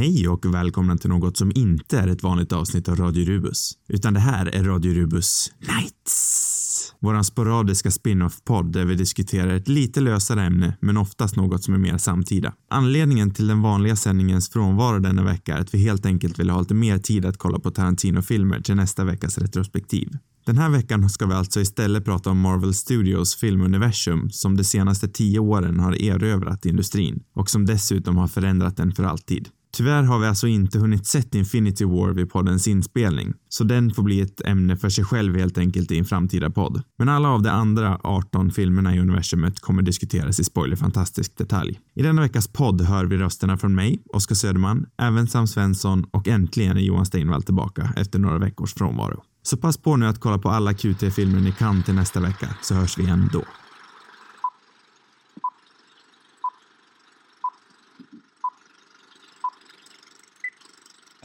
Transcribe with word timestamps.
Hej 0.00 0.28
och 0.28 0.54
välkomna 0.54 0.96
till 0.96 1.10
något 1.10 1.36
som 1.36 1.52
inte 1.54 1.98
är 1.98 2.08
ett 2.08 2.22
vanligt 2.22 2.52
avsnitt 2.52 2.88
av 2.88 2.96
Radio 2.96 3.24
Rubus, 3.24 3.72
utan 3.88 4.14
det 4.14 4.20
här 4.20 4.46
är 4.46 4.64
Radio 4.64 4.94
Rubus 4.94 5.52
Nights. 5.58 6.94
Våran 7.00 7.24
sporadiska 7.24 7.90
spin-off-podd 7.90 8.72
där 8.72 8.84
vi 8.84 8.94
diskuterar 8.94 9.54
ett 9.54 9.68
lite 9.68 10.00
lösare 10.00 10.42
ämne, 10.42 10.76
men 10.80 10.96
oftast 10.96 11.36
något 11.36 11.64
som 11.64 11.74
är 11.74 11.78
mer 11.78 11.98
samtida. 11.98 12.52
Anledningen 12.70 13.34
till 13.34 13.46
den 13.46 13.62
vanliga 13.62 13.96
sändningens 13.96 14.50
frånvaro 14.50 14.98
denna 14.98 15.22
vecka 15.22 15.56
är 15.56 15.60
att 15.60 15.74
vi 15.74 15.78
helt 15.78 16.06
enkelt 16.06 16.38
vill 16.38 16.50
ha 16.50 16.60
lite 16.60 16.74
mer 16.74 16.98
tid 16.98 17.26
att 17.26 17.38
kolla 17.38 17.58
på 17.58 17.70
Tarantino-filmer 17.70 18.60
till 18.60 18.76
nästa 18.76 19.04
veckas 19.04 19.38
retrospektiv. 19.38 20.08
Den 20.46 20.58
här 20.58 20.70
veckan 20.70 21.10
ska 21.10 21.26
vi 21.26 21.34
alltså 21.34 21.60
istället 21.60 22.04
prata 22.04 22.30
om 22.30 22.40
Marvel 22.40 22.74
Studios 22.74 23.34
filmuniversum 23.34 24.30
som 24.30 24.56
de 24.56 24.64
senaste 24.64 25.08
tio 25.08 25.38
åren 25.38 25.80
har 25.80 26.02
erövrat 26.02 26.66
industrin 26.66 27.22
och 27.34 27.50
som 27.50 27.66
dessutom 27.66 28.16
har 28.16 28.28
förändrat 28.28 28.76
den 28.76 28.92
för 28.92 29.04
alltid. 29.04 29.48
Tyvärr 29.72 30.02
har 30.02 30.18
vi 30.18 30.26
alltså 30.26 30.46
inte 30.46 30.78
hunnit 30.78 31.06
sett 31.06 31.34
Infinity 31.34 31.84
War 31.84 32.12
vid 32.12 32.30
poddens 32.30 32.68
inspelning, 32.68 33.34
så 33.48 33.64
den 33.64 33.94
får 33.94 34.02
bli 34.02 34.20
ett 34.20 34.40
ämne 34.44 34.76
för 34.76 34.88
sig 34.88 35.04
själv 35.04 35.36
helt 35.36 35.58
enkelt 35.58 35.90
i 35.90 35.98
en 35.98 36.04
framtida 36.04 36.50
podd. 36.50 36.82
Men 36.98 37.08
alla 37.08 37.28
av 37.28 37.42
de 37.42 37.48
andra 37.48 38.00
18 38.02 38.50
filmerna 38.50 38.94
i 38.94 39.00
universumet 39.00 39.60
kommer 39.60 39.82
diskuteras 39.82 40.40
i 40.40 40.44
spoilerfantastisk 40.44 41.36
detalj. 41.36 41.80
I 41.94 42.02
denna 42.02 42.22
veckas 42.22 42.48
podd 42.48 42.80
hör 42.80 43.04
vi 43.04 43.16
rösterna 43.16 43.56
från 43.56 43.74
mig, 43.74 44.02
Oskar 44.12 44.34
Söderman, 44.34 44.86
även 44.98 45.26
Sam 45.26 45.46
Svensson 45.46 46.04
och 46.10 46.28
äntligen 46.28 46.76
är 46.76 46.80
Johan 46.80 47.06
Steinvall 47.06 47.42
tillbaka 47.42 47.92
efter 47.96 48.18
några 48.18 48.38
veckors 48.38 48.74
frånvaro. 48.74 49.22
Så 49.42 49.56
pass 49.56 49.76
på 49.76 49.96
nu 49.96 50.06
att 50.06 50.20
kolla 50.20 50.38
på 50.38 50.50
alla 50.50 50.74
QT-filmer 50.74 51.40
ni 51.40 51.52
kan 51.52 51.82
till 51.82 51.94
nästa 51.94 52.20
vecka, 52.20 52.48
så 52.62 52.74
hörs 52.74 52.98
vi 52.98 53.02
igen 53.02 53.30
då. 53.32 53.44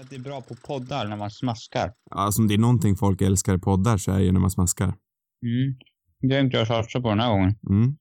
Att 0.06 0.10
det 0.12 0.16
är 0.16 0.20
bra 0.20 0.42
på 0.42 0.56
poddar 0.56 1.08
när 1.08 1.18
man 1.18 1.32
smaskar. 1.32 1.92
Alltså 2.12 2.42
om 2.42 2.48
det 2.48 2.54
är 2.54 2.58
någonting 2.58 2.96
folk 2.96 3.22
älskar 3.22 3.56
i 3.56 3.60
poddar 3.60 3.98
så 3.98 4.12
är 4.12 4.18
det 4.18 4.24
ju 4.24 4.32
när 4.32 4.40
man 4.40 4.52
smaskar. 4.52 4.86
Mm. 4.88 5.78
Det 6.22 6.36
har 6.36 6.42
inte 6.44 6.58
jag 6.58 6.68
satsat 6.68 7.02
på 7.04 7.10
den 7.10 7.20
här 7.20 7.30
gången. 7.30 7.56
Mm. 7.70 7.98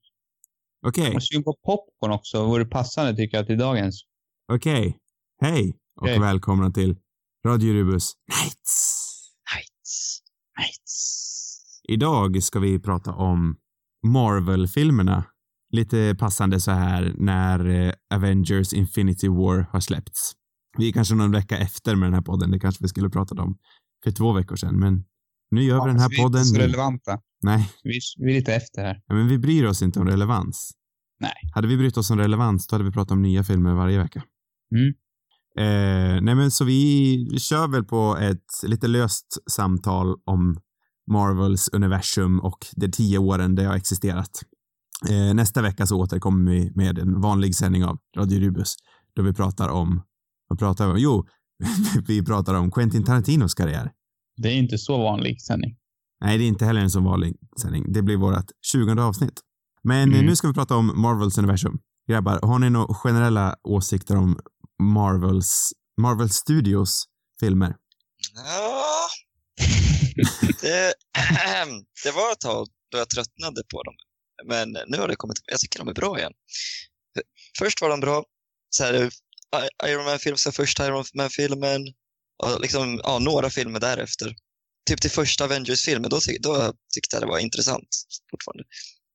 Okej, 0.87 1.15
Och 1.15 1.23
syn 1.23 1.43
på 1.43 1.53
popcorn 1.65 2.11
också 2.11 2.45
vore 2.45 2.65
passande 2.65 3.15
tycker 3.15 3.37
jag 3.37 3.47
till 3.47 3.57
dagens. 3.57 4.03
okej. 4.53 4.97
Hej 5.41 5.77
och 5.95 6.03
Okej. 6.03 6.19
välkomna 6.19 6.71
till 6.71 6.97
Radio 7.47 7.73
Rubus 7.73 8.11
Nights. 8.27 9.05
Nights. 9.55 10.19
Nights. 10.59 11.81
Idag 11.87 12.43
ska 12.43 12.59
vi 12.59 12.79
prata 12.79 13.13
om 13.13 13.55
Marvel-filmerna. 14.07 15.23
Lite 15.71 16.15
passande 16.19 16.59
så 16.59 16.71
här 16.71 17.13
när 17.17 17.65
eh, 17.87 17.93
Avengers 18.13 18.73
Infinity 18.73 19.27
War 19.27 19.67
har 19.71 19.79
släppts. 19.79 20.33
Vi 20.77 20.87
är 20.87 20.91
kanske 20.91 21.15
någon 21.15 21.31
vecka 21.31 21.57
efter 21.57 21.95
med 21.95 22.07
den 22.07 22.13
här 22.13 22.21
podden, 22.21 22.51
det 22.51 22.59
kanske 22.59 22.83
vi 22.83 22.87
skulle 22.87 23.09
pratat 23.09 23.39
om 23.39 23.57
för 24.03 24.11
två 24.11 24.33
veckor 24.33 24.55
sedan, 24.55 24.79
men 24.79 25.03
nu 25.51 25.63
gör 25.63 25.85
vi 25.85 25.91
den 25.91 25.99
här 25.99 26.09
vi 26.09 26.15
är 26.15 26.23
podden 26.23 26.41
inte 26.41 26.55
så 26.55 26.61
relevanta. 26.61 27.19
Nej, 27.43 27.71
Vi, 27.83 27.99
vi 28.17 28.31
är 28.31 28.35
lite 28.35 28.55
efter 28.55 28.83
här. 28.83 29.01
ja, 29.05 29.15
men 29.15 29.27
vi 29.27 29.37
bryr 29.37 29.65
oss 29.65 29.81
inte 29.81 29.99
om 29.99 30.07
relevans. 30.07 30.71
Nej. 31.19 31.33
Hade 31.53 31.67
vi 31.67 31.77
brytt 31.77 31.97
oss 31.97 32.11
om 32.11 32.17
relevans, 32.17 32.67
då 32.67 32.73
hade 32.75 32.83
vi 32.85 32.91
pratat 32.91 33.11
om 33.11 33.21
nya 33.21 33.43
filmer 33.43 33.73
varje 33.73 33.97
vecka. 33.97 34.23
Mm. 34.75 34.93
Eh, 35.57 36.21
nej 36.21 36.35
men 36.35 36.51
så 36.51 36.65
vi 36.65 37.37
kör 37.39 37.67
väl 37.67 37.83
på 37.83 38.17
ett 38.21 38.63
lite 38.63 38.87
löst 38.87 39.37
samtal 39.51 40.15
om 40.25 40.57
Marvels 41.11 41.69
universum 41.73 42.39
och 42.39 42.65
de 42.75 42.91
tio 42.91 43.17
åren 43.17 43.55
det 43.55 43.63
har 43.63 43.75
existerat. 43.75 44.43
Eh, 45.09 45.33
nästa 45.33 45.61
vecka 45.61 45.85
så 45.85 45.99
återkommer 45.99 46.51
vi 46.51 46.71
med 46.75 46.99
en 46.99 47.21
vanlig 47.21 47.55
sändning 47.55 47.85
av 47.85 47.97
Radio 48.17 48.39
Rubus 48.39 48.75
då 49.15 49.21
vi 49.21 49.33
pratar 49.33 49.69
om, 49.69 50.01
vad 50.47 50.59
pratar 50.59 50.85
vi 50.87 50.91
om? 50.91 50.97
Jo, 50.99 51.25
vi 52.07 52.25
pratar 52.25 52.53
om 52.53 52.71
Quentin 52.71 53.03
Tarantinos 53.03 53.53
karriär. 53.53 53.91
Det 54.37 54.49
är 54.49 54.53
inte 54.57 54.77
så 54.77 54.97
vanlig 54.97 55.41
sändning. 55.41 55.77
Nej, 56.21 56.37
det 56.37 56.43
är 56.43 56.47
inte 56.47 56.65
heller 56.65 56.81
en 56.81 56.91
så 56.91 56.99
vanlig 56.99 57.35
sändning. 57.61 57.93
Det 57.93 58.01
blir 58.01 58.17
vårt 58.17 58.45
20 58.71 59.01
avsnitt. 59.01 59.41
Men 59.83 60.13
Mm. 60.13 60.25
nu 60.25 60.35
ska 60.35 60.47
vi 60.47 60.53
prata 60.53 60.75
om 60.75 61.01
Marvels 61.01 61.37
universum. 61.37 61.79
Grabbar, 62.09 62.39
har 62.43 62.59
ni 62.59 62.69
några 62.69 62.93
generella 62.93 63.55
åsikter 63.63 64.15
om 64.17 64.39
Marvels, 64.83 65.71
Marvel 66.01 66.29
Studios 66.29 67.05
filmer? 67.39 67.75
Ja, 68.35 69.07
det, 70.61 70.93
det 72.03 72.11
var 72.11 72.31
ett 72.31 72.39
tag 72.39 72.67
då 72.91 72.97
jag 72.97 73.09
tröttnade 73.09 73.61
på 73.71 73.83
dem. 73.83 73.93
Men 74.47 74.77
nu 74.87 74.97
har 74.97 75.07
det 75.07 75.15
kommit, 75.15 75.37
jag 75.51 75.59
tycker 75.59 75.79
de 75.79 75.87
är 75.87 75.93
bra 75.93 76.19
igen. 76.19 76.31
Först 77.59 77.81
var 77.81 77.89
de 77.89 77.99
bra, 77.99 78.23
så 78.69 78.83
här, 78.83 79.09
Iron 79.85 80.05
Man-film, 80.05 80.37
så 80.37 80.51
första 80.51 80.87
Iron 80.87 81.03
Man-filmen 81.13 81.81
och 82.43 82.61
liksom, 82.61 83.01
ja, 83.03 83.19
några 83.19 83.49
filmer 83.49 83.79
därefter. 83.79 84.35
Typ 84.89 85.01
till 85.01 85.11
första 85.11 85.43
Avengers-filmen, 85.45 86.09
då, 86.09 86.19
då 86.39 86.73
tyckte 86.93 87.15
jag 87.15 87.23
det 87.23 87.27
var 87.27 87.39
intressant 87.39 87.87
fortfarande. 88.31 88.63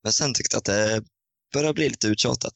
Men 0.03 0.13
sen 0.13 0.33
tyckte 0.33 0.55
jag 0.55 0.59
att 0.59 0.65
det 0.65 1.03
börjar 1.53 1.73
bli 1.73 1.89
lite 1.89 2.07
uttjatat. 2.07 2.53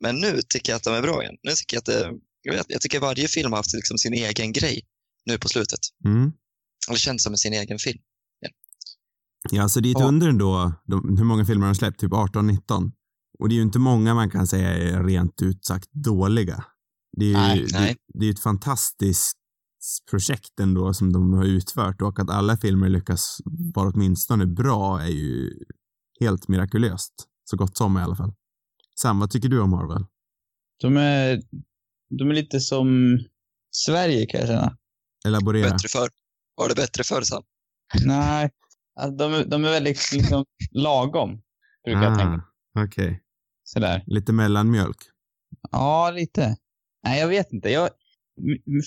Men 0.00 0.16
nu 0.16 0.40
tycker 0.48 0.72
jag 0.72 0.76
att 0.76 0.84
de 0.84 0.94
är 0.94 1.02
bra 1.02 1.22
igen. 1.22 1.36
Nu 1.42 1.52
tycker 1.52 1.76
jag 1.76 1.80
att 1.80 1.86
det, 1.86 2.12
jag, 2.42 2.64
jag 2.68 2.80
tycker 2.80 3.00
varje 3.00 3.28
film 3.28 3.52
har 3.52 3.56
haft 3.56 3.74
liksom 3.74 3.98
sin 3.98 4.14
egen 4.14 4.52
grej 4.52 4.82
nu 5.24 5.38
på 5.38 5.48
slutet. 5.48 5.80
Mm. 6.04 6.32
Det 6.88 6.96
känns 6.96 7.22
som 7.22 7.36
sin 7.36 7.52
egen 7.52 7.78
film. 7.78 7.98
Ja, 9.50 9.68
så 9.68 9.80
det 9.80 9.88
är 9.88 9.90
ett 9.90 10.00
Ja. 10.00 10.06
under 10.06 10.28
ändå, 10.28 10.72
de, 10.86 11.16
hur 11.18 11.24
många 11.24 11.44
filmer 11.44 11.66
har 11.66 11.74
de 11.74 11.78
släppt? 11.78 12.00
Typ 12.00 12.10
18-19. 12.10 12.92
Och 13.38 13.48
det 13.48 13.52
är 13.54 13.56
ju 13.56 13.62
inte 13.62 13.78
många 13.78 14.14
man 14.14 14.30
kan 14.30 14.46
säga 14.46 14.68
är 14.68 15.04
rent 15.04 15.42
ut 15.42 15.64
sagt 15.64 15.92
dåliga. 15.92 16.64
Det 17.12 17.24
är 17.34 17.54
ju 17.54 17.62
Nej, 17.62 17.66
det, 17.72 17.78
nej. 17.80 17.96
det 18.14 18.26
är 18.26 18.30
ett 18.30 18.40
fantastiskt 18.40 19.36
projekt 20.10 20.60
ändå 20.60 20.94
som 20.94 21.12
de 21.12 21.32
har 21.32 21.44
utfört 21.44 22.02
och 22.02 22.18
att 22.18 22.30
alla 22.30 22.56
filmer 22.56 22.88
lyckas 22.88 23.38
vara 23.74 23.88
åtminstone 23.94 24.46
bra 24.46 25.00
är 25.00 25.08
ju 25.08 25.52
helt 26.20 26.48
mirakulöst. 26.48 27.12
Så 27.44 27.56
gott 27.56 27.76
som 27.76 27.98
i 27.98 28.00
alla 28.00 28.16
fall. 28.16 28.32
Sam, 29.00 29.18
vad 29.20 29.30
tycker 29.30 29.48
du 29.48 29.60
om 29.60 29.70
Marvel? 29.70 30.06
De 30.80 30.96
är, 30.96 31.42
de 32.18 32.30
är 32.30 32.34
lite 32.34 32.60
som 32.60 33.18
Sverige 33.70 34.26
kan 34.26 34.40
jag 34.40 34.48
känna. 34.48 34.76
Elaborera. 35.26 35.70
Bättre 35.70 35.88
för. 35.88 36.08
Var 36.54 36.68
det 36.68 36.74
bättre 36.74 37.04
förr, 37.04 37.22
Sam? 37.22 37.42
Nej, 38.06 38.50
alltså, 39.00 39.16
de, 39.16 39.34
är- 39.34 39.44
de 39.44 39.64
är 39.64 39.70
väldigt 39.70 40.12
liksom 40.12 40.44
lagom. 40.70 41.42
Brukar 41.84 42.02
jag 42.02 42.18
tänka. 42.18 42.44
Ah, 42.74 42.84
Okej. 42.84 43.22
Sådär. 43.64 44.02
Lite 44.06 44.32
mellanmjölk. 44.32 44.96
Ja, 45.70 46.10
lite. 46.10 46.56
Nej, 47.04 47.20
jag 47.20 47.28
vet 47.28 47.52
inte. 47.52 47.70
Jag, 47.70 47.90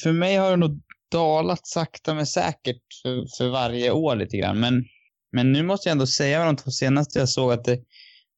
för 0.04 0.12
mig 0.12 0.36
har 0.36 0.50
det 0.50 0.58
nog 0.58 0.82
dalat 1.12 1.68
sakta 1.68 2.14
men 2.14 2.28
säkert 2.28 2.82
för, 3.04 3.38
för 3.38 3.50
varje 3.50 3.92
år 3.92 4.16
lite 4.16 4.38
grann. 4.38 4.60
Men, 4.60 4.86
men 5.32 5.52
nu 5.52 5.64
måste 5.64 5.90
jag 5.90 5.92
ändå 5.92 6.08
säga 6.08 6.40
med 6.40 6.48
de 6.48 6.56
två 6.56 6.72
senaste 6.72 7.20
jag 7.20 7.30
såg 7.30 7.52
att 7.52 7.64
det, 7.64 7.80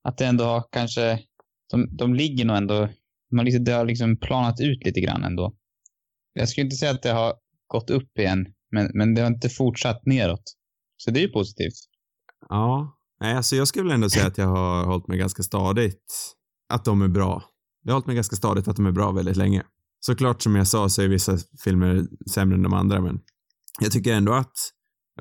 att 0.04 0.18
det 0.18 0.26
ändå 0.26 0.44
har 0.44 0.64
kanske, 0.72 1.20
de, 1.72 1.98
de 1.98 2.14
ligger 2.14 2.46
nog 2.46 2.58
ändå, 2.58 2.90
man 3.32 3.46
liksom, 3.46 3.64
det 3.64 3.72
har 3.72 3.86
liksom 3.86 4.18
planat 4.18 4.60
ut 4.60 4.86
lite 4.86 5.02
grann 5.02 5.24
ändå. 5.24 5.56
Jag 6.34 6.50
skulle 6.50 6.66
inte 6.66 6.76
säga 6.76 6.92
att 6.92 7.04
det 7.04 7.12
har 7.12 7.34
gått 7.68 7.90
upp 7.90 8.20
igen, 8.20 8.46
men, 8.72 8.92
men 8.94 9.16
det 9.16 9.22
har 9.22 9.28
inte 9.28 9.50
fortsatt 9.50 10.06
neråt. 10.06 10.44
Så 10.98 11.12
det 11.12 11.20
är 11.20 11.22
ju 11.22 11.32
positivt. 11.32 11.74
Ja. 12.50 12.98
Nej, 13.22 13.36
alltså 13.36 13.56
jag 13.56 13.68
skulle 13.68 13.84
väl 13.84 13.94
ändå 13.94 14.10
säga 14.10 14.28
att 14.28 14.38
jag 14.38 14.48
har 14.48 14.86
hållit 14.86 15.08
mig 15.08 15.18
ganska 15.18 15.44
stadigt. 15.44 16.36
Att 16.74 16.86
de 16.86 17.02
är 17.02 17.08
bra. 17.08 17.44
Jag 17.86 17.92
har 17.92 17.96
hållit 17.96 18.08
mig 18.08 18.16
ganska 18.16 18.36
stadigt 18.36 18.68
att 18.68 18.76
de 18.76 18.86
är 18.86 18.92
bra 18.92 19.12
väldigt 19.12 19.38
länge. 19.38 19.64
Såklart 20.06 20.42
som 20.42 20.56
jag 20.56 20.68
sa 20.68 20.90
så 20.90 21.02
är 21.02 21.08
vissa 21.08 21.38
filmer 21.64 22.04
sämre 22.32 22.56
än 22.56 22.64
de 22.64 22.74
andra, 22.74 23.02
men 23.02 23.20
jag 23.82 23.92
tycker 23.92 24.14
ändå 24.14 24.34
att 24.34 24.54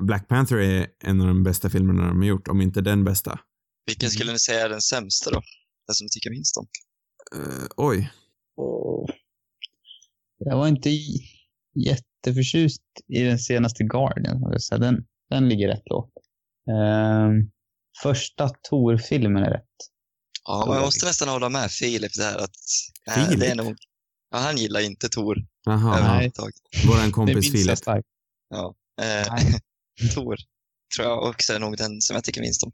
Black 0.01 0.27
Panther 0.27 0.57
är 0.57 0.87
en 1.03 1.21
av 1.21 1.27
de 1.27 1.43
bästa 1.43 1.69
filmerna 1.69 2.07
de 2.07 2.17
har 2.17 2.25
gjort, 2.27 2.47
om 2.47 2.61
inte 2.61 2.81
den 2.81 3.03
bästa. 3.03 3.39
Vilken 3.85 4.09
skulle 4.09 4.31
ni 4.31 4.39
säga 4.39 4.65
är 4.65 4.69
den 4.69 4.81
sämsta 4.81 5.31
då? 5.31 5.41
Den 5.87 5.95
som 5.95 6.05
ni 6.05 6.09
tycker 6.09 6.29
minst 6.29 6.57
om? 6.57 6.67
Uh, 7.35 7.67
oj. 7.77 8.11
Jag 10.37 10.57
var 10.57 10.67
inte 10.67 10.89
jätteförtjust 11.75 12.83
i 13.07 13.23
den 13.23 13.39
senaste 13.39 13.83
Guardian. 13.83 14.59
så. 14.59 14.77
Den, 14.77 15.05
den 15.29 15.49
ligger 15.49 15.67
rätt 15.67 15.83
lågt. 15.85 16.13
Ehm, 16.69 17.51
första 18.03 18.49
Tor-filmen 18.49 19.43
är 19.43 19.51
rätt. 19.51 19.75
Ja, 20.45 20.63
men 20.67 20.75
jag 20.75 20.85
måste 20.85 21.05
nästan 21.05 21.27
hålla 21.27 21.49
med 21.49 21.71
Filip 21.71 22.13
där 22.13 22.37
att 22.37 22.55
nej, 23.07 23.25
Filip? 23.25 23.39
det 23.39 23.47
är 23.47 23.55
nog, 23.55 23.75
ja, 24.31 24.37
han 24.37 24.57
gillar 24.57 24.79
inte 24.79 25.09
Tor 25.09 25.37
Jaha. 25.65 26.17
Nej. 26.17 26.31
det 27.05 27.11
kompis 27.11 27.51
Filip. 27.51 27.79
Ja. 28.49 28.75
Eh, 29.01 29.33
Nej. 29.33 29.59
Tor 30.15 30.37
tror 30.95 31.07
jag 31.07 31.23
också 31.23 31.53
är 31.53 31.59
nog 31.59 31.77
den 31.77 32.01
som 32.01 32.13
jag 32.13 32.23
tycker 32.23 32.41
minst 32.41 32.63
om. 32.63 32.71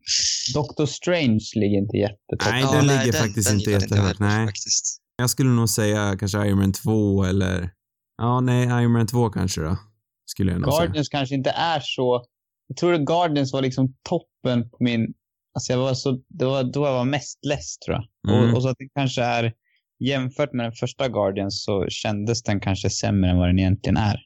Doctor 0.53 0.85
Strange 0.85 1.39
ligger 1.55 1.77
inte 1.77 1.97
jättetopp. 1.97 2.51
Nej, 2.51 2.61
Ja, 2.61 2.71
den 2.71 2.87
ligger 2.87 3.13
faktiskt 3.13 3.49
den 3.49 3.59
inte 3.59 3.71
jag 3.71 3.81
jättehögt. 3.81 4.19
heller, 4.19 4.37
Nej. 4.37 4.47
Faktiskt. 4.47 4.97
Jag 5.15 5.29
skulle 5.29 5.49
nog 5.49 5.69
säga 5.69 6.17
kanske 6.19 6.47
Iron 6.47 6.57
Man 6.59 6.73
2 6.73 7.23
eller... 7.23 7.69
Ja, 8.17 8.39
nej, 8.39 8.63
Iron 8.63 8.91
Man 8.91 9.07
2 9.07 9.29
kanske 9.29 9.61
då. 9.61 9.77
Skulle 10.25 10.51
jag 10.51 10.61
nog 10.61 10.73
säga. 10.73 10.85
Guardians 10.85 11.09
kanske 11.09 11.35
inte 11.35 11.49
är 11.49 11.79
så... 11.83 12.25
Jag 12.67 12.77
tror 12.77 12.93
att 12.93 13.01
Guardians 13.05 13.53
var 13.53 13.61
liksom 13.61 13.95
toppen 14.09 14.69
på 14.69 14.77
min... 14.79 15.13
Alltså 15.53 15.73
jag 15.73 15.79
var 15.79 15.93
så... 15.93 16.21
Det 16.27 16.45
var 16.45 16.63
då 16.63 16.85
jag 16.85 16.93
var 16.93 17.05
mest 17.05 17.45
less 17.45 17.77
tror 17.77 17.97
jag. 17.97 18.35
Mm. 18.35 18.49
Och, 18.49 18.55
och 18.55 18.63
så 18.63 18.69
att 18.69 18.77
det 18.77 18.89
kanske 18.95 19.23
är 19.23 19.53
jämfört 19.99 20.53
med 20.53 20.65
den 20.65 20.73
första 20.73 21.07
Guardians 21.07 21.63
så 21.63 21.85
kändes 21.89 22.43
den 22.43 22.59
kanske 22.59 22.89
sämre 22.89 23.29
än 23.29 23.37
vad 23.37 23.49
den 23.49 23.59
egentligen 23.59 23.97
är. 23.97 24.19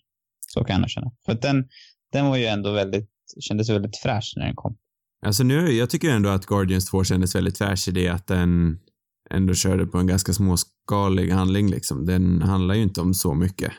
Så 0.48 0.64
kan 0.64 0.82
jag 0.82 0.90
känna. 0.90 1.12
För 1.26 1.34
den, 1.34 1.68
den 2.12 2.26
var 2.26 2.38
ju 2.38 2.46
ändå 2.46 2.72
väldigt, 2.72 3.10
kändes 3.40 3.70
väldigt 3.70 3.98
fräsch 3.98 4.34
när 4.38 4.46
den 4.46 4.56
kom. 4.56 4.78
Alltså 5.26 5.44
nu, 5.44 5.72
jag 5.72 5.90
tycker 5.90 6.10
ändå 6.10 6.30
att 6.30 6.46
Guardians 6.46 6.86
2 6.86 7.04
kändes 7.04 7.36
väldigt 7.36 7.58
fräsch 7.58 7.88
i 7.88 7.92
det 7.92 8.08
att 8.08 8.28
den 8.28 8.80
ändå 9.30 9.54
körde 9.54 9.86
på 9.86 9.98
en 9.98 10.08
ganska 10.08 10.34
småskalig 10.34 11.32
handling 11.32 11.70
liksom. 11.70 12.06
Den 12.06 12.42
handlar 12.42 12.76
ju 12.76 12.82
inte 12.82 13.02
om 13.02 13.14
så 13.14 13.34
mycket. 13.34 13.72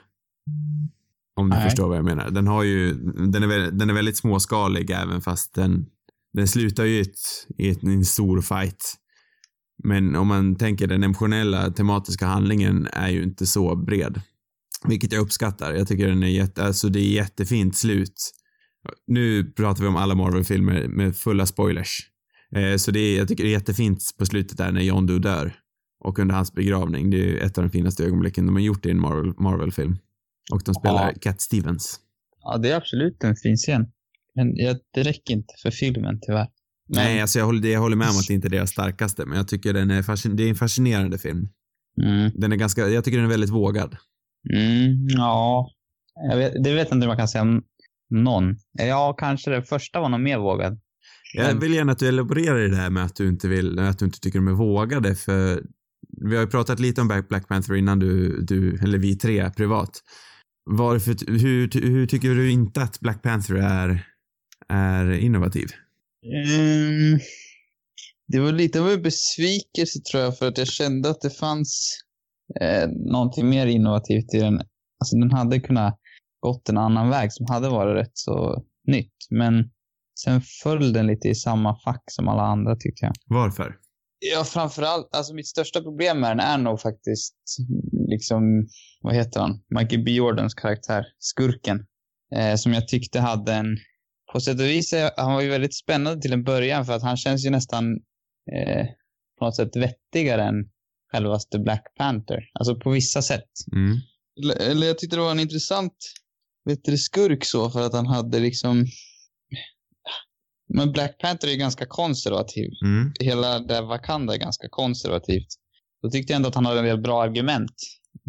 Om 1.37 1.51
du 1.51 1.57
Nej. 1.57 1.65
förstår 1.65 1.89
vad 1.89 1.97
jag 1.97 2.05
menar. 2.05 2.31
Den 2.31 2.47
har 2.47 2.63
ju, 2.63 2.95
den 3.33 3.43
är, 3.43 3.71
den 3.71 3.91
är 3.91 3.95
väldigt 3.95 4.17
småskalig 4.17 4.91
även 4.91 5.21
fast 5.21 5.55
den, 5.55 5.87
den 6.37 6.49
slutar 6.49 6.85
ju 6.85 6.97
i, 6.97 7.01
ett, 7.01 7.19
i, 7.59 7.69
ett, 7.69 7.85
i 7.85 7.87
en 7.87 8.05
stor 8.05 8.41
fight. 8.41 8.95
Men 9.85 10.17
om 10.17 10.27
man 10.29 10.57
tänker 10.57 10.87
den 10.87 11.03
emotionella 11.03 11.71
tematiska 11.71 12.27
handlingen 12.27 12.89
är 12.93 13.09
ju 13.09 13.23
inte 13.23 13.47
så 13.47 13.77
bred. 13.77 14.21
Vilket 14.89 15.13
jag 15.13 15.21
uppskattar. 15.21 15.75
Jag 15.75 15.89
tycker 15.89 16.09
den 16.09 16.23
är 16.23 16.27
jätte, 16.29 16.65
alltså 16.65 16.89
det 16.89 17.01
är 17.01 17.09
jättefint 17.13 17.77
slut. 17.77 18.33
Nu 19.07 19.45
pratar 19.45 19.83
vi 19.83 19.89
om 19.89 19.97
alla 19.97 20.15
Marvel-filmer 20.15 20.89
med 20.89 21.17
fulla 21.17 21.47
spoilers. 21.47 21.99
Eh, 22.57 22.77
så 22.77 22.91
det 22.91 23.01
är, 23.01 23.19
jag 23.19 23.29
tycker 23.29 23.45
det 23.45 23.51
är 23.51 23.59
jättefint 23.59 23.99
på 24.19 24.27
slutet 24.27 24.59
där 24.59 24.73
när 24.73 24.81
John 24.81 25.07
Doe 25.07 25.19
dör. 25.19 25.55
Och 26.05 26.19
under 26.19 26.35
hans 26.35 26.53
begravning. 26.53 27.11
Det 27.11 27.31
är 27.31 27.45
ett 27.47 27.59
av 27.59 27.65
de 27.65 27.71
finaste 27.71 28.05
ögonblicken 28.05 28.47
de 28.47 28.55
har 28.55 28.63
gjort 28.63 28.87
i 28.87 28.91
en 28.91 29.01
Marvel- 29.01 29.35
Marvel-film. 29.43 29.97
och 30.53 30.63
de 30.65 30.75
spelar 30.75 31.09
Ja. 31.13 31.19
Cat 31.21 31.41
Stevens. 31.41 32.01
Ja, 32.43 32.59
det 32.59 32.71
är 32.71 32.77
absolut 32.77 33.25
en 33.25 33.37
fin 33.37 33.57
scen. 33.57 33.87
Men 34.37 34.57
jag, 34.57 34.77
det 34.95 35.03
räcker 35.03 35.35
inte 35.35 35.55
för 35.63 35.71
filmen 35.71 36.19
tyvärr. 36.27 36.49
Men, 36.89 37.05
Nej, 37.05 37.21
alltså 37.21 37.39
jag 37.39 37.47
håller, 37.47 37.69
jag 37.69 37.81
håller 37.81 37.97
med 37.97 38.09
om 38.09 38.17
att 38.17 38.27
det 38.29 38.35
inte 38.35 38.49
är 38.49 38.51
deras 38.51 38.71
starkaste, 38.71 39.27
men 39.27 39.37
jag 39.37 39.49
tycker 39.49 39.73
den 39.73 39.91
är, 39.91 40.03
fascin- 40.03 40.35
det 40.37 40.43
är 40.43 40.49
en 40.49 40.55
fascinerande 40.55 41.19
film. 41.19 41.49
Mm, 42.03 42.31
Den 42.35 42.53
är 42.53 42.57
ganska, 42.57 42.89
jag 42.89 43.05
tycker 43.05 43.19
den 43.19 43.27
är 43.27 43.31
väldigt 43.31 43.51
vågad. 43.51 43.97
mm, 44.55 45.07
ja. 45.09 45.71
Jag 46.31 46.37
vet, 46.37 46.53
det 46.65 46.75
vet 46.75 46.89
jag 46.89 46.97
inte 46.97 47.05
om 47.07 47.09
man 47.09 47.17
kan 47.17 47.29
säga 47.29 47.45
någon. 48.11 48.57
Ja, 48.73 49.15
kanske 49.19 49.51
den 49.51 49.63
första 49.63 50.01
var 50.01 50.09
nog 50.09 50.21
mer 50.21 50.39
vågad. 50.39 50.81
Jag 51.35 51.61
vill 51.61 51.75
gärna 51.75 51.93
att 51.93 51.99
du 51.99 52.09
elaborerar 52.09 52.59
i 52.65 52.69
det 52.69 52.77
här 52.77 52.91
med 52.91 53.05
att 53.05 53.17
du 53.17 53.29
inte 53.29 53.49
vill, 53.49 53.79
att 53.79 53.99
du 53.99 54.05
inte 54.05 54.21
tycker 54.21 54.39
de 54.39 54.49
är 54.49 54.53
vågade, 54.53 55.15
för 55.15 55.63
vi 56.29 56.35
har 56.37 56.43
ju 56.43 56.51
pratat 56.51 56.81
lite 56.81 57.01
om 57.01 57.09
Black 57.09 57.29
Black 57.29 57.49
Panther 57.49 57.75
innan 57.75 57.99
du, 57.99 58.41
du 58.43 58.79
eller 58.83 58.99
vi 58.99 59.17
tre 59.17 59.51
privat. 59.51 59.91
Varför, 60.71 61.39
hur, 61.39 61.81
hur 61.81 62.07
tycker 62.07 62.29
du 62.35 62.51
inte 62.51 62.83
att 62.83 63.01
Black 63.01 63.23
Panther 63.23 63.55
är, 63.55 64.07
är 64.69 65.11
innovativ? 65.13 65.67
Mm, 66.47 67.21
det 68.29 68.39
var 68.41 68.53
lite 68.53 68.81
av 68.81 68.91
en 68.91 69.03
besvikelse 69.03 70.01
tror 70.01 70.23
jag 70.23 70.39
för 70.39 70.49
att 70.49 70.59
jag 70.59 70.69
kände 70.69 71.11
att 71.11 71.21
det 71.21 71.31
fanns 71.31 71.99
eh, 72.61 72.89
någonting 72.89 73.49
mer 73.49 73.67
innovativt 73.67 74.35
i 74.35 74.39
den. 74.39 74.55
Alltså 75.01 75.17
den 75.17 75.31
hade 75.31 75.61
kunnat 75.61 76.01
gått 76.41 76.69
en 76.69 76.79
annan 76.79 77.11
väg 77.11 77.33
som 77.33 77.47
hade 77.49 77.69
varit 77.69 77.97
rätt 77.97 78.19
så 78.19 78.65
nytt. 78.87 79.15
Men 79.31 79.71
sen 80.21 80.41
föll 80.63 80.93
den 80.93 81.07
lite 81.07 81.29
i 81.29 81.35
samma 81.35 81.81
fack 81.85 82.03
som 82.11 82.29
alla 82.29 82.43
andra 82.43 82.77
tyckte 82.77 83.07
jag. 83.07 83.13
Varför? 83.27 83.77
Ja, 84.19 84.45
framförallt, 84.45 85.09
alltså 85.17 85.35
mitt 85.35 85.47
största 85.47 85.83
problem 85.83 86.21
med 86.21 86.31
den 86.31 86.41
är 86.41 86.59
nog 86.59 86.81
faktiskt 86.81 87.37
liksom, 88.09 88.67
vad 89.03 89.15
heter 89.15 89.41
han? 89.41 89.61
Michael 89.69 90.05
B. 90.05 90.11
Jordans 90.11 90.55
karaktär, 90.55 91.05
skurken. 91.19 91.87
Eh, 92.37 92.55
som 92.57 92.73
jag 92.73 92.89
tyckte 92.89 93.21
hade 93.21 93.53
en, 93.55 93.77
på 94.33 94.41
sätt 94.41 94.61
och 94.61 94.67
vis, 94.67 94.93
är- 94.93 95.11
han 95.17 95.35
var 95.35 95.41
ju 95.43 95.49
väldigt 95.49 95.75
spännande 95.75 96.23
till 96.23 96.33
en 96.33 96.45
början 96.45 96.87
för 96.87 96.93
att 96.93 97.03
han 97.03 97.17
känns 97.17 97.47
ju 97.47 97.51
nästan 97.51 97.93
eh, 98.53 98.87
på 99.39 99.45
något 99.45 99.57
sätt 99.57 99.77
vettigare 99.77 100.43
än 100.43 100.55
självaste 101.13 101.59
Black 101.59 101.95
Panther. 101.99 102.51
Alltså 102.55 102.77
på 102.77 102.91
vissa 102.91 103.23
sätt. 103.23 103.51
Mm. 103.73 103.97
Eller, 104.61 104.87
jag 104.87 104.99
tyckte 104.99 105.17
det 105.17 105.23
var 105.23 105.31
en 105.31 105.41
intressant 105.41 105.93
vet 106.65 106.85
du, 106.85 106.99
skurk 106.99 107.45
så 107.45 107.71
för 107.71 107.87
att 107.87 107.93
han 107.93 108.07
hade 108.07 108.39
liksom 108.41 108.87
men 110.75 110.93
Black 110.93 111.19
Panther 111.19 111.49
är 111.49 111.53
ju 111.53 111.59
ganska 111.59 111.87
konservativ 111.87 112.71
Mm. 112.85 113.13
hela 113.21 113.59
det 113.59 113.81
Wakanda 113.81 114.35
är 114.35 114.39
ganska 114.39 114.69
konservativt. 114.71 115.47
Då 116.03 116.11
tyckte 116.11 116.33
jag 116.33 116.37
ändå 116.37 116.49
att 116.49 116.55
han 116.55 116.67
hade 116.67 116.79
en 116.79 116.85
del 116.87 117.01
bra 117.01 117.23
argument, 117.23 117.73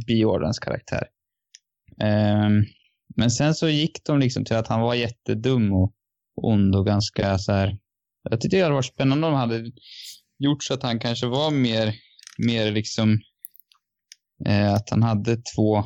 Bjordens 0.08 0.60
karaktär. 0.60 1.08
Ehm, 2.04 2.64
men 3.16 3.32
sen 3.32 3.56
så 3.56 3.70
gick 3.70 4.04
de 4.06 4.20
liksom 4.20 4.46
till 4.46 4.56
att 4.56 4.68
han 4.68 4.82
var 4.82 4.96
jättedum 4.96 5.74
och 5.74 5.94
ond 6.36 6.76
och 6.76 6.86
ganska 6.86 7.38
så 7.38 7.52
här. 7.52 7.78
Jag 8.30 8.42
tyckte 8.42 8.58
det 8.58 8.64
hade 8.64 8.76
varit 8.76 8.86
spännande 8.94 9.28
om 9.28 9.34
de 9.34 9.40
hade 9.40 9.72
gjort 10.40 10.64
så 10.64 10.74
att 10.74 10.84
han 10.84 11.00
kanske 11.00 11.28
var 11.28 11.52
mer, 11.52 11.96
mer 12.38 12.72
liksom, 12.72 13.20
eh, 14.46 14.74
att 14.74 14.90
han 14.90 15.04
hade 15.04 15.38
två, 15.56 15.84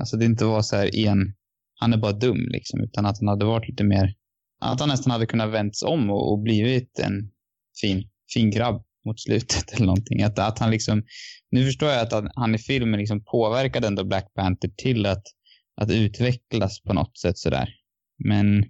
alltså 0.00 0.16
det 0.16 0.24
inte 0.24 0.44
var 0.44 0.62
så 0.62 0.76
här 0.76 0.96
en, 0.96 1.34
han 1.80 1.92
är 1.92 1.98
bara 1.98 2.12
dum 2.12 2.48
liksom, 2.48 2.80
utan 2.80 3.06
att 3.06 3.18
han 3.18 3.28
hade 3.28 3.44
varit 3.44 3.68
lite 3.68 3.84
mer, 3.84 4.14
att 4.60 4.80
han 4.80 4.88
nästan 4.88 5.10
hade 5.10 5.26
kunnat 5.26 5.50
vänts 5.50 5.82
om 5.82 6.10
och, 6.10 6.32
och 6.32 6.38
blivit 6.38 6.98
en 6.98 7.30
fin, 7.80 8.08
fin 8.34 8.50
grabb 8.50 8.84
mot 9.04 9.20
slutet 9.20 9.72
eller 9.72 9.86
någonting. 9.86 10.22
Att, 10.22 10.38
att 10.38 10.58
han 10.58 10.70
liksom, 10.70 11.02
nu 11.50 11.66
förstår 11.66 11.88
jag 11.88 12.00
att 12.00 12.12
han, 12.12 12.30
han 12.34 12.54
i 12.54 12.58
filmen 12.58 13.00
liksom 13.00 13.24
påverkade 13.24 13.86
ändå 13.86 14.04
Black 14.04 14.34
Panther 14.34 14.70
till 14.76 15.06
att, 15.06 15.22
att 15.80 15.90
utvecklas 15.90 16.80
på 16.80 16.92
något 16.92 17.18
sätt 17.18 17.38
sådär. 17.38 17.68
Men 18.24 18.64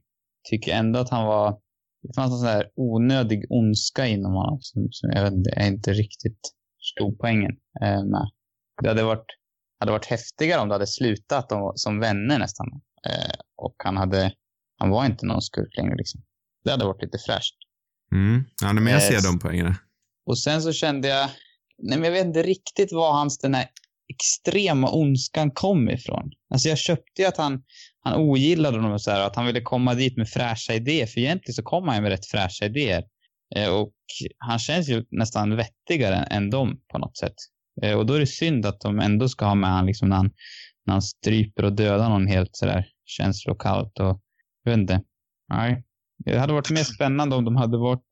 tycker 0.51 0.73
ändå 0.73 0.99
att 0.99 1.11
han 1.11 1.27
var, 1.27 1.59
det 2.03 2.15
fanns 2.15 2.31
någon 2.31 2.39
sån 2.39 2.49
här 2.49 2.71
onödig 2.77 3.47
ondska 3.51 4.07
inom 4.07 4.33
honom 4.33 4.59
som, 4.61 4.89
som 4.91 5.11
jag 5.11 5.29
inte, 5.33 5.51
jag 5.57 5.67
inte 5.67 5.93
riktigt 5.93 6.41
förstod 6.79 7.19
poängen 7.19 7.53
eh, 7.83 8.05
med. 8.05 8.31
Det 8.83 8.89
hade 8.89 9.03
varit, 9.03 9.27
hade 9.81 9.93
varit 9.93 10.07
häftigare 10.07 10.61
om 10.61 10.69
det 10.69 10.75
hade 10.75 10.87
slutat 10.87 11.49
de, 11.49 11.73
som 11.75 12.01
vänner 12.01 12.39
nästan. 12.39 12.67
Eh, 13.07 13.35
och 13.57 13.75
han 13.85 13.97
hade, 13.97 14.33
han 14.79 14.91
var 14.91 15.07
inte 15.07 15.27
någon 15.27 15.43
skurk 15.43 15.77
längre 15.77 15.97
liksom. 15.97 16.23
Det 16.65 16.71
hade 16.71 16.85
varit 16.85 17.03
lite 17.03 17.19
fräscht. 17.19 17.55
Mm. 18.13 18.45
Ja, 18.63 18.73
men 18.73 18.87
jag 18.93 19.03
ser 19.03 19.15
Yes. 19.15 19.25
de 19.25 19.39
poängerna. 19.39 19.77
Och 20.27 20.39
sen 20.39 20.63
så 20.63 20.73
kände 20.73 21.09
jag, 21.09 21.31
nej 21.83 21.99
men 21.99 22.05
jag 22.05 22.13
vet 22.13 22.27
inte 22.27 22.43
riktigt 22.43 22.93
var 22.93 23.13
hans 23.13 23.39
den 23.39 23.55
här 23.55 23.67
extrema 24.19 24.91
ondskan 24.91 25.51
kom 25.51 25.91
ifrån. 25.91 26.31
Alltså 26.51 26.69
jag 26.69 26.79
köpte 26.79 27.23
ju 27.23 27.29
att 27.29 27.37
han, 27.37 27.63
han 28.01 28.15
ogillade 28.15 28.77
honom 28.77 28.93
och 28.93 29.03
så 29.03 29.11
här, 29.11 29.21
att 29.21 29.37
han 29.37 29.47
ville 29.47 29.61
komma 29.61 29.95
dit 29.95 30.17
med 30.17 30.29
fräscha 30.29 30.75
idéer, 30.75 31.07
för 31.07 31.21
egentligen 31.21 31.55
så 31.55 31.63
kom 31.63 31.89
han 31.89 31.97
ju 31.97 32.03
med 32.03 32.11
rätt 32.11 32.27
fräscha 32.27 32.65
idéer. 32.65 33.05
Eh, 33.57 33.75
och 33.75 33.93
han 34.39 34.59
känns 34.59 34.89
ju 34.89 35.05
nästan 35.11 35.57
vettigare 35.57 36.17
än 36.17 36.51
dem 36.51 36.81
på 36.93 36.99
något 36.99 37.17
sätt. 37.17 37.35
Eh, 37.83 37.99
och 37.99 38.07
då 38.07 38.15
är 38.15 38.21
det 38.21 38.27
synd 38.27 38.67
att 38.67 38.81
de 38.81 39.01
ändå 39.01 39.29
ska 39.29 39.45
ha 39.45 39.55
med 39.55 39.71
han 39.71 39.87
liksom 39.87 40.09
när 40.09 40.17
han, 40.17 40.31
när 40.87 40.93
han 40.93 41.03
stryper 41.03 41.65
och 41.65 41.73
dödar 41.73 42.09
någon 42.09 42.27
helt 42.27 42.51
sådär 42.53 42.87
känslokallt 43.05 44.01
och, 44.01 44.21
jag 44.65 44.71
vet 44.71 44.79
inte. 44.79 45.03
Nej. 45.49 45.85
Det 46.25 46.39
hade 46.39 46.53
varit 46.53 46.71
mer 46.71 46.85
spännande 46.85 47.37
om 47.37 47.45
de 47.45 47.57
hade 47.57 47.79
varit, 47.79 48.03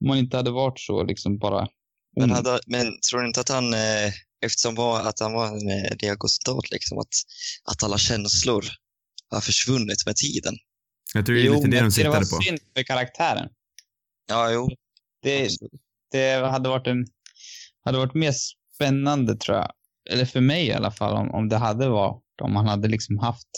om 0.00 0.08
man 0.08 0.18
inte 0.18 0.36
hade 0.36 0.50
varit 0.50 0.80
så 0.80 1.04
liksom 1.04 1.38
bara 1.38 1.68
men, 2.16 2.24
Mm. 2.24 2.36
hade, 2.36 2.60
men 2.66 2.86
tror 3.10 3.20
du 3.20 3.26
inte 3.26 3.40
att 3.40 3.48
han, 3.48 3.74
eh, 3.74 4.12
eftersom 4.44 4.74
var, 4.74 5.00
att 5.00 5.20
han 5.20 5.32
var 5.32 5.46
en 5.46 5.70
eh, 5.70 5.90
regosoldat, 6.00 6.70
liksom, 6.70 6.98
att, 6.98 7.14
att 7.70 7.82
alla 7.82 7.98
känslor 7.98 8.64
har 9.30 9.40
försvunnit 9.40 10.06
med 10.06 10.16
tiden? 10.16 10.54
Jag 11.14 11.26
tror 11.26 11.36
det 11.36 11.42
är 11.46 11.50
lite 11.50 11.66
det 11.66 11.70
de 11.70 11.76
det 11.76 11.82
var 11.82 11.90
siktade 11.90 12.18
på. 12.26 12.42
synd 12.42 12.58
för 12.76 12.82
karaktären. 12.82 13.48
Ja, 14.28 14.50
jo. 14.50 14.68
Det, 15.22 15.48
det 16.12 16.34
hade 16.50 16.68
varit 16.68 16.86
en, 16.86 17.06
hade 17.84 17.98
varit 17.98 18.14
mer 18.14 18.34
spännande 18.74 19.36
tror 19.36 19.56
jag. 19.56 19.72
Eller 20.10 20.24
för 20.24 20.40
mig 20.40 20.66
i 20.66 20.72
alla 20.72 20.90
fall, 20.90 21.16
om, 21.16 21.30
om 21.30 21.48
det 21.48 21.56
hade 21.56 21.88
varit, 21.88 22.22
om 22.42 22.52
man 22.52 22.66
hade 22.66 22.88
liksom 22.88 23.18
haft, 23.18 23.48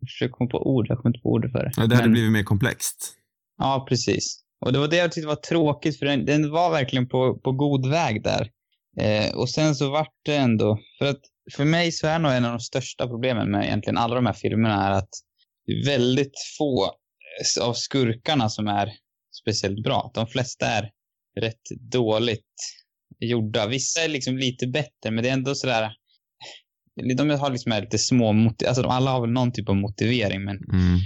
jag 0.00 0.08
försöker 0.08 0.32
komma 0.32 0.50
på 0.50 0.66
ord, 0.74 0.86
jag 0.88 0.98
kommer 0.98 1.10
inte 1.10 1.22
på 1.22 1.28
ord 1.32 1.52
för 1.52 1.58
det. 1.64 1.72
Ja, 1.76 1.86
det 1.86 1.94
hade 1.94 2.06
Men- 2.08 2.12
blivit 2.12 2.32
mer 2.32 2.42
komplext. 2.42 3.12
Ja, 3.58 3.86
precis. 3.88 4.42
Och 4.60 4.72
det 4.72 4.78
var 4.78 4.88
det 4.88 4.96
jag 4.96 5.12
tyckte 5.12 5.28
var 5.28 5.36
tråkigt, 5.36 5.98
för 5.98 6.06
den, 6.06 6.24
den 6.24 6.50
var 6.50 6.70
verkligen 6.70 7.08
på, 7.08 7.38
på 7.38 7.52
god 7.52 7.90
väg 7.90 8.22
där. 8.22 8.50
Eh, 9.00 9.34
och 9.34 9.50
sen 9.50 9.74
så 9.74 9.90
vart 9.90 10.14
det 10.24 10.36
ändå, 10.36 10.78
för 10.98 11.06
att 11.06 11.20
för 11.52 11.64
mig 11.64 11.92
så 11.92 12.06
är 12.06 12.18
nog 12.18 12.32
en 12.32 12.44
av 12.44 12.50
de 12.50 12.60
största 12.60 13.06
problemen 13.08 13.50
med 13.50 13.64
egentligen 13.64 13.96
alla 13.96 14.14
de 14.14 14.26
här 14.26 14.32
filmerna 14.32 14.86
är 14.86 14.90
att 14.90 15.08
väldigt 15.86 16.34
få 16.58 16.84
eh, 16.84 17.64
av 17.68 17.72
skurkarna 17.74 18.48
som 18.48 18.66
är 18.68 18.92
speciellt 19.42 19.82
bra. 19.82 20.10
De 20.14 20.26
flesta 20.26 20.66
är 20.66 20.90
rätt 21.40 21.62
dåligt 21.92 22.54
gjorda. 23.20 23.66
Vissa 23.66 24.00
är 24.00 24.08
liksom 24.08 24.38
lite 24.38 24.66
bättre, 24.66 25.10
men 25.10 25.24
det 25.24 25.28
är 25.28 25.32
ändå 25.32 25.54
sådär, 25.54 25.92
de 27.16 27.30
har 27.30 27.50
liksom 27.50 27.72
lite 27.80 27.98
små, 27.98 28.52
alltså 28.66 28.82
alla 28.82 29.10
har 29.10 29.20
väl 29.20 29.30
någon 29.30 29.52
typ 29.52 29.68
av 29.68 29.76
motivering, 29.76 30.44
men 30.44 30.56
Mm. 30.56 30.98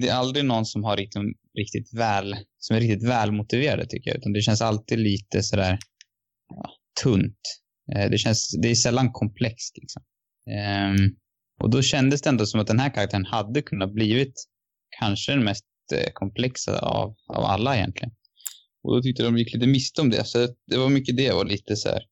det 0.00 0.08
är 0.08 0.14
aldrig 0.14 0.44
någon 0.44 0.66
som 0.66 0.84
har 0.84 0.96
liksom 0.96 1.34
riktigt 1.58 1.94
väl, 1.94 2.36
som 2.58 2.76
är 2.76 2.80
riktigt 2.80 3.08
välmotiverade 3.08 3.86
tycker 3.86 4.10
jag. 4.10 4.18
Utan 4.18 4.32
det 4.32 4.42
känns 4.42 4.62
alltid 4.62 4.98
lite 4.98 5.42
sådär 5.42 5.78
ja, 6.48 6.70
tunt. 7.02 7.40
Eh, 7.94 8.10
det, 8.10 8.18
känns, 8.18 8.56
det 8.62 8.68
är 8.68 8.74
sällan 8.74 9.12
komplext 9.12 9.78
liksom. 9.78 10.02
Um, 10.46 11.16
och 11.62 11.70
då 11.70 11.82
kändes 11.82 12.22
det 12.22 12.28
ändå 12.30 12.46
som 12.46 12.60
att 12.60 12.66
den 12.66 12.80
här 12.80 12.94
karaktären 12.94 13.24
hade 13.24 13.62
kunnat 13.62 13.94
blivit 13.94 14.34
kanske 15.00 15.32
den 15.32 15.44
mest 15.44 15.64
eh, 15.94 16.10
komplexa 16.12 16.78
av, 16.78 17.14
av 17.28 17.44
alla 17.44 17.76
egentligen. 17.76 18.10
Och 18.82 18.96
då 18.96 19.02
tyckte 19.02 19.22
de 19.22 19.38
gick 19.38 19.54
lite 19.54 19.66
miste 19.66 20.00
om 20.00 20.10
det. 20.10 20.24
Så 20.24 20.48
det 20.66 20.76
var 20.76 20.88
mycket 20.88 21.16
det 21.16 21.22
jag 21.22 21.34
var 21.34 21.44
lite 21.44 21.76
så 21.76 21.88
här 21.88 22.02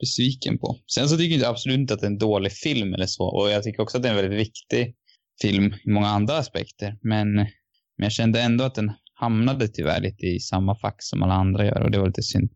besviken 0.00 0.58
på. 0.58 0.78
Sen 0.94 1.08
så 1.08 1.16
tycker 1.16 1.38
jag 1.38 1.50
absolut 1.50 1.78
inte 1.78 1.94
att 1.94 2.00
det 2.00 2.06
är 2.06 2.10
en 2.10 2.18
dålig 2.18 2.52
film 2.52 2.94
eller 2.94 3.06
så. 3.06 3.24
Och 3.24 3.50
jag 3.50 3.62
tycker 3.62 3.82
också 3.82 3.96
att 3.96 4.02
det 4.02 4.08
är 4.08 4.12
en 4.12 4.22
väldigt 4.22 4.40
viktig 4.40 4.94
film 5.42 5.74
i 5.84 5.90
många 5.90 6.08
andra 6.08 6.36
aspekter. 6.36 6.98
Men, 7.02 7.46
men 7.98 8.04
jag 8.04 8.12
kände 8.12 8.42
ändå 8.42 8.64
att 8.64 8.74
den 8.74 8.92
hamnade 9.14 9.68
tyvärr 9.68 10.00
lite 10.00 10.26
i 10.26 10.40
samma 10.40 10.74
fack 10.74 10.96
som 10.98 11.22
alla 11.22 11.34
andra 11.34 11.66
gör 11.66 11.82
och 11.82 11.90
det 11.90 11.98
var 11.98 12.06
lite 12.06 12.22
synd. 12.22 12.50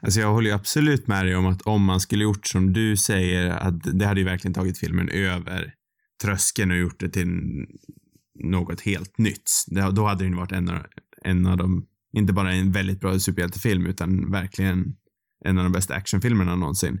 Alltså 0.00 0.20
jag 0.20 0.32
håller 0.32 0.50
ju 0.50 0.56
absolut 0.56 1.06
med 1.06 1.26
dig 1.26 1.36
om 1.36 1.46
att 1.46 1.62
om 1.62 1.84
man 1.84 2.00
skulle 2.00 2.24
gjort 2.24 2.46
som 2.46 2.72
du 2.72 2.96
säger, 2.96 3.50
att 3.50 3.98
det 3.98 4.06
hade 4.06 4.20
ju 4.20 4.26
verkligen 4.26 4.54
tagit 4.54 4.78
filmen 4.78 5.08
över 5.08 5.74
tröskeln 6.22 6.70
och 6.70 6.76
gjort 6.76 7.00
det 7.00 7.08
till 7.08 7.28
något 8.44 8.80
helt 8.80 9.18
nytt. 9.18 9.50
Då 9.92 10.06
hade 10.06 10.24
den 10.24 10.36
varit 10.36 10.52
en 10.52 10.68
av, 10.68 10.86
en 11.24 11.46
av 11.46 11.56
de, 11.56 11.86
inte 12.12 12.32
bara 12.32 12.52
en 12.52 12.72
väldigt 12.72 13.00
bra 13.00 13.18
superhjältefilm, 13.18 13.86
utan 13.86 14.30
verkligen 14.30 14.96
en 15.44 15.58
av 15.58 15.64
de 15.64 15.72
bästa 15.72 15.94
actionfilmerna 15.94 16.56
någonsin. 16.56 17.00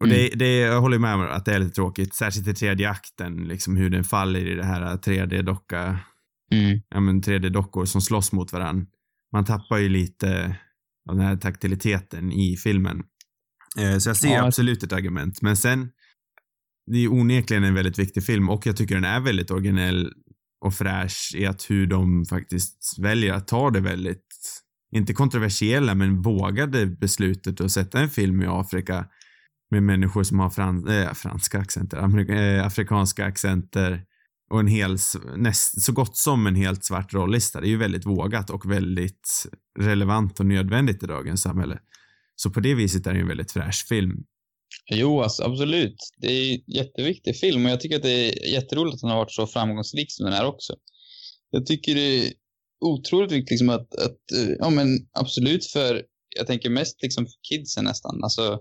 Och 0.00 0.06
mm. 0.06 0.18
det, 0.18 0.38
det, 0.38 0.58
jag 0.58 0.80
håller 0.80 0.98
med 0.98 1.14
om 1.14 1.20
att 1.20 1.44
det 1.44 1.54
är 1.54 1.58
lite 1.58 1.74
tråkigt, 1.74 2.14
särskilt 2.14 2.48
i 2.48 2.54
tredje 2.54 2.90
akten, 2.90 3.36
liksom 3.36 3.76
hur 3.76 3.90
den 3.90 4.04
faller 4.04 4.46
i 4.46 4.54
det 4.54 4.64
här 4.64 4.96
3D-docka, 4.96 5.98
mm. 6.52 6.80
ja 6.88 7.00
men 7.00 7.22
3D-dockor 7.22 7.84
som 7.84 8.00
slåss 8.00 8.32
mot 8.32 8.52
varandra. 8.52 8.86
Man 9.32 9.44
tappar 9.44 9.78
ju 9.78 9.88
lite 9.88 10.58
av 11.10 11.16
den 11.16 11.26
här 11.26 11.36
taktiliteten 11.36 12.32
i 12.32 12.56
filmen. 12.56 13.02
Eh, 13.78 13.98
så 13.98 14.08
jag 14.08 14.16
ser 14.16 14.34
ja. 14.34 14.46
absolut 14.46 14.82
ett 14.82 14.92
argument, 14.92 15.42
men 15.42 15.56
sen, 15.56 15.90
det 16.86 16.98
är 16.98 17.12
onekligen 17.12 17.64
en 17.64 17.74
väldigt 17.74 17.98
viktig 17.98 18.24
film 18.24 18.48
och 18.48 18.66
jag 18.66 18.76
tycker 18.76 18.94
den 18.94 19.04
är 19.04 19.20
väldigt 19.20 19.50
originell 19.50 20.12
och 20.64 20.74
fräsch 20.74 21.34
i 21.36 21.46
att 21.46 21.70
hur 21.70 21.86
de 21.86 22.24
faktiskt 22.24 22.96
väljer 22.98 23.32
att 23.32 23.48
ta 23.48 23.70
det 23.70 23.80
väldigt, 23.80 24.26
inte 24.94 25.14
kontroversiella, 25.14 25.94
men 25.94 26.22
vågade 26.22 26.86
beslutet 26.86 27.60
att 27.60 27.72
sätta 27.72 28.00
en 28.00 28.10
film 28.10 28.42
i 28.42 28.46
Afrika 28.46 29.06
med 29.70 29.82
människor 29.82 30.22
som 30.22 30.38
har 30.38 30.50
frans, 30.50 30.86
äh, 30.86 31.12
franska 31.12 31.58
accenter, 31.58 32.30
äh, 32.30 32.66
afrikanska 32.66 33.26
accenter 33.26 34.04
och 34.50 34.60
en 34.60 34.66
hel, 34.66 34.96
näst, 35.36 35.82
så 35.82 35.92
gott 35.92 36.16
som 36.16 36.46
en 36.46 36.54
helt 36.54 36.84
svart 36.84 37.14
rollista. 37.14 37.60
Det 37.60 37.66
är 37.66 37.70
ju 37.70 37.76
väldigt 37.76 38.06
vågat 38.06 38.50
och 38.50 38.70
väldigt 38.70 39.46
relevant 39.78 40.40
och 40.40 40.46
nödvändigt 40.46 41.02
i 41.02 41.06
dagens 41.06 41.42
samhälle. 41.42 41.78
Så 42.36 42.50
på 42.50 42.60
det 42.60 42.74
viset 42.74 43.06
är 43.06 43.14
det 43.14 43.20
en 43.20 43.28
väldigt 43.28 43.52
fräsch 43.52 43.86
film. 43.88 44.12
Jo, 44.90 45.22
alltså, 45.22 45.42
absolut. 45.42 45.96
Det 46.20 46.32
är 46.32 46.54
en 46.54 46.60
jätteviktig 46.66 47.36
film 47.36 47.64
och 47.64 47.70
jag 47.70 47.80
tycker 47.80 47.96
att 47.96 48.02
det 48.02 48.10
är 48.10 48.52
jätteroligt 48.52 48.94
att 48.94 49.00
den 49.00 49.10
har 49.10 49.16
varit 49.16 49.32
så 49.32 49.46
framgångsrik 49.46 50.12
som 50.12 50.26
den 50.26 50.34
är 50.34 50.46
också. 50.46 50.74
Jag 51.50 51.66
tycker 51.66 51.94
det 51.94 52.00
är 52.00 52.32
otroligt 52.80 53.32
viktigt 53.32 53.50
liksom 53.50 53.68
att, 53.68 53.94
att, 53.94 54.32
eh, 54.36 54.54
ja 54.58 54.70
men 54.70 54.88
absolut 55.12 55.66
för, 55.66 56.02
jag 56.36 56.46
tänker 56.46 56.70
mest 56.70 57.02
liksom 57.02 57.26
för 57.26 57.34
kidsen 57.48 57.84
nästan. 57.84 58.22
Alltså, 58.22 58.58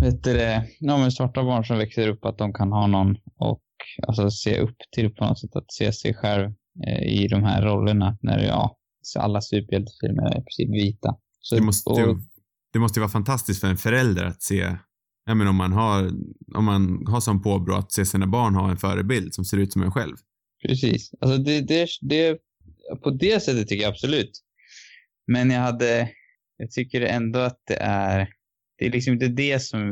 vet 0.00 0.24
du 0.24 0.32
det, 0.32 0.68
ja 0.80 0.98
men 0.98 1.12
svarta 1.12 1.42
barn 1.42 1.64
som 1.64 1.78
växer 1.78 2.08
upp 2.08 2.24
att 2.24 2.38
de 2.38 2.52
kan 2.52 2.72
ha 2.72 2.86
någon 2.86 3.16
och 3.38 3.63
alltså 4.06 4.30
se 4.30 4.60
upp 4.60 4.76
till 4.92 5.10
på 5.14 5.24
något 5.24 5.40
sätt, 5.40 5.56
att 5.56 5.72
se 5.72 5.92
sig 5.92 6.14
själv 6.14 6.52
eh, 6.86 7.02
i 7.02 7.28
de 7.28 7.42
här 7.42 7.62
rollerna 7.62 8.18
när, 8.20 8.38
ja, 8.38 8.76
alla 9.18 9.40
superhjältefilmer 9.40 10.22
är 10.22 10.40
i 10.40 10.44
princip 10.44 10.70
vita. 10.74 11.16
Så, 11.40 11.54
det, 11.54 11.62
måste, 11.62 11.90
och, 11.90 12.16
det 12.72 12.78
måste 12.78 12.98
ju 12.98 13.00
vara 13.00 13.10
fantastiskt 13.10 13.60
för 13.60 13.68
en 13.68 13.76
förälder 13.76 14.24
att 14.24 14.42
se 14.42 14.76
Ja, 15.26 15.34
men 15.34 15.46
om 15.46 15.56
man 15.56 15.72
har, 15.72 16.10
om 16.54 16.64
man 16.64 17.06
har 17.06 17.20
som 17.20 17.42
påbrå 17.42 17.74
att 17.74 17.92
se 17.92 18.06
sina 18.06 18.26
barn 18.26 18.54
ha 18.54 18.70
en 18.70 18.76
förebild 18.76 19.34
som 19.34 19.44
ser 19.44 19.56
ut 19.56 19.72
som 19.72 19.82
en 19.82 19.92
själv. 19.92 20.16
Precis. 20.66 21.10
Alltså 21.20 21.38
det, 21.38 21.60
det, 21.60 21.88
det, 22.00 22.38
på 23.02 23.10
det 23.10 23.42
sättet 23.42 23.68
tycker 23.68 23.82
jag 23.82 23.90
absolut. 23.90 24.40
Men 25.26 25.50
jag 25.50 25.60
hade, 25.60 26.10
jag 26.56 26.70
tycker 26.70 27.00
ändå 27.00 27.38
att 27.38 27.62
det 27.66 27.76
är, 27.80 28.28
det 28.78 28.86
är 28.86 28.90
liksom 28.90 29.12
inte 29.12 29.28
det 29.28 29.62
som, 29.62 29.90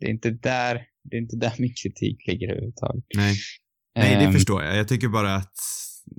det 0.00 0.06
är 0.06 0.10
inte 0.10 0.30
där, 0.30 0.86
det 1.04 1.16
är 1.16 1.20
inte 1.20 1.36
där 1.36 1.54
min 1.58 1.74
kritik 1.82 2.26
ligger 2.26 2.48
överhuvudtaget. 2.48 3.04
Nej. 3.16 3.36
Nej, 3.96 4.16
det 4.18 4.26
um, 4.26 4.32
förstår 4.32 4.62
jag. 4.62 4.76
Jag 4.76 4.88
tycker 4.88 5.08
bara 5.08 5.34
att 5.34 5.54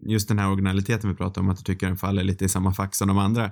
just 0.08 0.27
den 0.27 0.39
här 0.39 0.51
originaliteten 0.51 1.10
vi 1.10 1.15
pratar 1.15 1.42
om, 1.42 1.50
att 1.50 1.58
du 1.58 1.63
tycker 1.63 1.88
den 1.88 1.98
faller 1.98 2.24
lite 2.24 2.46
i 2.46 2.50
samma 2.50 2.74
fack 2.74 2.96
som 2.96 3.08
de 3.08 3.18
andra. 3.18 3.51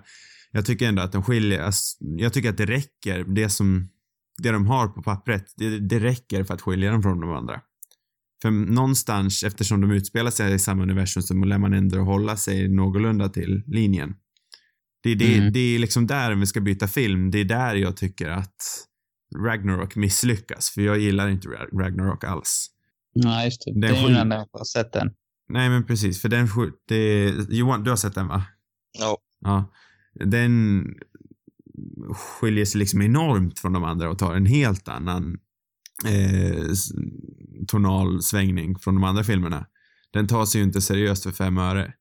Jag 0.51 0.65
tycker 0.65 0.87
ändå 0.87 1.01
att 1.01 1.11
den 1.11 1.23
skiljer, 1.23 1.61
alltså, 1.61 1.97
jag 2.17 2.33
tycker 2.33 2.49
att 2.49 2.57
det 2.57 2.65
räcker, 2.65 3.23
det 3.23 3.49
som 3.49 3.89
det 4.43 4.51
de 4.51 4.67
har 4.67 4.87
på 4.87 5.01
pappret, 5.01 5.45
det, 5.57 5.79
det 5.79 5.99
räcker 5.99 6.43
för 6.43 6.53
att 6.53 6.61
skilja 6.61 6.91
dem 6.91 7.03
från 7.03 7.19
de 7.19 7.31
andra. 7.31 7.61
För 8.41 8.51
någonstans, 8.51 9.43
eftersom 9.43 9.81
de 9.81 9.91
utspelar 9.91 10.31
sig 10.31 10.53
i 10.53 10.59
samma 10.59 10.83
universum, 10.83 11.23
så 11.23 11.33
lär 11.33 11.57
man 11.57 11.73
ändå 11.73 11.99
hålla 11.99 12.37
sig 12.37 12.67
någorlunda 12.67 13.29
till 13.29 13.63
linjen. 13.67 14.15
Det, 15.03 15.15
det, 15.15 15.37
mm. 15.37 15.53
det 15.53 15.59
är 15.59 15.79
liksom 15.79 16.07
där, 16.07 16.33
om 16.33 16.39
vi 16.39 16.45
ska 16.45 16.61
byta 16.61 16.87
film, 16.87 17.31
det 17.31 17.39
är 17.39 17.45
där 17.45 17.75
jag 17.75 17.97
tycker 17.97 18.29
att 18.29 18.55
Ragnarok 19.35 19.95
misslyckas. 19.95 20.69
För 20.69 20.81
jag 20.81 20.99
gillar 20.99 21.29
inte 21.29 21.47
Ragnarok 21.73 22.23
alls. 22.23 22.69
Nej, 23.15 23.45
just 23.45 23.61
det. 23.65 23.71
Den 23.71 23.81
det 23.81 23.87
är 23.87 24.07
ju 24.07 24.13
den 24.13 24.31
jag 24.31 24.47
har 24.51 24.65
sett 24.65 24.93
den. 24.93 25.11
Nej, 25.49 25.69
men 25.69 25.85
precis. 25.85 26.21
För 26.21 26.29
den, 26.29 26.47
det, 26.87 27.29
Johan, 27.49 27.83
du 27.83 27.89
har 27.89 27.97
sett 27.97 28.15
den 28.15 28.27
va? 28.27 28.43
Ja. 28.99 29.17
Ja. 29.39 29.73
Den 30.25 30.85
skiljer 32.13 32.65
sig 32.65 32.79
liksom 32.79 33.01
enormt 33.01 33.59
från 33.59 33.73
de 33.73 33.83
andra 33.83 34.09
och 34.09 34.19
tar 34.19 34.35
en 34.35 34.45
helt 34.45 34.87
annan 34.87 35.37
eh, 36.05 36.65
tonal 37.67 38.21
svängning 38.21 38.79
från 38.79 38.95
de 38.95 39.03
andra 39.03 39.23
filmerna. 39.23 39.65
Den 40.11 40.27
tar 40.27 40.45
sig 40.45 40.61
ju 40.61 40.67
inte 40.67 40.81
seriöst 40.81 41.23
för 41.23 41.31
fem 41.31 41.57
öre. 41.57 41.93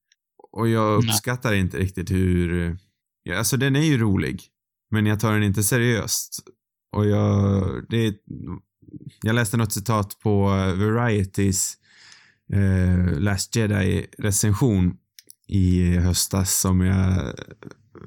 Och 0.53 0.69
jag 0.69 0.99
uppskattar 0.99 1.51
Nej. 1.51 1.61
inte 1.61 1.79
riktigt 1.79 2.11
hur, 2.11 2.79
ja, 3.23 3.39
alltså 3.39 3.57
den 3.57 3.77
är 3.77 3.85
ju 3.85 3.99
rolig, 3.99 4.43
men 4.91 5.07
jag 5.07 5.21
tar 5.21 5.33
den 5.33 5.43
inte 5.43 5.63
seriöst. 5.63 6.49
Och 6.93 7.07
jag, 7.07 7.65
det, 7.89 8.15
jag 9.23 9.35
läste 9.35 9.57
något 9.57 9.73
citat 9.73 10.19
på 10.23 10.49
eh, 10.49 10.75
Varieties 10.75 11.77
eh, 12.53 13.19
Last 13.21 13.57
Jedi 13.57 14.07
recension 14.19 14.97
i 15.49 15.97
höstas 15.97 16.61
som 16.61 16.81
jag 16.81 17.35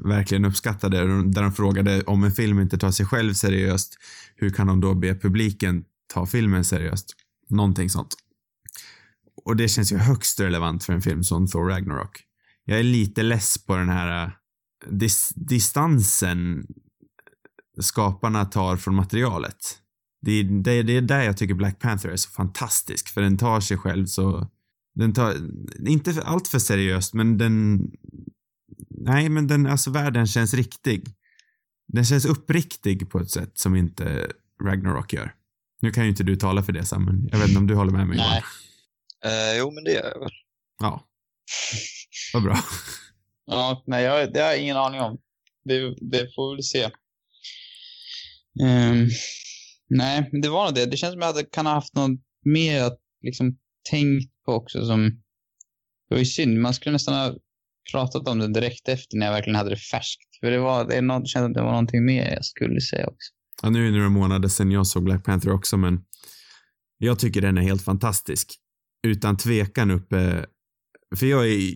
verkligen 0.06 0.46
uppskattade, 0.46 0.98
där 1.24 1.42
de 1.42 1.54
frågade 1.54 2.02
om 2.02 2.24
en 2.24 2.32
film 2.32 2.60
inte 2.60 2.78
tar 2.78 2.92
sig 2.92 3.06
själv 3.06 3.34
seriöst, 3.34 3.98
hur 4.36 4.50
kan 4.50 4.68
de 4.68 4.82
då 4.82 4.94
be 4.94 5.16
publiken 5.16 5.84
ta 6.14 6.26
filmen 6.26 6.66
seriöst? 6.66 7.16
Någonting 7.50 7.90
sånt. 7.90 8.16
Och 9.46 9.56
det 9.56 9.68
känns 9.68 9.92
ju 9.92 9.98
högst 9.98 10.40
relevant 10.40 10.84
för 10.84 10.94
en 10.94 11.02
film 11.02 11.24
som 11.24 11.48
Thor 11.48 11.70
Ragnarok. 11.70 12.24
Jag 12.66 12.80
är 12.80 12.84
lite 12.84 13.24
less 13.24 13.66
på 13.66 13.76
den 13.76 13.90
här 13.90 14.26
eh, 14.26 14.32
dis 14.92 15.30
distansen 15.36 16.68
skaparna 17.80 18.46
tar 18.46 18.78
från 18.78 18.96
materialet. 18.96 19.78
Det 20.22 20.32
är, 20.32 20.44
det, 20.44 20.84
det 20.84 20.98
är 20.98 21.02
där 21.02 21.22
jag 21.22 21.38
tycker 21.38 21.54
Black 21.54 21.80
Panther 21.80 22.10
är 22.10 22.16
så 22.16 22.30
fantastisk, 22.30 23.10
för 23.10 23.22
den 23.22 23.38
tar 23.38 23.60
sig 23.62 23.78
själv 23.78 24.06
så 24.06 24.48
den 24.96 25.14
tar, 25.14 25.36
inte 25.88 26.22
allt 26.26 26.48
för 26.48 26.60
seriöst, 26.60 27.14
men 27.14 27.38
den 27.38 27.80
nej, 28.90 29.30
men 29.30 29.48
den, 29.48 29.68
alltså 29.68 29.92
världen 29.92 30.28
känns 30.28 30.54
riktig. 30.54 31.04
Den 31.88 32.06
känns 32.06 32.26
uppriktig 32.26 33.10
på 33.10 33.20
ett 33.20 33.32
sätt 33.32 33.60
som 33.60 33.76
inte 33.76 34.32
Ragnarok 34.64 35.14
gör. 35.14 35.34
Nu 35.82 35.92
kan 35.92 36.04
ju 36.04 36.10
inte 36.10 36.24
du 36.24 36.36
tala 36.36 36.64
för 36.64 36.74
det 36.74 36.86
Sam, 36.86 37.06
men 37.06 37.30
jag 37.32 37.40
vet 37.40 37.48
inte 37.48 37.60
om 37.60 37.68
du 37.68 37.76
håller 37.76 37.92
med 37.92 38.08
mig 38.08 38.18
Nej. 38.18 38.44
Uh, 39.26 39.58
jo, 39.58 39.72
men 39.72 39.84
det 39.84 39.92
gör 39.92 40.12
jag 40.14 40.20
väl. 40.20 40.32
Ja. 40.82 41.06
Vad 42.34 42.44
bra. 42.44 42.58
ja, 43.46 43.84
nej, 43.88 44.04
jag, 44.04 44.34
det 44.34 44.40
har 44.40 44.48
jag 44.48 44.60
ingen 44.60 44.78
aning 44.78 45.02
om. 45.02 45.18
Det, 45.66 45.96
det 46.02 46.36
får 46.36 46.50
vi 46.50 46.56
väl 46.56 46.64
se. 46.64 46.90
Um, 48.64 49.10
nej, 49.90 50.30
men 50.32 50.42
det 50.42 50.50
var 50.50 50.66
nog 50.66 50.76
det. 50.76 50.86
Det 50.86 50.98
känns 50.98 51.14
som 51.14 51.22
att 51.22 51.36
jag 51.36 51.52
kan 51.52 51.66
ha 51.66 51.74
haft 51.74 51.96
något 51.96 52.20
mer 52.46 52.84
att 52.84 53.00
liksom 53.22 53.58
tänkt 53.90 54.32
på 54.46 54.52
också 54.52 54.86
som... 54.86 55.10
Det 56.10 56.16
var 56.16 56.20
ju 56.20 56.26
synd. 56.26 56.62
Man 56.62 56.74
skulle 56.74 56.94
nästan 56.94 57.14
ha 57.14 57.36
pratat 57.92 58.28
om 58.28 58.40
det 58.40 58.54
direkt 58.54 58.90
efter 58.90 59.18
när 59.18 59.26
jag 59.26 59.34
verkligen 59.34 59.56
hade 59.56 59.70
det 59.70 59.78
färskt. 59.78 60.40
För 60.40 60.52
det, 60.52 60.60
var, 60.60 60.88
det, 60.88 61.02
något, 61.02 61.24
det 61.24 61.28
kändes 61.28 61.50
att 61.50 61.54
det 61.54 61.62
var 61.62 61.72
någonting 61.72 62.06
mer 62.06 62.34
jag 62.34 62.46
skulle 62.46 62.82
säga 62.82 63.08
också. 63.08 63.32
Ja, 63.64 63.70
nu 63.70 63.88
är 63.88 63.92
det 63.92 63.98
några 63.98 64.10
månader 64.10 64.50
sedan 64.50 64.72
jag 64.72 64.88
såg 64.88 65.04
Black 65.04 65.26
Panther 65.26 65.52
också, 65.52 65.78
men 65.78 66.00
jag 66.98 67.20
tycker 67.20 67.42
den 67.42 67.58
är 67.58 67.62
helt 67.62 67.82
fantastisk. 67.82 68.54
Utan 69.08 69.38
tvekan 69.38 69.92
uppe, 69.92 70.46
för 71.16 71.26
jag 71.26 71.52
är, 71.52 71.74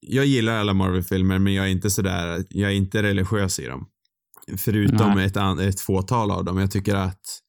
jag 0.00 0.26
gillar 0.26 0.56
alla 0.56 0.74
Marvel-filmer, 0.74 1.38
men 1.38 1.54
jag 1.54 1.66
är 1.66 1.70
inte 1.70 1.90
sådär, 1.90 2.44
jag 2.50 2.70
är 2.70 2.74
inte 2.74 3.02
religiös 3.02 3.58
i 3.58 3.66
dem. 3.66 3.88
Förutom 4.56 5.18
ett, 5.18 5.36
ett 5.60 5.80
fåtal 5.80 6.30
av 6.30 6.44
dem. 6.44 6.58
Jag 6.58 6.70
tycker 6.70 6.94
att 6.94 7.40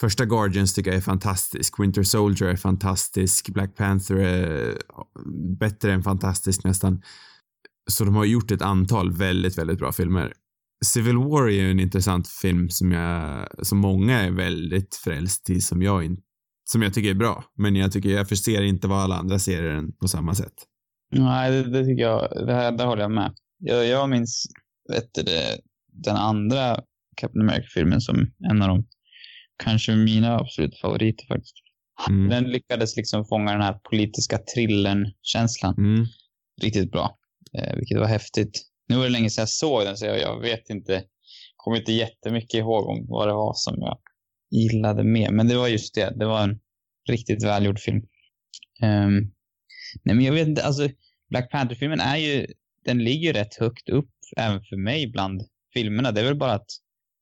Första 0.00 0.24
Guardians 0.24 0.74
tycker 0.74 0.90
jag 0.90 0.98
är 0.98 1.02
fantastisk. 1.02 1.80
Winter 1.80 2.02
Soldier 2.02 2.48
är 2.48 2.56
fantastisk. 2.56 3.48
Black 3.48 3.76
Panther 3.76 4.16
är 4.16 4.78
bättre 5.58 5.92
än 5.92 6.02
fantastisk 6.02 6.64
nästan. 6.64 7.02
Så 7.90 8.04
de 8.04 8.14
har 8.14 8.24
gjort 8.24 8.50
ett 8.50 8.62
antal 8.62 9.12
väldigt, 9.12 9.58
väldigt 9.58 9.78
bra 9.78 9.92
filmer. 9.92 10.32
Civil 10.84 11.16
War 11.16 11.48
är 11.48 11.50
ju 11.50 11.70
en 11.70 11.80
intressant 11.80 12.28
film 12.28 12.68
som 12.68 12.92
jag, 12.92 13.48
som 13.66 13.78
många 13.78 14.20
är 14.20 14.30
väldigt 14.30 14.94
frälst 14.94 15.50
i, 15.50 15.60
som 15.60 15.82
jag 15.82 16.04
inte, 16.04 16.22
som 16.70 16.82
jag 16.82 16.94
tycker 16.94 17.10
är 17.10 17.14
bra. 17.14 17.44
Men 17.56 17.76
jag 17.76 17.92
tycker, 17.92 18.08
jag 18.08 18.28
förser 18.28 18.62
inte 18.62 18.88
vad 18.88 18.98
alla 18.98 19.16
andra 19.16 19.38
ser 19.38 19.62
den 19.62 19.92
på 19.92 20.08
samma 20.08 20.34
sätt. 20.34 20.54
Nej, 21.12 21.50
det, 21.50 21.70
det 21.70 21.84
tycker 21.84 22.02
jag, 22.02 22.46
det, 22.46 22.54
här, 22.54 22.72
det 22.72 22.84
håller 22.84 23.02
jag 23.02 23.10
med. 23.10 23.34
Jag, 23.58 23.86
jag 23.86 24.08
minns, 24.08 24.46
vet 24.92 25.14
du, 25.14 25.22
den 25.92 26.16
andra 26.16 26.80
Captain 27.16 27.48
America-filmen 27.48 28.00
som 28.00 28.32
en 28.50 28.62
av 28.62 28.68
de 28.68 28.86
kanske 29.62 29.96
mina 29.96 30.38
absolut 30.38 30.78
favoriter 30.78 31.26
faktiskt. 31.26 31.54
Mm. 32.08 32.28
Den 32.28 32.44
lyckades 32.44 32.96
liksom 32.96 33.24
fånga 33.24 33.52
den 33.52 33.62
här 33.62 33.78
politiska 33.90 34.38
thrillern-känslan 34.38 35.74
Mm. 35.78 36.06
riktigt 36.62 36.92
bra, 36.92 37.18
eh, 37.58 37.76
vilket 37.76 37.98
var 37.98 38.06
häftigt. 38.06 38.62
Nu 38.88 38.96
var 38.96 39.04
det 39.04 39.10
länge 39.10 39.30
sedan 39.30 39.42
jag 39.42 39.48
såg 39.48 39.84
den, 39.84 39.96
så 39.96 40.06
jag, 40.06 40.20
jag 40.20 40.40
vet 40.40 40.70
inte, 40.70 41.04
kommer 41.56 41.76
inte 41.76 41.92
jättemycket 41.92 42.54
ihåg 42.54 42.86
om 42.86 43.06
vad 43.08 43.28
det 43.28 43.34
var 43.34 43.52
som 43.54 43.74
jag 43.78 43.98
gillade 44.50 45.04
mer. 45.04 45.30
Men 45.30 45.48
det 45.48 45.56
var 45.56 45.68
just 45.68 45.94
det, 45.94 46.14
det 46.18 46.26
var 46.26 46.42
en 46.42 46.60
riktigt 47.08 47.44
välgjord 47.44 47.78
film. 47.80 48.02
Ehm, 48.82 49.14
nej, 50.02 50.14
men 50.16 50.24
jag 50.24 50.32
vet 50.32 50.48
inte, 50.48 50.64
alltså 50.64 50.88
Black 51.30 51.50
Panther-filmen 51.50 52.00
är 52.00 52.16
ju, 52.16 52.46
den 52.84 53.04
ligger 53.04 53.32
rätt 53.32 53.54
högt 53.54 53.88
upp 53.88 54.10
även 54.36 54.60
för 54.64 54.76
mig 54.76 55.10
bland 55.10 55.42
filmerna. 55.74 56.12
Det 56.12 56.20
är 56.20 56.24
väl 56.24 56.38
bara 56.38 56.52
att, 56.52 56.70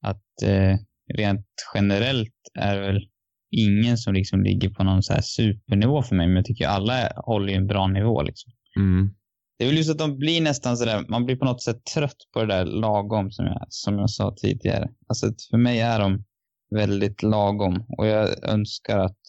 att 0.03 0.43
eh, 0.43 0.77
rent 1.15 1.47
generellt 1.75 2.35
är 2.55 2.77
det 2.77 2.81
väl 2.81 3.09
ingen 3.51 3.99
som 3.99 4.15
liksom 4.15 4.43
ligger 4.43 4.71
på 4.71 4.85
någon 4.85 5.03
så 5.03 5.13
här 5.13 5.21
supernivå 5.21 6.03
för 6.03 6.17
mig, 6.17 6.27
men 6.27 6.37
jag 6.37 6.45
tycker 6.45 6.67
alla 6.67 7.13
håller 7.17 7.49
ju 7.49 7.55
en 7.55 7.67
bra 7.67 7.87
nivå 7.87 8.23
liksom. 8.23 8.53
Mm. 8.77 9.15
Det 9.59 9.65
är 9.65 9.69
väl 9.69 9.77
just 9.77 9.91
att 9.91 9.99
de 9.99 10.19
blir 10.19 10.41
nästan 10.41 10.77
sådär, 10.77 11.05
man 11.09 11.25
blir 11.25 11.37
på 11.37 11.45
något 11.45 11.63
sätt 11.63 11.85
trött 11.95 12.17
på 12.33 12.41
det 12.41 12.47
där 12.47 12.65
lagom 12.65 13.31
som 13.31 13.47
jag, 13.47 13.67
som 13.69 13.99
jag 13.99 14.11
sa 14.11 14.35
tidigare. 14.37 14.89
Alltså 15.09 15.33
för 15.51 15.59
mig 15.59 15.81
är 15.81 16.01
de 16.01 16.25
väldigt 16.71 17.23
lagom 17.23 17.85
och 17.89 18.07
jag 18.07 18.45
önskar 18.45 18.99
att, 18.99 19.21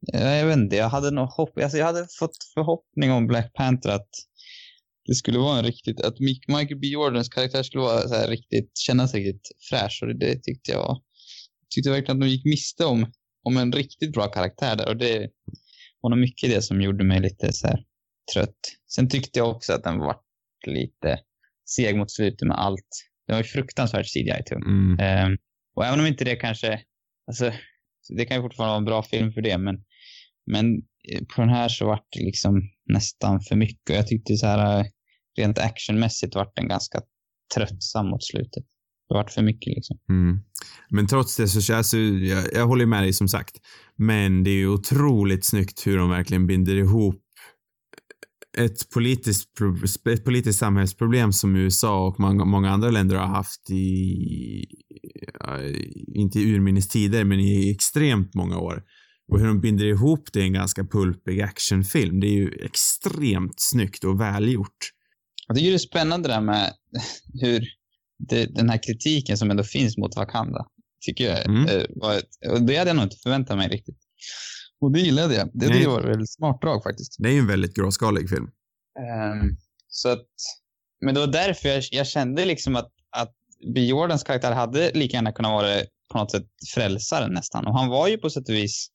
jag, 0.00 0.38
jag 0.38 0.46
vet 0.46 0.56
inte, 0.56 0.76
jag 0.76 0.88
hade 0.88 1.10
nog 1.10 1.28
hopp, 1.28 1.58
alltså 1.58 1.78
jag 1.78 1.86
hade 1.86 2.06
fått 2.18 2.36
förhoppning 2.54 3.12
om 3.12 3.26
Black 3.26 3.52
Panther 3.52 3.90
att 3.90 4.08
det 5.06 5.14
skulle 5.14 5.38
vara 5.38 5.58
en 5.58 5.64
riktigt, 5.64 6.00
att 6.00 6.20
Michael 6.48 6.80
B 6.80 6.86
Jordans 6.86 7.28
karaktär 7.28 7.62
skulle 7.62 7.82
vara 7.82 8.08
så 8.08 8.14
här 8.14 8.28
riktigt, 8.28 8.78
kännas 8.78 9.14
riktigt 9.14 9.48
fräsch 9.70 10.00
och 10.02 10.18
det, 10.18 10.42
tyckte 10.42 10.70
jag 10.70 10.78
var, 10.78 10.98
tyckte 11.74 11.90
verkligen 11.90 12.16
att 12.16 12.20
de 12.20 12.28
gick 12.28 12.44
miste 12.44 12.84
om, 12.84 13.12
om 13.44 13.56
en 13.56 13.72
riktigt 13.72 14.12
bra 14.12 14.26
karaktär 14.26 14.76
där 14.76 14.88
och 14.88 14.96
det 14.96 15.30
var 16.00 16.10
nog 16.10 16.18
mycket 16.18 16.50
det 16.50 16.62
som 16.62 16.80
gjorde 16.80 17.04
mig 17.04 17.20
lite 17.20 17.52
så 17.52 17.66
här 17.66 17.84
trött. 18.34 18.58
Sen 18.94 19.08
tyckte 19.08 19.38
jag 19.38 19.50
också 19.50 19.72
att 19.72 19.84
den 19.84 19.98
var 19.98 20.16
lite 20.66 21.20
seg 21.76 21.96
mot 21.96 22.10
slutet 22.10 22.48
med 22.48 22.58
allt. 22.58 22.88
Det 23.26 23.32
var 23.32 23.40
ju 23.40 23.44
fruktansvärt 23.44 24.06
CGI-tung. 24.06 24.62
Mm. 24.62 24.98
Ehm, 25.00 25.38
och 25.74 25.86
även 25.86 26.00
om 26.00 26.06
inte 26.06 26.24
det 26.24 26.36
kanske, 26.36 26.80
alltså, 27.26 27.52
det 28.16 28.24
kan 28.24 28.36
ju 28.36 28.42
fortfarande 28.42 28.70
vara 28.70 28.78
en 28.78 28.84
bra 28.84 29.02
film 29.02 29.32
för 29.32 29.40
det, 29.40 29.58
men, 29.58 29.84
men 30.46 30.64
Eh, 31.08 31.24
på 31.34 31.40
den 31.40 31.50
här 31.50 31.68
så 31.68 31.86
vart 31.86 32.06
det 32.16 32.24
liksom 32.24 32.62
nästan 32.86 33.40
för 33.40 33.56
mycket. 33.56 33.96
Jag 33.96 34.06
tyckte 34.06 34.36
så 34.36 34.46
här, 34.46 34.80
eh, 34.80 34.86
rent 35.38 35.58
actionmässigt 35.58 36.34
vart 36.34 36.56
den 36.56 36.68
ganska 36.68 37.00
tröttsam 37.54 38.06
mot 38.06 38.24
slutet. 38.24 38.64
Det 39.08 39.14
vart 39.14 39.30
för 39.30 39.42
mycket 39.42 39.74
liksom. 39.74 39.98
Mm. 40.08 40.40
Men 40.90 41.06
trots 41.06 41.36
det 41.36 41.48
så 41.48 41.74
alltså, 41.74 41.98
jag, 41.98 42.44
jag 42.52 42.66
håller 42.66 42.86
med 42.86 43.02
dig 43.02 43.12
som 43.12 43.28
sagt. 43.28 43.56
Men 43.96 44.44
det 44.44 44.50
är 44.50 44.58
ju 44.58 44.68
otroligt 44.68 45.44
snyggt 45.44 45.86
hur 45.86 45.98
de 45.98 46.10
verkligen 46.10 46.46
binder 46.46 46.76
ihop 46.76 47.22
ett 48.58 48.90
politiskt, 48.90 49.50
ett 50.12 50.24
politiskt 50.24 50.58
samhällsproblem 50.58 51.32
som 51.32 51.56
USA 51.56 52.06
och 52.06 52.20
många, 52.20 52.44
många 52.44 52.70
andra 52.70 52.90
länder 52.90 53.16
har 53.16 53.26
haft 53.26 53.70
i, 53.70 54.66
inte 56.14 56.40
i 56.40 56.54
urminnes 56.54 56.88
tider, 56.88 57.24
men 57.24 57.40
i 57.40 57.70
extremt 57.70 58.34
många 58.34 58.58
år. 58.58 58.82
Och 59.30 59.38
hur 59.40 59.46
de 59.46 59.60
binder 59.60 59.84
ihop 59.84 60.32
det 60.32 60.40
i 60.40 60.42
en 60.42 60.52
ganska 60.52 60.84
pulpig 60.84 61.40
actionfilm. 61.40 62.20
Det 62.20 62.26
är 62.26 62.32
ju 62.34 62.50
extremt 62.64 63.54
snyggt 63.60 64.04
och 64.04 64.20
välgjort. 64.20 64.90
Jag 65.48 65.56
tycker 65.56 65.68
det 65.70 65.76
är 65.76 65.78
spännande 65.78 66.28
det 66.28 66.34
där 66.34 66.40
med 66.40 66.72
hur 67.40 67.64
det, 68.28 68.46
den 68.46 68.70
här 68.70 68.82
kritiken 68.82 69.38
som 69.38 69.50
ändå 69.50 69.62
finns 69.64 69.96
mot 69.96 70.16
Wakanda, 70.16 70.66
tycker 71.06 71.24
jag 71.24 71.46
Mm. 71.46 71.64
eh, 71.66 71.74
ett- 72.16 72.50
och 72.52 72.62
det 72.62 72.76
hade 72.76 72.90
jag 72.90 72.96
nog 72.96 73.04
inte 73.04 73.16
förväntat 73.16 73.56
mig 73.56 73.68
riktigt. 73.68 73.98
Och 74.80 74.92
det 74.92 75.00
gillade 75.00 75.34
jag. 75.34 75.50
Det 75.54 75.66
jag 75.66 75.90
var 75.90 76.00
ett 76.00 76.08
väldigt 76.08 76.30
smart 76.32 76.60
drag 76.60 76.82
faktiskt. 76.82 77.16
Det 77.18 77.28
är 77.28 77.32
ju 77.32 77.38
en 77.38 77.46
väldigt 77.46 77.74
gråskalig 77.76 78.28
film. 78.30 78.44
Ehm, 78.98 79.56
så 79.88 80.08
att, 80.08 80.26
men 81.04 81.14
det 81.14 81.20
var 81.20 81.26
därför 81.26 81.68
jag, 81.68 81.82
jag 81.92 82.06
kände 82.06 82.44
liksom 82.44 82.76
att, 82.76 82.90
att 83.16 83.34
B. 83.74 83.80
Jordans 83.80 84.22
karaktär 84.22 84.52
hade 84.52 84.90
lika 84.94 85.16
gärna 85.16 85.32
kunnat 85.32 85.50
vara 85.50 85.80
på 86.12 86.18
något 86.18 86.30
sätt 86.30 86.46
frälsaren 86.74 87.32
nästan. 87.32 87.66
Och 87.66 87.74
han 87.78 87.88
var 87.88 88.08
ju 88.08 88.16
på 88.18 88.30
sätt 88.30 88.48
och 88.48 88.54
vis 88.54 88.88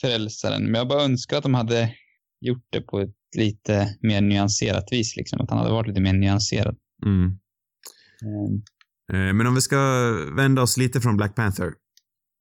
frälsaren. 0.00 0.62
Men 0.64 0.74
jag 0.74 0.88
bara 0.88 1.02
önskar 1.02 1.36
att 1.36 1.42
de 1.42 1.54
hade 1.54 1.94
gjort 2.40 2.66
det 2.70 2.80
på 2.80 3.00
ett 3.00 3.14
lite 3.36 3.96
mer 4.00 4.20
nyanserat 4.20 4.92
vis. 4.92 5.16
Liksom. 5.16 5.40
Att 5.40 5.50
han 5.50 5.58
hade 5.58 5.70
varit 5.72 5.88
lite 5.88 6.00
mer 6.00 6.12
nyanserad. 6.12 6.76
Mm. 7.06 7.26
Eh, 9.12 9.34
Men 9.34 9.46
om 9.46 9.54
vi 9.54 9.60
ska 9.60 9.76
vända 10.36 10.62
oss 10.62 10.76
lite 10.76 11.00
från 11.00 11.16
Black 11.16 11.34
Panther. 11.36 11.72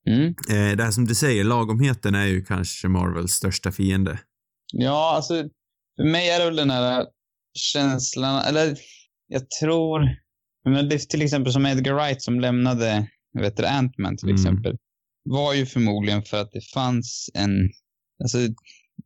Mm. 0.08 0.28
Eh, 0.28 0.78
det 0.78 0.84
här 0.84 0.92
som 0.92 1.06
du 1.06 1.16
säger, 1.16 1.44
lagomheten 1.44 2.16
är 2.16 2.26
ju 2.26 2.44
kanske 2.46 2.88
Marvels 2.88 3.32
största 3.32 3.72
fiende. 3.72 4.20
Ja, 4.74 5.14
alltså 5.16 5.34
för 5.96 6.04
mig 6.12 6.30
är 6.30 6.40
det 6.40 6.46
väl 6.46 6.56
den 6.56 6.70
här 6.70 7.06
känslan, 7.54 8.42
eller 8.42 8.78
jag 9.28 9.50
tror, 9.62 10.00
men 10.66 10.90
det 10.90 10.96
är 10.96 11.00
till 11.00 11.22
exempel 11.22 11.54
som 11.54 11.66
Edgar 11.66 11.94
Wright 11.94 12.22
som 12.22 12.40
lämnade, 12.40 13.08
vet 13.40 13.58
du, 13.58 13.64
Ant-Man 13.64 14.18
till 14.18 14.30
Mm. 14.30 14.36
exempel, 14.36 14.78
var 15.24 15.54
ju 15.54 15.66
förmodligen 15.66 16.24
för 16.24 16.42
att 16.42 16.52
det 16.52 16.62
fanns 16.74 17.30
en, 17.34 17.70
alltså 18.24 18.38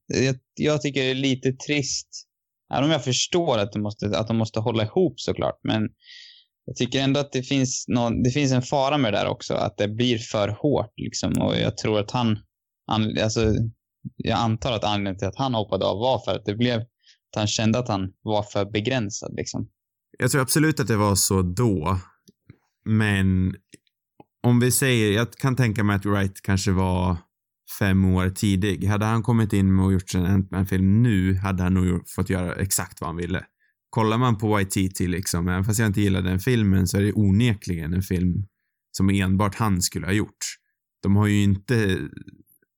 jag, 0.08 0.36
jag 0.56 0.82
tycker 0.82 1.01
det 1.04 1.12
är 1.12 1.15
lite 1.15 1.51
trist, 1.51 2.08
även 2.73 2.84
om 2.84 2.91
jag 2.91 3.04
förstår 3.04 3.58
att 3.58 3.71
de 3.71 3.82
måste, 3.82 4.17
att 4.17 4.28
de 4.28 4.38
måste 4.38 4.60
hålla 4.60 4.84
ihop 4.84 5.19
såklart, 5.19 5.60
men 5.63 5.89
jag 6.65 6.75
tycker 6.75 7.01
ändå 7.01 7.19
att 7.19 7.32
det 7.32 7.43
finns, 7.43 7.86
någon, 7.88 8.23
det 8.23 8.30
finns 8.30 8.51
en 8.51 8.62
fara 8.62 8.97
med 8.97 9.13
det 9.13 9.19
där 9.19 9.28
också, 9.28 9.54
att 9.54 9.78
det 9.78 9.88
blir 9.88 10.17
för 10.17 10.49
hårt 10.49 10.93
liksom. 10.97 11.34
Och 11.41 11.56
jag 11.56 11.78
tror 11.78 11.99
att 11.99 12.12
han, 12.12 12.38
alltså, 13.23 13.54
jag 14.15 14.38
antar 14.39 14.71
att 14.71 14.84
anledningen 14.84 15.17
till 15.17 15.28
att 15.28 15.38
han 15.38 15.54
hoppade 15.54 15.86
av 15.86 15.97
var 15.97 16.21
för 16.25 16.36
att 16.36 16.45
det 16.45 16.56
blev, 16.56 16.80
att 16.82 17.36
han 17.36 17.47
kände 17.47 17.80
att 17.80 17.88
han 17.88 18.13
var 18.21 18.43
för 18.43 18.65
begränsad 18.65 19.34
liksom. 19.36 19.69
Jag 20.17 20.32
tror 20.32 20.41
absolut 20.41 20.80
att 20.80 20.88
det 20.88 20.97
var 20.97 21.15
så 21.15 21.41
då. 21.41 21.99
Men 22.86 23.56
om 24.45 24.60
vi 24.60 24.71
säger, 24.71 25.12
jag 25.12 25.31
kan 25.34 25.55
tänka 25.55 25.84
mig 25.84 25.95
att 25.95 26.05
Wright 26.05 26.41
kanske 26.41 26.71
var 26.71 27.17
fem 27.79 28.05
år 28.05 28.29
tidig. 28.29 28.86
Hade 28.86 29.05
han 29.05 29.23
kommit 29.23 29.53
in 29.53 29.79
och 29.79 29.93
gjort 29.93 30.15
en 30.15 30.25
Ant-Man-film 30.25 31.03
nu 31.03 31.36
hade 31.36 31.63
han 31.63 31.73
nog 31.73 32.10
fått 32.10 32.29
göra 32.29 32.55
exakt 32.55 33.01
vad 33.01 33.08
han 33.08 33.15
ville. 33.15 33.45
Kollar 33.89 34.17
man 34.17 34.38
på 34.38 34.62
YTT 34.62 34.99
liksom, 34.99 35.47
även 35.47 35.63
fast 35.63 35.79
jag 35.79 35.88
inte 35.88 36.01
gillar 36.01 36.21
den 36.21 36.39
filmen 36.39 36.88
så 36.88 36.97
är 36.97 37.01
det 37.01 37.13
onekligen 37.13 37.93
en 37.93 38.01
film 38.01 38.45
som 38.91 39.10
enbart 39.10 39.55
han 39.55 39.81
skulle 39.81 40.05
ha 40.05 40.13
gjort. 40.13 40.45
De 41.03 41.15
har 41.15 41.27
ju 41.27 41.43
inte 41.43 41.99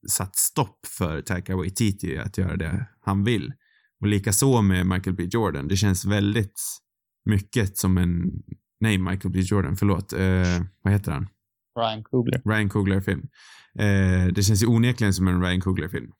satt 0.09 0.35
stopp 0.35 0.79
för 0.97 1.21
Taika 1.21 1.55
Waititi 1.55 2.17
att 2.17 2.37
göra 2.37 2.57
det 2.57 2.89
han 3.01 3.23
vill. 3.23 3.53
Och 4.01 4.07
likaså 4.07 4.61
med 4.61 4.85
Michael 4.85 5.15
B 5.15 5.23
Jordan. 5.31 5.67
Det 5.67 5.77
känns 5.77 6.05
väldigt 6.05 6.61
mycket 7.25 7.77
som 7.77 7.97
en, 7.97 8.23
nej 8.79 8.97
Michael 8.97 9.33
B 9.33 9.39
Jordan, 9.39 9.75
förlåt, 9.75 10.13
eh, 10.13 10.61
vad 10.81 10.93
heter 10.93 11.11
han? 11.11 11.27
Ryan 11.77 12.03
Coogler. 12.03 12.41
Ryan 12.45 12.69
Coogler-film. 12.69 13.27
Eh, 13.79 14.25
det 14.33 14.43
känns 14.43 14.63
ju 14.63 14.67
onekligen 14.67 15.13
som 15.13 15.27
en 15.27 15.41
Ryan 15.41 15.61
Coogler-film. 15.61 16.11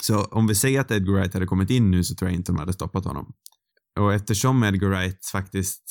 Så 0.00 0.24
om 0.24 0.46
vi 0.46 0.54
säger 0.54 0.80
att 0.80 0.90
Edgar 0.90 1.12
Wright 1.12 1.34
hade 1.34 1.46
kommit 1.46 1.70
in 1.70 1.90
nu 1.90 2.04
så 2.04 2.14
tror 2.14 2.30
jag 2.30 2.36
inte 2.36 2.52
de 2.52 2.58
hade 2.58 2.72
stoppat 2.72 3.04
honom. 3.04 3.32
Och 4.00 4.14
eftersom 4.14 4.64
Edgar 4.64 4.88
Wright 4.88 5.26
faktiskt, 5.26 5.90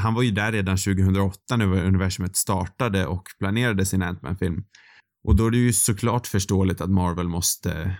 han 0.00 0.14
var 0.14 0.22
ju 0.22 0.30
där 0.30 0.52
redan 0.52 0.76
2008 0.76 1.56
när 1.56 1.66
universumet 1.66 2.36
startade 2.36 3.06
och 3.06 3.28
planerade 3.38 3.86
sin 3.86 4.02
Ant-Man-film. 4.02 4.64
Och 5.28 5.36
då 5.36 5.46
är 5.46 5.50
det 5.50 5.56
ju 5.56 5.72
såklart 5.72 6.26
förståeligt 6.26 6.80
att 6.80 6.90
Marvel 6.90 7.28
måste, 7.28 7.96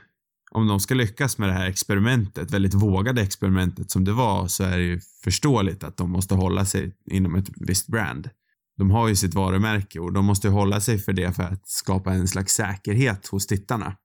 om 0.50 0.68
de 0.68 0.80
ska 0.80 0.94
lyckas 0.94 1.38
med 1.38 1.48
det 1.48 1.52
här 1.52 1.66
experimentet, 1.66 2.50
väldigt 2.50 2.74
vågade 2.74 3.22
experimentet 3.22 3.90
som 3.90 4.04
det 4.04 4.12
var, 4.12 4.46
så 4.46 4.64
är 4.64 4.78
det 4.78 4.84
ju 4.84 5.00
förståeligt 5.24 5.84
att 5.84 5.96
de 5.96 6.10
måste 6.10 6.34
hålla 6.34 6.64
sig 6.64 6.96
inom 7.10 7.34
ett 7.34 7.50
visst 7.56 7.86
brand. 7.86 8.30
De 8.78 8.90
har 8.90 9.08
ju 9.08 9.16
sitt 9.16 9.34
varumärke 9.34 10.00
och 10.00 10.12
de 10.12 10.24
måste 10.24 10.48
hålla 10.48 10.80
sig 10.80 10.98
för 10.98 11.12
det 11.12 11.32
för 11.36 11.42
att 11.42 11.68
skapa 11.68 12.12
en 12.12 12.28
slags 12.28 12.52
säkerhet 12.52 13.26
hos 13.26 13.46
tittarna. 13.46 13.96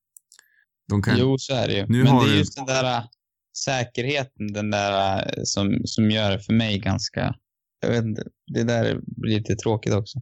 De 0.89 1.01
kan... 1.01 1.19
Jo, 1.19 1.37
så 1.37 1.53
är 1.55 1.67
det 1.67 1.73
ju. 1.73 1.85
Nu 1.87 2.03
Men 2.03 2.15
det 2.15 2.21
är 2.23 2.27
du- 2.27 2.37
just 2.37 2.55
den 2.55 2.65
där 2.65 2.97
äh, 2.97 3.03
säkerheten, 3.65 4.53
den 4.53 4.69
där 4.71 5.17
äh, 5.37 5.43
som, 5.43 5.81
som 5.85 6.11
gör 6.11 6.31
det 6.31 6.39
för 6.39 6.53
mig 6.53 6.79
ganska, 6.79 7.35
jag 7.81 7.89
vet 7.89 8.03
inte, 8.05 8.23
det 8.53 8.63
där 8.63 8.99
blir 9.17 9.37
lite 9.37 9.55
tråkigt 9.55 9.93
också. 9.93 10.19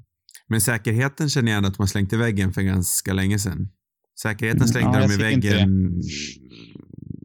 Men 0.48 0.62
säkerheten 0.62 1.30
känner 1.30 1.52
jag 1.52 1.58
ändå 1.58 1.70
att 1.70 1.78
har 1.78 1.86
slängt 1.86 2.14
i 2.14 2.18
väggen 2.18 2.54
för 2.54 2.62
ganska 2.62 3.14
länge 3.14 3.40
sedan. 3.40 3.70
Säkerheten 4.22 4.62
Mm, 4.62 4.68
slängde 4.68 5.00
ja, 5.00 5.08
de 5.08 5.14
i 5.14 5.18
väggen. 5.18 6.02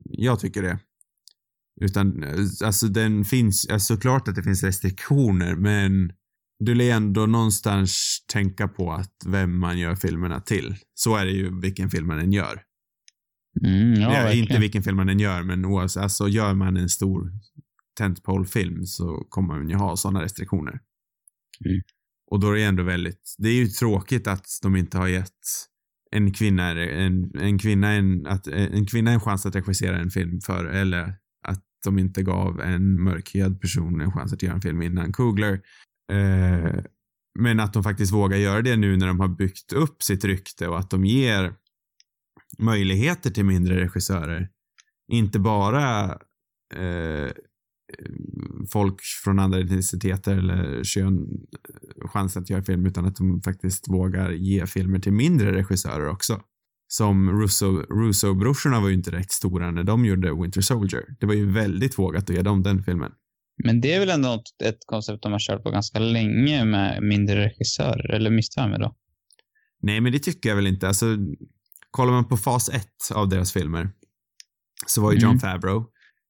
Jag 0.05 0.41
tycker 0.41 0.63
det. 0.63 0.79
Utan, 1.81 2.23
eh, 2.23 2.31
alltså 2.65 2.87
den 2.87 3.25
finns, 3.25 3.69
alltså 3.71 3.95
såklart 3.95 4.29
att 4.29 4.35
det 4.35 4.43
finns 4.43 4.63
restriktioner, 4.63 5.55
men 5.55 6.13
du 6.59 6.75
lär 6.75 6.91
ändå 6.91 7.27
någonstans 7.27 8.25
tänka 8.33 8.69
på 8.69 8.93
att 8.93 9.15
vem 9.27 9.59
man 9.59 9.79
gör 9.79 9.95
filmerna 9.95 10.41
till. 10.41 10.77
Så 10.95 11.17
är 11.17 11.27
det 11.27 11.33
ju 11.33 11.61
vilken 11.61 11.91
film 11.91 12.07
man 12.07 12.19
än 12.19 12.33
gör. 12.33 12.63
Mm, 13.65 14.01
ja, 14.01 14.09
det 14.09 14.17
är 14.17 14.35
inte 14.35 14.59
vilken 14.59 14.83
film 14.83 14.97
man 14.97 15.09
än 15.09 15.21
gör, 15.21 15.43
men 15.43 15.65
oavsett, 15.65 16.03
alltså 16.03 16.29
gör 16.29 16.55
man 16.55 16.77
en 16.77 16.89
stor 16.89 17.33
tentpole-film 17.99 18.87
så 18.87 19.27
kommer 19.29 19.55
man 19.55 19.69
ju 19.69 19.77
ha 19.77 19.97
sådana 19.97 20.23
restriktioner. 20.23 20.81
Mm. 21.65 21.83
Och 22.31 22.41
då 22.41 22.51
är 22.51 22.55
det 22.55 22.65
ändå 22.65 22.83
väldigt, 22.83 23.35
det 23.39 23.49
är 23.49 23.55
ju 23.55 23.67
tråkigt 23.67 24.27
att 24.27 24.47
de 24.63 24.77
inte 24.77 24.99
har 24.99 25.09
gett 25.09 25.31
en 26.11 26.33
kvinna, 26.33 26.71
en, 26.71 27.39
en 27.39 27.59
kvinna 27.59 27.93
en, 27.93 28.27
att, 28.27 28.47
en 28.47 28.87
kvinna 28.87 29.11
en 29.11 29.21
chans 29.21 29.47
att 29.47 29.57
regissera 29.57 29.99
en 29.99 30.11
film 30.11 30.41
för, 30.41 30.65
eller 30.65 31.15
att 31.47 31.63
de 31.85 31.99
inte 31.99 32.23
gav 32.23 32.61
en 32.61 33.03
mörkhyad 33.03 33.61
person 33.61 34.01
en 34.01 34.13
chans 34.13 34.33
att 34.33 34.43
göra 34.43 34.55
en 34.55 34.61
film 34.61 34.83
innan 34.83 35.13
Kugler. 35.13 35.61
Eh, 36.13 36.85
men 37.39 37.61
att 37.61 37.73
de 37.73 37.83
faktiskt 37.83 38.13
vågar 38.13 38.37
göra 38.37 38.63
det 38.63 38.77
nu 38.77 38.97
när 38.97 39.07
de 39.07 39.21
har 39.21 39.29
byggt 39.29 39.73
upp 39.73 40.03
sitt 40.03 40.25
rykte 40.25 40.69
och 40.69 40.79
att 40.79 40.91
de 40.91 41.05
ger 41.05 41.55
möjligheter 42.59 43.31
till 43.31 43.45
mindre 43.45 43.81
regissörer. 43.81 44.49
Inte 45.13 45.39
bara 45.39 46.05
eh, 46.75 47.31
folk 48.73 49.01
från 49.25 49.39
andra 49.39 49.61
etniciteter 49.61 50.37
eller 50.37 50.85
kön 50.85 51.29
eh, 51.99 52.09
chans 52.09 52.37
att 52.37 52.51
göra 52.51 52.63
film 52.63 52.87
utan 52.87 53.05
att 53.05 53.17
de 53.17 53.43
faktiskt 53.43 53.89
vågar 53.89 54.31
ge 54.31 54.67
filmer 54.67 54.99
till 54.99 55.13
mindre 55.13 55.53
regissörer 55.53 56.09
också. 56.09 56.41
Som 56.89 57.41
Russo, 57.41 57.83
Russo-brorsorna 57.91 58.81
var 58.81 58.89
ju 58.89 58.95
inte 58.95 59.11
direkt 59.11 59.33
stora 59.33 59.71
när 59.71 59.85
de 59.85 60.05
gjorde 60.05 60.35
Winter 60.35 60.61
Soldier. 60.61 61.17
Det 61.21 61.27
var 61.27 61.35
ju 61.35 61.51
väldigt 61.51 61.99
vågat 61.99 62.31
att 62.31 62.37
ge 62.37 62.43
dem 62.43 62.63
den 62.63 62.83
filmen. 62.83 63.13
Men 63.65 63.81
det 63.81 63.93
är 63.93 64.01
väl 64.01 64.11
ändå 64.11 64.43
ett 64.65 64.79
koncept 64.87 65.23
de 65.23 65.33
har 65.33 65.39
kört 65.39 65.63
på 65.63 65.71
ganska 65.71 65.99
länge 65.99 66.65
med 66.65 67.03
mindre 67.03 67.45
regissörer, 67.45 68.15
eller 68.15 68.31
misstar 68.31 68.63
jag 68.63 68.71
mig 68.71 68.79
då? 68.79 68.97
Nej, 69.83 70.01
men 70.01 70.13
det 70.13 70.19
tycker 70.19 70.49
jag 70.49 70.57
väl 70.57 70.67
inte. 70.67 70.89
Alltså, 70.89 71.07
kollar 71.91 72.13
man 72.13 72.29
på 72.29 72.37
fas 72.37 72.69
1 72.69 72.87
av 73.15 73.29
deras 73.29 73.53
filmer 73.53 73.91
så 74.87 75.03
var 75.03 75.13
ju 75.13 75.19
John 75.19 75.31
mm. 75.31 75.41
Favreau 75.41 75.85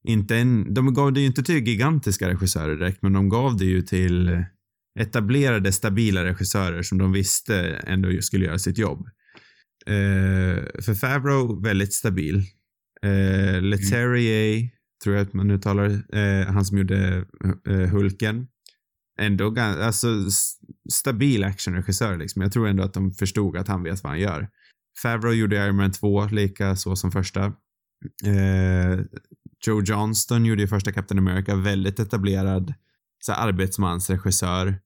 inte 0.04 0.36
en, 0.36 0.74
de 0.74 0.94
gav 0.94 1.12
det 1.12 1.20
ju 1.20 1.26
inte 1.26 1.42
till 1.42 1.66
gigantiska 1.66 2.28
regissörer 2.28 2.76
direkt, 2.76 3.02
men 3.02 3.12
de 3.12 3.28
gav 3.28 3.56
det 3.56 3.64
ju 3.64 3.82
till 3.82 4.44
etablerade, 5.00 5.72
stabila 5.72 6.24
regissörer 6.24 6.82
som 6.82 6.98
de 6.98 7.12
visste 7.12 7.60
ändå 7.86 8.22
skulle 8.22 8.44
göra 8.44 8.58
sitt 8.58 8.78
jobb. 8.78 9.06
Eh, 9.86 10.82
för 10.82 10.94
Favreau, 10.94 11.62
väldigt 11.62 11.92
stabil. 11.92 12.36
Eh, 13.02 13.62
Leterrier 13.62 14.70
tror 15.04 15.16
jag 15.16 15.26
att 15.26 15.32
man 15.32 15.50
uttalar, 15.50 16.16
eh, 16.16 16.46
han 16.46 16.64
som 16.64 16.78
gjorde 16.78 17.24
eh, 17.66 17.88
Hulken. 17.90 18.46
Ändå 19.20 19.54
alltså 19.60 20.08
stabil 20.92 21.44
actionregissör 21.44 22.16
liksom. 22.16 22.42
Jag 22.42 22.52
tror 22.52 22.68
ändå 22.68 22.82
att 22.82 22.94
de 22.94 23.12
förstod 23.12 23.56
att 23.56 23.68
han 23.68 23.82
vet 23.82 24.02
vad 24.02 24.10
han 24.10 24.20
gör. 24.20 24.48
Favreau 25.02 25.32
gjorde 25.32 25.66
Iron 25.66 25.76
Man 25.76 25.92
2 25.92 26.26
lika 26.26 26.76
så 26.76 26.96
som 26.96 27.12
första. 27.12 27.44
Eh, 28.24 29.00
Joe 29.66 29.82
Johnston 29.82 30.44
gjorde 30.44 30.62
ju 30.62 30.68
första 30.68 30.92
Captain 30.92 31.18
America, 31.18 31.56
väldigt 31.56 31.98
etablerad 31.98 32.74
så 33.24 33.32
arbetsmansregissör. 33.32 34.78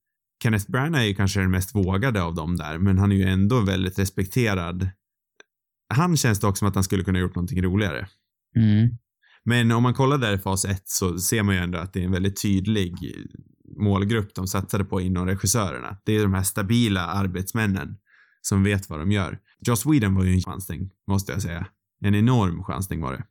Kenneth 0.42 0.70
Branagh 0.70 1.02
är 1.02 1.06
ju 1.06 1.14
kanske 1.14 1.40
den 1.40 1.50
mest 1.50 1.74
vågade 1.74 2.22
av 2.22 2.34
dem 2.34 2.56
där, 2.56 2.78
men 2.78 2.98
han 2.98 3.12
är 3.12 3.16
ju 3.16 3.22
ändå 3.22 3.60
väldigt 3.60 3.98
respekterad. 3.98 4.88
Han 5.94 6.16
känns 6.16 6.40
dock 6.40 6.58
som 6.58 6.68
att 6.68 6.74
han 6.74 6.84
skulle 6.84 7.04
kunna 7.04 7.18
gjort 7.18 7.34
någonting 7.34 7.62
roligare. 7.62 8.08
Mm. 8.56 8.88
Men 9.44 9.72
om 9.72 9.82
man 9.82 9.94
kollar 9.94 10.18
där 10.18 10.34
i 10.34 10.38
fas 10.38 10.64
1 10.64 10.82
så 10.84 11.18
ser 11.18 11.42
man 11.42 11.54
ju 11.54 11.60
ändå 11.60 11.78
att 11.78 11.92
det 11.92 12.00
är 12.00 12.04
en 12.04 12.12
väldigt 12.12 12.42
tydlig 12.42 12.94
målgrupp 13.76 14.34
de 14.34 14.46
satsade 14.46 14.84
på 14.84 15.00
inom 15.00 15.26
regissörerna. 15.26 15.96
Det 16.04 16.16
är 16.16 16.22
de 16.22 16.34
här 16.34 16.42
stabila 16.42 17.06
arbetsmännen 17.06 17.96
som 18.42 18.62
vet 18.62 18.90
vad 18.90 18.98
de 18.98 19.12
gör. 19.12 19.38
Joss 19.60 19.86
Whedon 19.86 20.14
var 20.14 20.24
ju 20.24 20.32
en 20.32 20.40
chansning, 20.40 20.90
måste 21.06 21.32
jag 21.32 21.42
säga. 21.42 21.66
En 22.00 22.14
enorm 22.14 22.64
chansning 22.64 23.00
var 23.00 23.12
det. 23.12 23.24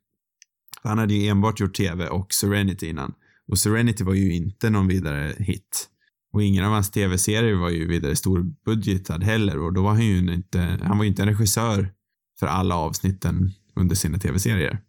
Han 0.82 0.98
hade 0.98 1.14
ju 1.14 1.28
enbart 1.28 1.60
gjort 1.60 1.74
tv 1.74 2.08
och 2.08 2.32
Serenity 2.32 2.88
innan. 2.88 3.14
Och 3.48 3.58
Serenity 3.58 4.04
var 4.04 4.14
ju 4.14 4.32
inte 4.32 4.70
någon 4.70 4.88
vidare 4.88 5.34
hit. 5.38 5.88
Och 6.32 6.42
ingen 6.42 6.64
av 6.64 6.72
hans 6.72 6.90
tv-serier 6.90 7.54
var 7.54 7.70
ju 7.70 7.88
vidare 7.88 8.16
storbudgetad 8.16 9.18
heller 9.18 9.58
och 9.58 9.72
då 9.72 9.82
var 9.82 9.90
han 9.90 10.06
ju 10.06 10.34
inte, 10.34 10.78
han 10.82 10.98
var 10.98 11.04
ju 11.04 11.10
inte 11.10 11.22
en 11.22 11.28
regissör 11.28 11.92
för 12.40 12.46
alla 12.46 12.74
avsnitten 12.74 13.50
under 13.74 13.94
sina 13.94 14.18
tv-serier. 14.18 14.80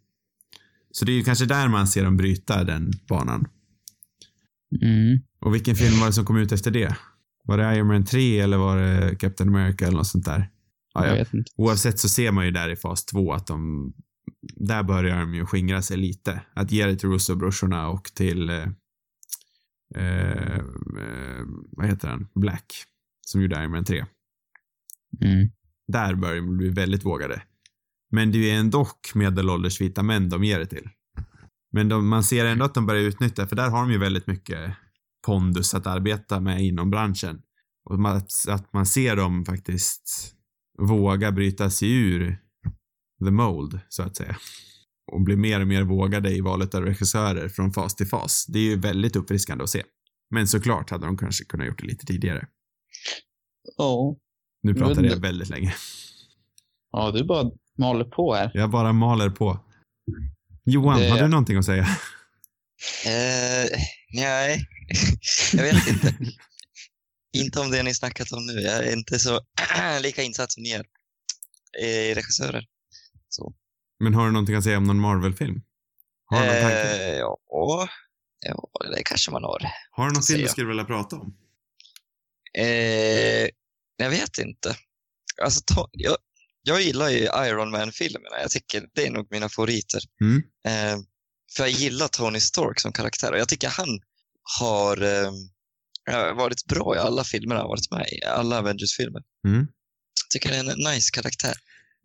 Så 0.92 1.04
det 1.04 1.12
är 1.12 1.16
ju 1.16 1.24
kanske 1.24 1.46
där 1.46 1.68
man 1.68 1.86
ser 1.86 2.04
dem 2.04 2.16
bryta 2.16 2.64
den 2.64 2.92
banan. 3.08 3.48
Mm. 4.82 5.20
Och 5.40 5.54
vilken 5.54 5.76
film 5.76 6.00
var 6.00 6.06
det 6.06 6.12
som 6.12 6.24
kom 6.24 6.36
ut 6.36 6.52
efter 6.52 6.70
det? 6.70 6.96
Var 7.44 7.58
det 7.58 7.76
Iron 7.76 7.86
Man 7.86 8.04
3 8.04 8.40
eller 8.40 8.56
var 8.56 8.76
det 8.76 9.16
Captain 9.16 9.48
America 9.48 9.86
eller 9.86 9.96
något 9.96 10.06
sånt 10.06 10.24
där? 10.24 10.50
Ja, 10.94 11.06
jag 11.06 11.14
vet 11.14 11.34
inte. 11.34 11.50
Oavsett 11.56 11.98
så 11.98 12.08
ser 12.08 12.32
man 12.32 12.44
ju 12.44 12.50
där 12.50 12.68
i 12.68 12.76
fas 12.76 13.04
2 13.04 13.32
att 13.32 13.46
de 13.46 13.92
där 14.56 14.82
börjar 14.82 15.20
de 15.20 15.34
ju 15.34 15.46
skingra 15.46 15.82
sig 15.82 15.96
lite. 15.96 16.42
Att 16.54 16.72
ge 16.72 16.86
det 16.86 16.96
till 16.96 17.08
Russo-brorsorna 17.08 17.88
och 17.88 18.04
till 18.14 18.50
eh, 18.50 18.68
eh, 19.94 20.62
vad 21.70 21.86
heter 21.86 22.08
den? 22.08 22.28
Black. 22.34 22.72
Som 23.26 23.42
gjorde 23.42 23.56
Iron 23.56 23.70
Man 23.70 23.84
3. 23.84 24.06
Mm. 25.20 25.50
Där 25.88 26.14
börjar 26.14 26.36
de 26.36 26.56
bli 26.56 26.68
väldigt 26.68 27.04
vågade. 27.04 27.42
Men 28.10 28.32
det 28.32 28.50
är 28.50 28.58
ändå 28.58 28.88
medelålders 29.14 29.80
vita 29.80 30.02
män 30.02 30.28
de 30.28 30.44
ger 30.44 30.58
det 30.58 30.66
till. 30.66 30.88
Men 31.72 31.88
de, 31.88 32.08
man 32.08 32.24
ser 32.24 32.44
ändå 32.44 32.64
att 32.64 32.74
de 32.74 32.86
börjar 32.86 33.02
utnyttja, 33.02 33.46
för 33.46 33.56
där 33.56 33.70
har 33.70 33.80
de 33.80 33.92
ju 33.92 33.98
väldigt 33.98 34.26
mycket 34.26 34.76
pondus 35.26 35.74
att 35.74 35.86
arbeta 35.86 36.40
med 36.40 36.64
inom 36.64 36.90
branschen. 36.90 37.42
Och 37.84 38.10
att, 38.10 38.30
att 38.48 38.72
man 38.72 38.86
ser 38.86 39.16
dem 39.16 39.44
faktiskt 39.44 40.34
våga 40.78 41.32
bryta 41.32 41.70
sig 41.70 41.92
ur 41.92 42.38
the 43.24 43.30
mold, 43.30 43.80
så 43.88 44.02
att 44.02 44.16
säga. 44.16 44.36
Och 45.12 45.20
blir 45.20 45.36
mer 45.36 45.60
och 45.60 45.66
mer 45.66 45.82
vågade 45.82 46.30
i 46.30 46.40
valet 46.40 46.74
av 46.74 46.84
regissörer 46.84 47.48
från 47.48 47.72
fas 47.72 47.94
till 47.96 48.06
fas. 48.06 48.46
Det 48.48 48.58
är 48.58 48.62
ju 48.62 48.76
väldigt 48.76 49.16
uppfriskande 49.16 49.64
att 49.64 49.70
se. 49.70 49.82
Men 50.30 50.46
såklart 50.48 50.90
hade 50.90 51.06
de 51.06 51.18
kanske 51.18 51.44
kunnat 51.44 51.66
gjort 51.66 51.78
det 51.78 51.86
lite 51.86 52.06
tidigare. 52.06 52.46
Ja. 53.76 54.16
Nu 54.62 54.74
pratar 54.74 55.02
jag 55.02 55.16
väldigt 55.16 55.48
länge. 55.48 55.74
Ja, 56.92 57.10
du 57.10 57.24
bara 57.24 57.50
maler 57.78 58.04
på 58.04 58.34
här. 58.34 58.50
Jag 58.54 58.70
bara 58.70 58.92
maler 58.92 59.30
på. 59.30 59.60
Johan, 60.64 61.00
det... 61.00 61.08
har 61.08 61.18
du 61.18 61.28
någonting 61.28 61.56
att 61.56 61.64
säga? 61.64 61.82
Uh, 63.06 63.78
nej, 64.12 64.66
jag 65.52 65.62
vet 65.62 65.88
inte. 65.88 66.14
inte 67.36 67.60
om 67.60 67.70
det 67.70 67.82
ni 67.82 67.94
snackat 67.94 68.32
om 68.32 68.46
nu. 68.46 68.60
Jag 68.60 68.86
är 68.86 68.92
inte 68.92 69.18
så 69.18 69.40
lika 70.02 70.22
insatt 70.22 70.52
som 70.52 70.62
ni 70.62 70.70
är 70.70 70.84
i 71.78 72.14
regissörer. 72.14 72.66
Så. 73.28 73.54
Men 74.00 74.14
har 74.14 74.26
du 74.26 74.32
någonting 74.32 74.54
att 74.54 74.64
säga 74.64 74.78
om 74.78 74.84
någon 74.84 75.00
Marvel-film? 75.00 75.62
Har 76.24 76.40
du 76.40 76.46
någon 76.46 76.60
tanke? 76.60 77.12
Eh, 77.12 77.18
ja, 77.18 77.88
ja, 78.40 78.70
det 78.96 79.02
kanske 79.04 79.30
man 79.30 79.44
har. 79.44 79.60
Har 79.90 80.06
du 80.06 80.12
någon 80.12 80.22
film 80.22 80.42
du 80.42 80.48
skulle 80.48 80.68
vilja 80.68 80.84
prata 80.84 81.16
om? 81.16 81.36
Eh, 82.58 83.48
jag 83.96 84.10
vet 84.10 84.38
inte. 84.38 84.76
Alltså, 85.42 85.60
ta, 85.74 85.88
jag, 85.92 86.16
jag 86.62 86.82
gillar 86.82 87.08
ju 87.08 87.28
Iron 87.48 87.70
Man-filmerna. 87.70 88.40
Jag 88.42 88.50
tycker 88.50 88.86
det 88.94 89.06
är 89.06 89.10
nog 89.10 89.26
mina 89.30 89.48
favoriter. 89.48 90.00
Mm. 90.20 90.42
Eh, 90.66 91.02
för 91.56 91.62
jag 91.62 91.70
gillar 91.70 92.08
Tony 92.08 92.40
Stark 92.40 92.80
som 92.80 92.92
karaktär 92.92 93.32
och 93.32 93.38
jag 93.38 93.48
tycker 93.48 93.68
han 93.68 94.00
har 94.58 95.02
eh, 95.02 96.34
varit 96.36 96.66
bra 96.66 96.96
i 96.96 96.98
alla 96.98 97.24
filmer 97.24 97.54
han 97.56 97.68
varit 97.68 97.90
med 97.90 98.06
i. 98.12 98.24
Alla 98.24 98.58
Avengers-filmer. 98.58 99.22
Mm. 99.46 99.58
Jag 99.58 100.30
tycker 100.30 100.50
det 100.50 100.56
är 100.56 100.60
en 100.60 100.94
nice 100.94 101.10
karaktär. 101.12 101.54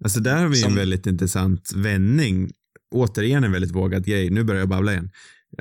Alltså 0.03 0.19
där 0.19 0.37
har 0.37 0.47
vi 0.47 0.55
Som... 0.55 0.71
en 0.71 0.77
väldigt 0.77 1.05
intressant 1.05 1.71
vändning. 1.75 2.51
Återigen 2.91 3.43
en 3.43 3.51
väldigt 3.51 3.75
vågad 3.75 4.05
grej. 4.05 4.29
Nu 4.29 4.43
börjar 4.43 4.59
jag 4.59 4.69
babbla 4.69 4.91
igen. 4.91 5.11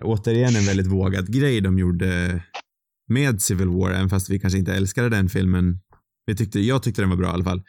Återigen 0.02 0.56
en 0.56 0.66
väldigt 0.66 0.86
vågad 0.86 1.32
grej 1.32 1.60
de 1.60 1.78
gjorde 1.78 2.42
med 3.08 3.42
Civil 3.42 3.68
War, 3.68 3.90
även 3.90 4.10
fast 4.10 4.30
vi 4.30 4.40
kanske 4.40 4.58
inte 4.58 4.74
älskade 4.74 5.08
den 5.08 5.28
filmen. 5.28 5.80
Vi 6.26 6.36
tyckte, 6.36 6.60
jag 6.60 6.82
tyckte 6.82 7.02
den 7.02 7.10
var 7.10 7.16
bra 7.16 7.28
i 7.28 7.30
alla 7.30 7.44
fall. 7.44 7.62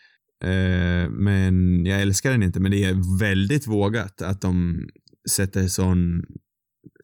Eh, 0.46 1.10
men 1.10 1.86
jag 1.86 2.02
älskar 2.02 2.32
den 2.32 2.44
inte, 2.44 2.60
men 2.60 2.72
det 2.72 2.84
är 2.84 3.20
väldigt 3.20 3.68
vågat 3.68 4.22
att 4.22 4.42
de 4.42 4.88
sätter 5.30 5.68
sån 5.68 6.26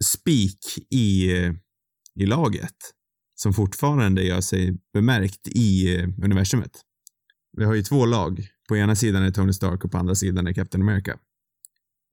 spik 0.04 0.60
i, 0.90 1.32
i 2.20 2.26
laget 2.26 2.76
som 3.36 3.54
fortfarande 3.54 4.24
gör 4.24 4.42
sig 4.42 4.78
bemärkt 4.94 5.48
i 5.48 5.98
universumet. 6.24 6.72
Vi 7.58 7.66
har 7.66 7.74
ju 7.74 7.84
två 7.84 8.06
lag 8.06 8.48
på 8.70 8.78
ena 8.78 8.96
sidan 8.96 9.24
är 9.24 9.32
Tony 9.32 9.54
Stark 9.54 9.86
och 9.86 9.92
på 9.92 9.98
andra 9.98 10.16
sidan 10.16 10.48
är 10.48 10.54
Captain 10.54 10.82
America. 10.82 11.20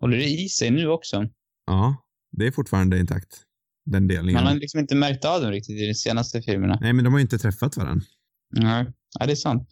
Håller 0.00 0.16
det 0.16 0.24
i 0.24 0.48
sig 0.48 0.70
nu 0.70 0.88
också? 0.88 1.28
Ja, 1.66 1.96
det 2.32 2.46
är 2.46 2.50
fortfarande 2.50 2.98
intakt. 2.98 3.44
Den 3.84 4.08
delningen. 4.08 4.44
Man 4.44 4.52
har 4.52 4.60
liksom 4.60 4.80
inte 4.80 4.94
märkt 4.94 5.24
av 5.24 5.42
dem 5.42 5.50
riktigt 5.50 5.80
i 5.80 5.86
de 5.86 5.94
senaste 5.94 6.42
filmerna. 6.42 6.78
Nej, 6.80 6.92
men 6.92 7.04
de 7.04 7.12
har 7.12 7.18
ju 7.20 7.22
inte 7.22 7.38
träffat 7.38 7.76
varandra. 7.76 8.06
Nej, 8.50 8.92
ja, 9.18 9.26
det 9.26 9.32
är 9.32 9.36
sant. 9.36 9.68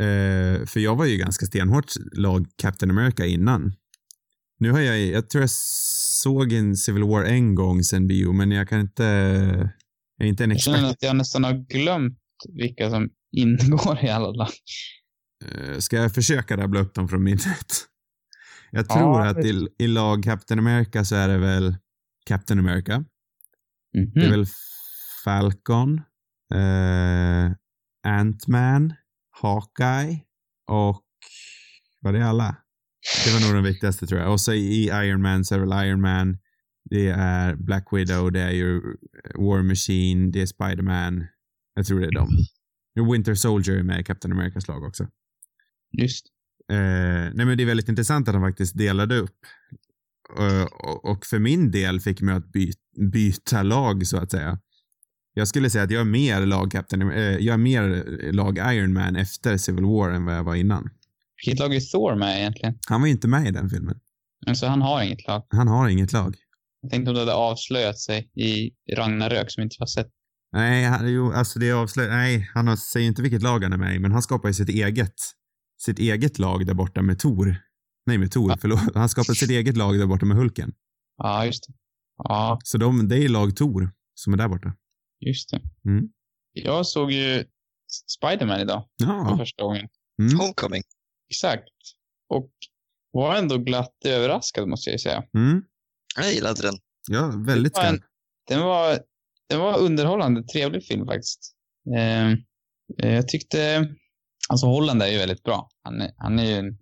Uh, 0.00 0.66
för 0.66 0.80
jag 0.80 0.96
var 0.96 1.04
ju 1.04 1.16
ganska 1.16 1.46
stenhårt 1.46 1.92
lag 2.12 2.46
Captain 2.56 2.90
America 2.90 3.26
innan. 3.26 3.72
Nu 4.60 4.70
har 4.70 4.80
jag, 4.80 5.00
jag 5.00 5.30
tror 5.30 5.42
jag 5.42 5.50
såg 6.22 6.52
en 6.52 6.76
Civil 6.76 7.02
War 7.04 7.24
en 7.24 7.54
gång 7.54 7.82
sen 7.82 8.06
bio, 8.06 8.32
men 8.32 8.50
jag 8.50 8.68
kan 8.68 8.80
inte, 8.80 9.02
jag 10.16 10.24
är 10.24 10.28
inte 10.28 10.44
en 10.44 10.50
expert. 10.50 10.66
Jag 10.66 10.76
känner 10.76 10.90
att 10.90 11.02
jag 11.02 11.16
nästan 11.16 11.44
har 11.44 11.52
glömt 11.52 12.18
vilka 12.48 12.90
som 12.90 13.10
ingår 13.36 14.04
i 14.04 14.08
alla 14.08 14.30
lag. 14.30 14.48
Eh, 15.44 15.78
ska 15.78 15.96
jag 15.96 16.14
försöka 16.14 16.56
rabbla 16.56 16.80
upp 16.80 16.94
dem 16.94 17.08
från 17.08 17.24
minnet? 17.24 17.86
Jag 18.70 18.88
tror 18.88 19.20
ja, 19.20 19.26
att 19.26 19.44
i, 19.44 19.66
i, 19.78 19.86
lag 19.86 20.24
Captain 20.24 20.58
America 20.58 21.04
så 21.04 21.14
är 21.16 21.28
det 21.28 21.38
väl 21.38 21.76
Captain 22.26 22.58
America. 22.58 22.92
Mm 22.92 23.06
-hmm. 24.06 24.10
Det 24.14 24.26
är 24.26 24.30
väl 24.30 24.46
Falcon. 25.24 26.00
Eh, 26.54 27.52
Ant-Man, 28.06 28.94
Hawkeye 29.42 30.20
och 30.66 31.02
var 32.00 32.12
det 32.12 32.26
alla? 32.26 32.56
Det 33.24 33.32
var 33.32 33.40
nog 33.40 33.64
de 33.64 33.68
viktigaste 33.68 34.06
tror 34.06 34.20
jag. 34.20 34.32
Och 34.32 34.40
så 34.40 34.52
i 34.52 34.84
Iron 34.84 35.22
Man 35.22 35.44
så 35.44 35.54
är 35.54 35.58
väl 35.58 35.86
Iron 35.86 36.00
Man, 36.00 36.38
det 36.90 37.08
är 37.08 37.56
Black 37.56 37.88
Widow, 37.92 38.32
det 38.32 38.40
är 38.40 38.50
ju 38.50 38.80
War 39.34 39.62
Machine, 39.62 40.30
det 40.30 40.42
är 40.42 40.46
Spider-Man. 40.46 41.26
Jag 41.74 41.86
tror 41.86 42.00
det 42.00 42.06
är 42.06 42.12
dem. 42.12 42.28
Winter 43.12 43.34
Soldier 43.34 43.76
är 43.76 43.82
med 43.82 44.00
i 44.00 44.04
Captain 44.04 44.32
Americas 44.32 44.68
lag 44.68 44.82
också. 44.82 45.08
Just. 45.92 46.26
Eh, 46.72 46.76
nej 47.34 47.46
men 47.46 47.56
det 47.56 47.62
är 47.62 47.66
väldigt 47.66 47.88
intressant 47.88 48.28
att 48.28 48.34
de 48.34 48.42
faktiskt 48.42 48.78
delade 48.78 49.16
upp. 49.16 49.36
Eh, 50.38 50.62
och, 50.62 51.04
och 51.04 51.26
för 51.26 51.38
min 51.38 51.70
del 51.70 52.00
fick 52.00 52.20
mig 52.20 52.34
att 52.34 52.52
by, 52.52 52.72
byta 53.12 53.62
lag 53.62 54.06
så 54.06 54.16
att 54.16 54.30
säga. 54.30 54.58
Jag 55.34 55.48
skulle 55.48 55.70
säga 55.70 55.84
att 55.84 55.90
jag 55.90 56.00
är 56.00 56.04
mer 56.04 56.46
lag 56.46 56.70
Captain, 56.70 57.10
eh, 57.10 57.22
jag 57.22 57.54
är 57.54 57.58
mer 57.58 58.04
lag 58.32 58.58
Iron 58.58 58.92
Man 58.92 59.16
efter 59.16 59.56
Civil 59.56 59.84
War 59.84 60.10
än 60.10 60.24
vad 60.24 60.34
jag 60.36 60.44
var 60.44 60.54
innan. 60.54 60.90
Vilket 61.46 61.60
lag 61.60 61.74
är 61.74 61.80
Thor 61.80 62.14
med 62.16 62.38
egentligen? 62.38 62.78
Han 62.88 63.00
var 63.00 63.06
ju 63.06 63.12
inte 63.12 63.28
med 63.28 63.46
i 63.46 63.50
den 63.50 63.70
filmen. 63.70 64.00
Alltså 64.46 64.66
han 64.66 64.82
har 64.82 65.02
inget 65.02 65.26
lag. 65.26 65.42
Han 65.48 65.68
har 65.68 65.88
inget 65.88 66.12
lag. 66.12 66.36
Jag 66.82 66.90
tänkte 66.90 67.10
om 67.10 67.14
det 67.14 67.20
hade 67.20 67.34
avslöjat 67.34 67.98
sig 67.98 68.30
i 68.34 68.70
Ragnarök 68.96 69.50
som 69.50 69.62
inte 69.62 69.76
har 69.78 69.86
sett. 69.86 70.08
Nej, 70.52 70.84
han, 70.84 71.12
jo, 71.12 71.32
alltså 71.32 71.58
det 71.58 71.68
är 71.68 71.74
avslöjat. 71.74 72.12
Nej, 72.12 72.50
han 72.54 72.68
har, 72.68 72.76
säger 72.76 73.06
inte 73.06 73.22
vilket 73.22 73.42
lag 73.42 73.62
han 73.62 73.72
är 73.72 73.76
med 73.76 73.94
i, 73.96 73.98
men 73.98 74.12
han 74.12 74.22
skapar 74.22 74.48
ju 74.48 74.54
sitt 74.54 74.68
eget, 74.68 75.14
sitt 75.80 75.98
eget 75.98 76.38
lag 76.38 76.66
där 76.66 76.74
borta 76.74 77.02
med 77.02 77.18
Tor. 77.18 77.56
Nej, 78.06 78.18
med 78.18 78.32
Tor, 78.32 78.50
Ja. 78.50 78.56
förlåt. 78.60 78.94
Han 78.94 79.08
skapar 79.08 79.34
sitt 79.34 79.50
eget 79.50 79.76
lag 79.76 79.98
där 79.98 80.06
borta 80.06 80.26
med 80.26 80.36
Hulken. 80.36 80.72
Ja, 81.16 81.44
just 81.46 81.66
det. 81.66 81.72
Ja, 82.24 82.58
Så 82.64 82.78
de, 82.78 83.08
det 83.08 83.16
är 83.24 83.28
lag 83.28 83.56
Tor 83.56 83.90
som 84.14 84.32
är 84.32 84.36
där 84.36 84.48
borta. 84.48 84.72
Just 85.20 85.50
det. 85.50 85.60
Mm. 85.90 86.08
Jag 86.52 86.86
såg 86.86 87.12
ju 87.12 87.44
Spiderman 88.18 88.60
idag 88.60 88.88
för 89.00 89.06
Ja. 89.06 89.36
första 89.38 89.62
gången. 89.62 89.88
Mm. 90.22 90.38
Homecoming. 90.38 90.82
Exakt. 91.30 91.68
Och 92.28 92.50
var 93.12 93.36
ändå 93.36 93.58
glatt 93.58 93.94
överraskad 94.04 94.68
måste 94.68 94.90
jag 94.90 94.94
ju 94.94 94.98
säga. 94.98 95.24
Mm. 95.34 95.62
Jag 96.16 96.32
gillade 96.32 96.62
den. 96.62 96.74
Ja, 97.10 97.32
väldigt 97.46 97.74
Det 97.74 97.80
var 97.80 97.88
en-. 97.88 98.02
Den 98.48 98.60
var, 98.60 98.98
den 99.48 99.60
var 99.60 99.78
underhållande, 99.78 100.42
trevlig 100.42 100.84
film 100.84 101.06
faktiskt. 101.06 101.54
Eh, 101.96 102.30
eh, 103.02 103.14
jag 103.14 103.28
tyckte, 103.28 103.88
alltså 104.48 104.66
Holland 104.66 105.02
är 105.02 105.06
ju 105.06 105.18
väldigt 105.18 105.42
bra. 105.42 105.68
Han 105.82 106.00
är, 106.00 106.12
han 106.16 106.38
är 106.38 106.44
ju 106.44 106.54
en, 106.54 106.78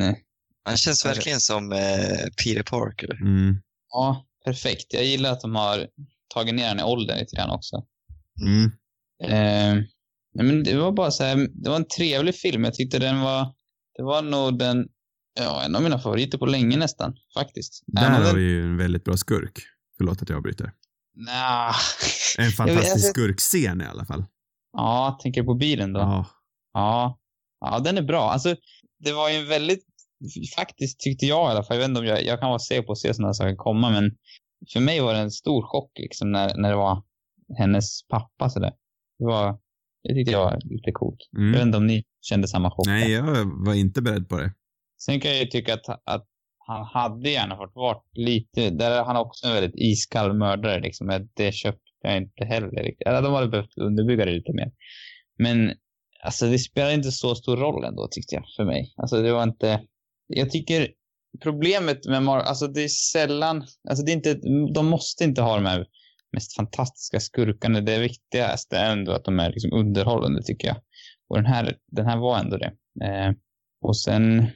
en 0.00 0.16
Han 0.64 0.76
känns 0.76 1.06
verkligen 1.06 1.40
som 1.40 1.72
eh, 1.72 2.26
Peter 2.44 2.62
Parker. 2.62 3.12
Mm. 3.22 3.56
ja, 3.90 4.26
perfekt. 4.44 4.92
Jag 4.92 5.04
gillar 5.04 5.32
att 5.32 5.40
de 5.40 5.54
har 5.54 5.88
tagit 6.34 6.54
ner 6.54 6.68
den 6.68 6.80
i 6.80 6.82
åldern 6.82 7.18
lite 7.18 7.36
grann 7.36 7.50
också. 7.50 7.76
Mm. 8.42 8.64
Eh, 9.22 9.82
nej, 10.34 10.46
men 10.46 10.62
det 10.64 10.76
var 10.76 10.92
bara 10.92 11.10
så 11.10 11.24
här, 11.24 11.48
det 11.62 11.68
var 11.70 11.76
en 11.76 11.88
trevlig 11.88 12.34
film. 12.34 12.64
Jag 12.64 12.74
tyckte 12.74 12.98
den 12.98 13.20
var, 13.20 13.54
det 13.96 14.02
var 14.02 14.22
nog 14.22 14.58
den, 14.58 14.88
ja, 15.40 15.62
en 15.64 15.76
av 15.76 15.82
mina 15.82 15.98
favoriter 15.98 16.38
på 16.38 16.46
länge 16.46 16.76
nästan, 16.76 17.14
faktiskt. 17.38 17.82
Där 17.86 18.10
har 18.10 18.24
den- 18.24 18.36
vi 18.36 18.42
ju 18.42 18.62
en 18.64 18.76
väldigt 18.76 19.04
bra 19.04 19.16
skurk. 19.16 19.58
Förlåt 19.98 20.22
att 20.22 20.28
jag 20.28 20.36
avbryter. 20.36 20.72
Nja. 21.16 21.72
En 22.38 22.50
fantastisk 22.56 22.92
alltså- 22.92 23.08
skurkscen 23.10 23.80
i 23.80 23.84
alla 23.84 24.04
fall. 24.04 24.24
Ja, 24.72 25.18
tänker 25.22 25.40
du 25.40 25.46
på 25.46 25.54
bilen 25.54 25.92
då? 25.92 26.00
Ja. 26.00 26.26
Ja, 26.72 27.18
ja 27.60 27.78
den 27.78 27.98
är 27.98 28.02
bra. 28.02 28.30
Alltså, 28.30 28.56
det 29.04 29.12
var 29.12 29.30
ju 29.30 29.36
en 29.36 29.46
väldigt, 29.48 29.84
faktiskt 30.56 31.00
tyckte 31.00 31.26
jag 31.26 31.48
i 31.48 31.50
alla 31.50 31.62
fall, 31.64 31.76
jag 31.76 31.80
vet 31.80 31.88
inte 31.88 32.00
om 32.00 32.06
jag, 32.06 32.24
jag 32.24 32.40
kan 32.40 32.48
vara 32.48 32.58
säker 32.58 32.82
på 32.82 32.92
att 32.92 32.98
se 32.98 33.14
sådana 33.14 33.34
saker 33.34 33.56
komma, 33.56 33.90
men 33.90 34.10
för 34.72 34.80
mig 34.80 35.00
var 35.00 35.14
det 35.14 35.20
en 35.20 35.30
stor 35.30 35.62
chock 35.62 35.90
liksom 35.98 36.32
när, 36.32 36.56
när 36.56 36.70
det 36.70 36.76
var 36.76 37.02
hennes 37.58 38.06
pappa 38.08 38.48
sådär. 38.50 38.72
Det 39.18 39.24
var, 39.24 39.58
det 40.02 40.14
tyckte 40.14 40.32
jag 40.32 40.44
var 40.44 40.58
lite 40.64 40.92
coolt. 40.92 41.18
Jag 41.30 41.40
vet 41.40 41.54
Mm. 41.54 41.66
inte 41.68 41.78
om 41.78 41.86
ni 41.86 42.04
kände 42.20 42.48
samma 42.48 42.70
chock. 42.70 42.86
Nej, 42.86 43.12
jag 43.12 43.64
var 43.66 43.74
inte 43.74 44.02
beredd 44.02 44.28
på 44.28 44.36
det. 44.36 44.52
Sen 45.04 45.20
kan 45.20 45.30
jag 45.30 45.40
ju 45.40 45.46
tycka 45.46 45.74
att, 45.74 45.88
att 46.04 46.26
han 46.66 46.84
hade 46.86 47.30
gärna 47.30 47.56
fått 47.56 47.72
varit 47.74 48.02
lite, 48.12 48.70
där 48.70 48.90
är 48.90 49.04
han 49.04 49.16
också 49.16 49.46
en 49.46 49.52
väldigt 49.54 49.74
iskall 49.76 50.32
mördare 50.38 50.80
liksom. 50.80 51.28
Det 51.34 51.52
köpte 51.52 51.80
jag 52.02 52.16
inte 52.16 52.44
heller 52.44 52.82
riktigt. 52.82 53.06
Eller 53.06 53.22
de 53.22 53.32
hade 53.34 53.48
behövt 53.48 53.78
underbygga 53.78 54.24
det 54.24 54.32
lite 54.32 54.52
mer. 54.52 54.72
Men 55.38 55.72
alltså 56.24 56.46
det 56.46 56.58
spelar 56.58 56.90
inte 56.90 57.12
så 57.12 57.34
stor 57.34 57.56
roll 57.56 57.84
ändå 57.84 58.08
tyckte 58.10 58.34
jag 58.34 58.44
för 58.56 58.64
mig. 58.64 58.94
Alltså 58.96 59.22
det 59.22 59.32
var 59.32 59.42
inte, 59.42 59.80
jag 60.26 60.50
tycker 60.50 60.88
problemet 61.42 62.06
med 62.06 62.22
Mar- 62.22 62.42
alltså 62.42 62.66
det 62.66 62.84
är 62.84 62.88
sällan, 62.88 63.66
alltså 63.88 64.04
det 64.04 64.12
är 64.12 64.16
inte, 64.16 64.34
de 64.74 64.86
måste 64.86 65.24
inte 65.24 65.42
ha 65.42 65.54
de 65.54 65.66
här 65.66 65.86
mest 66.32 66.56
fantastiska 66.56 67.20
skurkarna. 67.20 67.80
Det 67.80 67.98
viktigaste 67.98 68.76
är 68.76 68.92
ändå 68.92 69.12
att 69.12 69.24
de 69.24 69.40
är 69.40 69.52
liksom 69.52 69.72
underhållande 69.72 70.42
tycker 70.42 70.68
jag. 70.68 70.76
Och 71.28 71.36
den 71.36 71.46
här, 71.46 71.76
den 71.86 72.06
här 72.06 72.16
var 72.16 72.38
ändå 72.38 72.56
det. 72.56 72.72
Eh, 73.04 73.32
och 73.80 73.96
sen, 73.96 74.46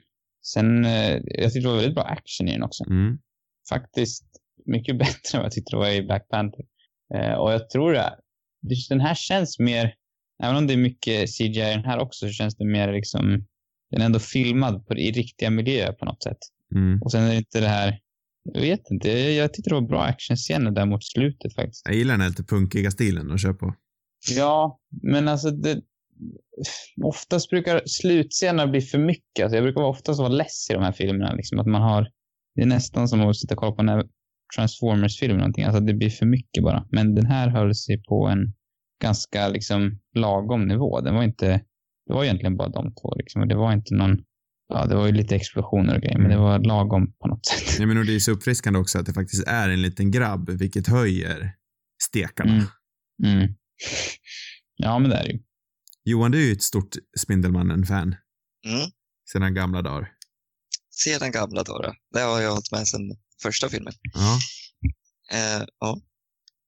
sen 0.43 0.85
eh, 0.85 1.21
jag 1.25 1.53
tyckte 1.53 1.61
det 1.61 1.69
var 1.69 1.77
väldigt 1.77 1.95
bra 1.95 2.05
action 2.05 2.49
i 2.49 2.53
den 2.53 2.63
också. 2.63 2.85
Mm. 2.85 3.19
Faktiskt 3.69 4.25
mycket 4.67 4.99
bättre 4.99 5.35
än 5.35 5.39
vad 5.39 5.45
jag 5.45 5.53
tyckte 5.53 5.77
det 5.77 5.81
var 5.81 5.91
i 5.91 6.03
Black 6.03 6.29
Panther. 6.29 6.65
Eh, 7.15 7.35
och 7.35 7.53
jag 7.53 7.71
tror 7.71 7.93
det, 7.93 8.19
den 8.89 9.01
här 9.01 9.15
känns 9.15 9.59
mer, 9.59 9.95
även 10.43 10.57
om 10.57 10.67
det 10.67 10.73
är 10.73 10.79
mycket 10.79 11.31
CGI 11.37 11.47
i 11.47 11.75
den 11.75 11.85
här 11.85 11.99
också, 11.99 12.27
så 12.27 12.33
känns 12.33 12.57
det 12.57 12.65
mer 12.65 12.93
liksom, 12.93 13.47
den 13.91 14.01
är 14.01 14.07
ändå 14.07 14.19
filmad 14.19 14.87
på, 14.87 14.95
i 14.95 15.13
riktiga 15.13 15.51
miljöer 15.51 15.93
på 15.93 16.05
något 16.05 16.23
sätt. 16.23 16.39
Mm. 16.75 17.03
Och 17.03 17.13
sen 17.13 17.23
är 17.23 17.29
det 17.29 17.37
inte 17.37 17.61
det 17.61 17.69
här, 17.69 17.99
jag 18.53 18.61
vet 18.61 18.91
inte, 18.91 19.09
jag, 19.09 19.33
jag 19.33 19.55
tyckte 19.55 19.71
det 19.71 19.75
var 19.75 19.89
bra 19.89 20.03
actionscener 20.03 20.71
där 20.71 20.87
mot 20.87 21.05
slutet 21.05 21.55
faktiskt. 21.55 21.83
Jag 21.85 21.97
gillar 21.97 22.15
den 22.15 22.21
här 22.21 22.29
lite 22.29 22.45
punkiga 22.45 22.91
stilen 22.91 23.33
att 23.33 23.41
köra 23.41 23.55
på. 23.55 23.75
Ja, 24.37 24.81
men 25.03 25.29
alltså 25.29 25.51
det, 25.51 25.81
oftast 27.03 27.51
brukar 27.51 27.83
slutscenerna 27.87 28.67
bli 28.67 28.81
för 28.81 28.99
mycket. 28.99 29.43
Alltså 29.43 29.57
jag 29.57 29.65
brukar 29.65 29.83
oftast 29.83 30.21
vara 30.21 30.29
less 30.29 30.71
i 30.71 30.73
de 30.73 30.83
här 30.83 30.93
filmerna. 30.93 31.35
Liksom, 31.35 31.59
att 31.59 31.67
man 31.67 31.83
har, 31.83 32.11
det 32.55 32.63
är 32.63 32.67
nästan 32.67 33.09
som 33.09 33.21
att 33.21 33.37
sitta 33.37 33.55
och 33.55 33.59
kolla 33.59 33.73
på 33.73 33.83
en 33.83 34.09
Transformers-film 34.57 35.31
eller 35.31 35.39
någonting. 35.39 35.65
Alltså 35.65 35.81
det 35.81 35.95
blir 35.95 36.11
för 36.11 36.27
mycket 36.27 36.65
bara. 36.65 36.87
Men 36.91 37.15
den 37.15 37.27
här 37.27 37.49
höll 37.49 37.75
sig 37.75 38.03
på 38.03 38.27
en 38.27 38.53
ganska 39.03 39.49
liksom 39.49 40.01
lagom 40.15 40.69
nivå. 40.69 41.01
Den 41.01 41.15
var 41.15 41.23
inte, 41.23 41.47
det 42.07 42.13
var 42.15 42.25
egentligen 42.25 42.57
bara 42.57 42.69
de 42.69 42.95
två 42.95 43.15
liksom. 43.15 43.43
Och 43.43 43.49
det 43.49 43.57
var 43.57 43.73
inte 43.73 43.95
någon, 43.95 44.25
ja 44.69 44.87
det 44.87 44.95
var 44.97 45.07
ju 45.07 45.13
lite 45.13 45.37
explosioner 45.37 45.97
och 45.97 46.03
grejer, 46.03 46.19
men 46.19 46.31
det 46.31 46.37
var 46.37 46.59
lagom 46.59 47.13
på 47.13 47.29
något 47.29 47.47
sätt. 47.47 47.75
Nej, 47.79 47.87
men 47.87 47.99
och 47.99 48.05
det 48.07 48.15
är 48.15 48.19
så 48.19 48.31
uppfriskande 48.33 48.79
också 48.79 48.99
att 48.99 49.07
det 49.07 49.13
faktiskt 49.13 49.47
är 49.47 49.69
en 49.69 49.83
liten 49.83 50.11
grabb, 50.11 50.51
vilket 50.51 50.87
höjer 50.87 51.53
stekarna. 52.03 52.53
Mm. 52.53 52.67
Mm. 53.25 53.55
Ja, 54.77 54.99
men 54.99 55.11
det 55.11 55.17
är 55.17 55.25
det 55.25 55.31
ju. 55.31 55.39
Johan, 56.05 56.31
du 56.31 56.43
är 56.43 56.47
ju 56.47 56.53
ett 56.53 56.63
stort 56.63 56.97
Spindelmannen-fan 57.19 58.15
Mm. 58.67 58.91
sedan 59.33 59.55
gamla 59.55 59.83
dagar. 59.83 60.13
Sedan 60.91 61.31
gamla 61.33 61.63
dagar. 61.63 61.97
Det 62.15 62.21
har 62.21 62.41
jag 62.41 62.51
hållit 62.51 62.73
med 62.73 62.89
sedan 62.89 63.17
första 63.43 63.69
filmen. 63.69 63.93
Ja. 64.15 64.39
Eh, 65.33 65.67
ja. 65.81 66.01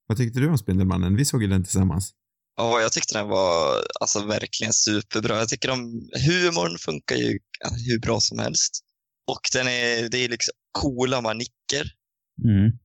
Vad 0.07 0.19
tyckte 0.19 0.41
du 0.41 0.49
om 0.49 0.59
Spindelmannen? 0.59 1.17
Vi 1.17 1.25
såg 1.25 1.43
ju 1.43 1.49
den 1.49 1.65
tillsammans. 1.65 2.15
Ja, 2.57 2.81
jag 2.81 2.93
tyckte 2.93 3.19
den 3.19 3.29
var 3.29 3.85
alltså, 4.01 4.27
verkligen 4.27 4.73
superbra. 4.73 5.39
Jag 5.39 5.49
tycker 5.49 5.71
om 5.71 6.09
humorn 6.27 6.79
funkar 6.79 7.17
ju 7.17 7.39
ja, 7.61 7.71
hur 7.87 8.01
bra 8.01 8.21
som 8.21 8.39
helst. 8.39 8.83
Och 9.27 9.41
den 9.53 9.69
är, 9.69 10.09
det 10.09 10.19
är 10.19 10.29
liksom 10.29 10.53
coola 10.73 11.21
manicker. 11.21 11.93
Mm. 12.45 12.73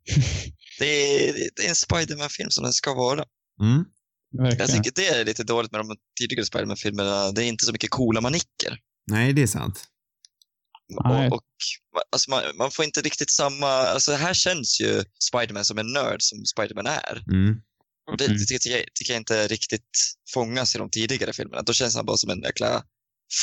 Det 0.79 0.86
är, 0.86 1.34
det 1.55 1.65
är 1.65 1.69
en 1.69 1.75
Spiderman-film 1.75 2.49
som 2.49 2.63
den 2.63 2.73
ska 2.73 2.93
vara. 2.93 3.25
Mm. 3.62 3.86
Jag 4.31 4.67
tycker 4.67 4.91
det 4.95 5.07
är 5.07 5.25
lite 5.25 5.43
dåligt 5.43 5.71
med 5.71 5.81
de 5.81 5.95
tidigare 6.19 6.45
Spiderman-filmerna. 6.45 7.31
Det 7.31 7.43
är 7.43 7.47
inte 7.47 7.65
så 7.65 7.71
mycket 7.71 7.89
coola 7.89 8.21
manicker. 8.21 8.79
Nej, 9.12 9.34
det 9.34 9.41
är 9.41 9.47
sant. 9.47 9.84
Och, 10.97 11.34
och 11.34 11.43
alltså, 12.12 12.29
man, 12.29 12.43
man 12.57 12.71
får 12.71 12.86
inte 12.86 13.01
riktigt 13.01 13.31
samma... 13.31 13.67
Alltså, 13.67 14.13
här 14.13 14.34
känns 14.34 14.81
ju 14.81 15.03
Spiderman 15.19 15.65
som 15.65 15.77
en 15.77 15.93
nörd 15.93 16.21
som 16.21 16.45
Spiderman 16.45 16.88
är. 16.88 17.23
Mm. 17.31 17.62
Och 18.11 18.17
det 18.17 18.25
Mm. 18.25 18.37
det 18.37 18.45
tycker, 18.45 18.69
jag, 18.69 18.83
tycker 18.93 19.13
jag 19.13 19.21
inte 19.21 19.47
riktigt 19.47 19.89
fångas 20.33 20.75
i 20.75 20.77
de 20.77 20.89
tidigare 20.89 21.33
filmerna. 21.33 21.61
Då 21.61 21.73
känns 21.73 21.95
han 21.95 22.05
bara 22.05 22.17
som 22.17 22.29
en 22.29 22.41
jäkla 22.41 22.83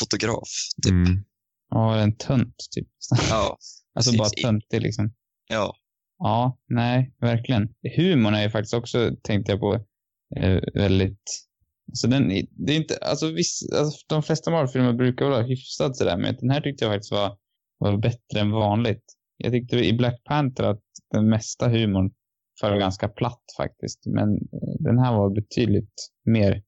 fotograf. 0.00 0.48
Typ. 0.82 0.92
Mm. 0.92 1.24
Ja, 1.70 1.96
en 1.96 2.16
tönt 2.16 2.56
typ. 2.70 2.88
Ja, 3.30 3.58
Alltså 3.94 4.16
bara 4.16 4.28
töntig 4.28 4.82
liksom. 4.82 5.14
ja. 5.48 5.74
Ja, 6.18 6.58
nej, 6.68 7.14
verkligen. 7.20 7.68
Humorn 7.96 8.34
är 8.34 8.42
ju 8.42 8.50
faktiskt 8.50 8.74
också, 8.74 9.10
tänkte 9.22 9.52
jag 9.52 9.60
på, 9.60 9.74
eh, 10.36 10.60
väldigt... 10.74 11.22
Alltså 11.88 12.08
den, 12.08 12.28
det 12.50 12.72
är 12.72 12.76
inte, 12.76 12.96
alltså, 12.96 13.30
viss, 13.30 13.62
alltså 13.72 13.98
de 14.08 14.22
flesta 14.22 14.50
Marvel-filmer 14.50 14.92
brukar 14.92 15.26
vara 15.26 15.42
hyfsat 15.42 15.96
sådär, 15.96 16.16
men 16.16 16.36
den 16.40 16.50
här 16.50 16.60
tyckte 16.60 16.84
jag 16.84 16.94
faktiskt 16.94 17.12
var, 17.12 17.36
var 17.78 17.96
bättre 17.96 18.40
än 18.40 18.50
vanligt. 18.50 19.04
Jag 19.36 19.52
tyckte 19.52 19.76
i 19.76 19.92
Black 19.92 20.24
Panther 20.24 20.64
att 20.64 20.82
den 21.10 21.28
mesta 21.28 21.68
humorn 21.68 22.10
var 22.62 22.76
ganska 22.78 23.08
platt 23.08 23.42
faktiskt, 23.56 24.06
men 24.06 24.34
eh, 24.34 24.74
den 24.80 24.98
här 24.98 25.12
var 25.12 25.30
betydligt 25.34 25.94
mer 26.24 26.62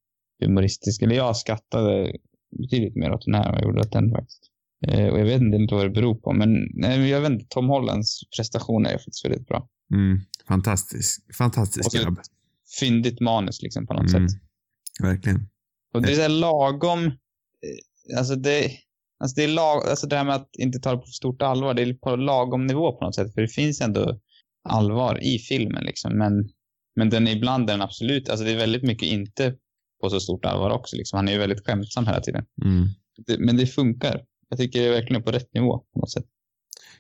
humoristisk. 0.45 1.03
Eller 1.03 1.15
jag 1.17 1.37
skrattade 1.37 2.13
betydligt 2.59 2.97
mer 2.97 3.13
åt 3.13 3.25
den 3.25 3.35
här 3.35 3.49
än 3.49 3.55
jag 3.55 3.63
gjorde 3.63 3.81
åt 3.81 3.93
den 3.93 4.11
faktiskt. 4.11 4.43
Eh, 4.87 5.07
och 5.07 5.21
jag 5.21 5.25
vet 5.25 5.43
inte 5.43 5.75
vad 5.75 5.85
det 5.87 5.91
beror 5.91 6.15
på, 6.15 6.33
men 6.33 6.69
jag 7.09 7.21
vet 7.21 7.31
inte, 7.31 7.47
Tom 7.49 7.69
Hollands 7.69 8.21
prestation 8.37 8.87
är 8.87 8.93
faktiskt 8.93 9.25
väldigt 9.25 9.47
bra. 9.47 9.69
Mm. 9.95 10.21
Fantastisk. 10.49 11.37
Fantastisk 11.39 11.87
Och 11.87 11.93
så- 11.93 12.03
grabb. 12.03 12.19
Fyndigt 12.81 13.21
manus 13.21 13.63
liksom 13.63 13.87
på 13.87 13.95
något 13.95 14.15
Mm. 14.15 14.29
sätt. 14.29 14.39
Verkligen. 15.03 15.49
Och 15.95 16.03
det 16.03 16.11
är 16.13 16.15
så 16.15 16.23
här 16.23 16.29
lagom, 16.29 17.05
eh, 17.07 18.19
alltså 18.19 18.35
det, 18.37 18.71
alltså 19.19 19.35
det 19.37 19.45
är 19.45 19.49
lag, 19.49 19.89
alltså 19.89 20.07
det 20.07 20.17
här 20.17 20.25
med 20.25 20.35
att 20.35 20.51
inte 20.59 20.79
ta 20.81 20.91
det 20.91 20.97
på 20.97 21.03
för 21.03 21.11
stort 21.13 21.43
allvar, 21.43 21.75
det 21.75 21.83
är 21.83 21.95
på 21.95 22.17
lagom 22.17 22.67
nivå 22.67 22.93
på 22.93 23.05
något 23.05 23.15
sätt. 23.15 23.35
För 23.35 23.41
det 23.41 23.49
finns 23.49 23.81
ändå 23.81 24.21
allvar 24.69 25.25
i 25.25 25.39
filmen 25.39 25.85
liksom. 25.85 26.19
Men, 26.19 26.33
men 26.97 27.11
den 27.11 27.29
ibland 27.29 27.71
är 27.71 27.75
den 27.75 27.83
absolut, 27.83 28.29
alltså 28.29 28.45
det 28.45 28.53
är 28.53 28.57
väldigt 28.57 28.83
mycket 28.83 29.09
inte 29.09 29.55
på 30.03 30.11
så 30.11 30.21
stort 30.21 30.45
allvar 30.45 30.71
också 30.71 30.97
liksom. 30.97 31.17
Han 31.17 31.29
är 31.29 31.33
ju 31.33 31.39
väldigt 31.39 31.67
skämtsam 31.67 32.07
hela 32.07 32.21
tiden. 32.21 32.45
Mm. 32.65 32.89
Det, 33.27 33.39
men 33.39 33.57
det 33.57 33.67
funkar. 33.67 34.21
Jag 34.49 34.59
tycker 34.59 34.81
det 34.81 34.87
är 34.87 34.91
verkligen 34.91 35.23
på 35.23 35.31
rätt 35.31 35.55
nivå 35.55 35.79
på 35.95 36.01
något 36.01 36.11
sätt. 36.13 36.25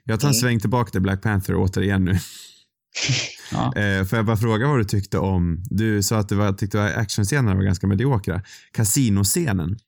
Jag 0.05 0.20
tar 0.20 0.29
en 0.29 0.33
Mm. 0.33 0.40
sväng 0.40 0.61
tillbaka 0.61 0.90
till 0.90 1.01
Black 1.03 1.23
Panther 1.23 1.55
återigen 1.57 2.05
nu. 2.05 2.18
Ja. 3.53 3.77
Eh, 3.77 4.05
får 4.05 4.16
jag 4.18 4.27
bara 4.27 4.37
fråga 4.37 4.68
vad 4.68 4.79
du 4.79 4.85
tyckte 4.85 5.18
om, 5.18 5.62
du 5.70 6.03
sa 6.03 6.18
att 6.18 6.29
du 6.29 6.35
var, 6.35 6.53
tyckte 6.53 6.85
att 6.85 6.96
actionscenerna 6.96 7.55
var 7.55 7.62
ganska 7.62 7.87
mediokra. 7.87 8.42
Casinoscenen 8.73 9.79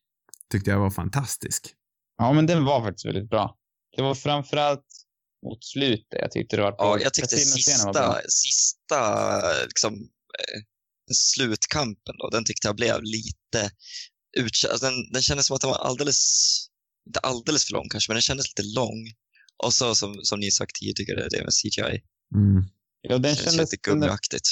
tyckte 0.52 0.70
jag 0.70 0.78
var 0.78 0.90
fantastisk. 0.90 1.66
ja, 2.18 2.32
men 2.32 2.46
den 2.46 2.64
var 2.64 2.80
faktiskt 2.84 3.06
väldigt 3.06 3.30
bra. 3.30 3.56
Det 3.96 4.02
var 4.02 4.14
framförallt 4.14 4.84
mot 5.44 5.64
slutet 5.64 6.20
jag 6.20 6.30
tyckte 6.30 6.56
det 6.56 6.62
var 6.62 6.74
Ja, 6.78 6.98
jag 7.00 7.14
tyckte 7.14 7.36
var 7.36 7.40
sista, 7.40 8.20
sista 8.28 9.40
liksom, 9.64 9.94
eh, 9.94 10.60
slutkampen 11.14 12.14
då, 12.18 12.28
den 12.30 12.44
tyckte 12.44 12.68
jag 12.68 12.76
blev 12.76 13.02
lite 13.02 13.70
ut, 14.38 14.52
alltså 14.70 14.86
den, 14.86 15.12
den 15.12 15.22
kändes 15.22 15.46
som 15.46 15.54
att 15.54 15.60
den 15.60 15.70
var 15.70 15.78
alldeles, 15.78 16.20
inte 17.06 17.20
alldeles 17.20 17.64
för 17.64 17.72
lång 17.72 17.88
kanske, 17.88 18.10
men 18.10 18.14
den 18.14 18.22
kändes 18.22 18.46
lite 18.48 18.68
lång. 18.74 19.12
Och 19.64 19.74
så 19.74 19.94
som, 19.94 20.20
som 20.22 20.40
ni 20.40 20.50
sagt 20.50 20.74
tidigare, 20.74 21.28
det 21.28 21.44
med 21.44 21.52
CGI. 21.62 22.02
Mm. 22.34 22.64
Ja, 23.02 23.18
den 23.18 23.36
känns 23.36 23.50
kändes, 23.50 23.72
lite 23.72 23.90
gummiaktigt. 23.90 24.48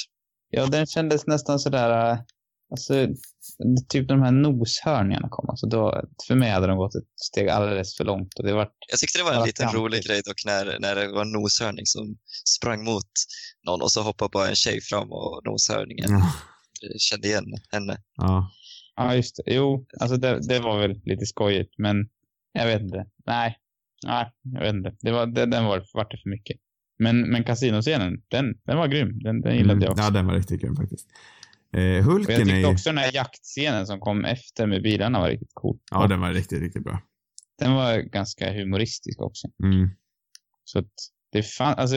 ja, 0.49 0.65
den 0.65 0.87
kändes 0.87 1.27
nästan 1.27 1.59
sådär, 1.59 2.11
äh, 2.11 2.19
alltså, 2.71 3.07
typ 3.89 4.07
de 4.07 4.21
här 4.21 4.31
noshörningarna 4.31 5.27
kom. 5.29 5.49
Alltså 5.49 5.67
då, 5.67 6.03
för 6.27 6.35
mig 6.35 6.49
hade 6.49 6.67
de 6.67 6.77
gått 6.77 6.95
ett 6.95 7.03
steg 7.15 7.49
alldeles 7.49 7.97
för 7.97 8.03
långt. 8.03 8.33
Och 8.39 8.45
det 8.45 8.53
var, 8.53 8.69
Jag 8.89 8.99
tyckte 8.99 9.19
det 9.19 9.23
var 9.23 9.33
en 9.33 9.45
liten 9.45 9.69
rolig 9.71 10.03
grej 10.03 10.21
dock 10.25 10.45
när, 10.45 10.79
när 10.79 10.95
det 10.95 11.07
var 11.07 11.21
en 11.21 11.31
noshörning 11.31 11.85
som 11.85 12.17
sprang 12.45 12.83
mot 12.83 13.09
någon 13.67 13.81
och 13.81 13.91
så 13.91 14.01
hoppade 14.01 14.29
bara 14.33 14.47
en 14.49 14.55
tjej 14.55 14.81
fram 14.81 15.11
och 15.11 15.41
noshörningen 15.45 16.09
Ja. 16.11 16.33
kände 16.97 17.27
igen 17.27 17.45
henne. 17.71 17.97
ja. 18.15 18.51
ja, 18.95 19.15
just 19.15 19.35
det. 19.35 19.53
Jo, 19.53 19.85
alltså 19.99 20.17
det, 20.17 20.47
det 20.47 20.59
var 20.59 20.79
väl 20.79 21.01
lite 21.05 21.25
skojigt, 21.25 21.73
men 21.77 22.09
jag 22.53 22.65
vet 22.65 22.81
inte. 22.81 23.05
Nej, 23.25 23.57
nej, 24.05 24.31
jag 24.43 24.61
vet 24.61 24.73
inte. 24.73 24.95
Det 25.01 25.11
var, 25.11 25.25
det, 25.25 25.45
den 25.45 25.65
var, 25.65 25.85
vart 25.93 26.11
det 26.11 26.17
för 26.17 26.29
mycket. 26.29 26.57
Men, 26.99 27.21
men 27.31 27.43
kasinoscenen, 27.43 28.21
den, 28.27 28.45
den 28.65 28.77
var 28.77 28.87
grym. 28.87 29.19
Den, 29.19 29.41
den 29.41 29.55
gillade 29.55 29.73
Mm. 29.73 29.83
jag 29.83 29.91
också. 29.91 30.03
Ja, 30.03 30.09
den 30.09 30.25
var 30.27 30.33
riktigt 30.33 30.61
grym 30.61 30.75
faktiskt. 30.75 31.07
Eh, 31.77 31.83
jag 31.83 32.03
Hulken 32.03 32.41
är 32.41 32.45
tyckte 32.45 32.65
också 32.65 32.89
den 32.89 32.97
här 32.97 33.11
jaktscenen 33.13 33.87
som 33.87 33.99
kom 33.99 34.25
efter 34.25 34.67
med 34.67 34.83
bilarna 34.83 35.19
var 35.19 35.29
riktigt 35.29 35.51
cool. 35.53 35.77
Ja, 35.91 36.07
den 36.07 36.21
var 36.21 36.33
riktigt, 36.33 36.61
riktigt 36.61 36.83
bra. 36.83 37.01
Den 37.59 37.73
var 37.73 37.97
ganska 37.97 38.53
humoristisk 38.53 39.21
också. 39.21 39.47
Mm. 39.63 39.89
Så 40.63 40.79
att 40.79 40.91
det 41.31 41.43
fan, 41.43 41.73
alltså, 41.77 41.95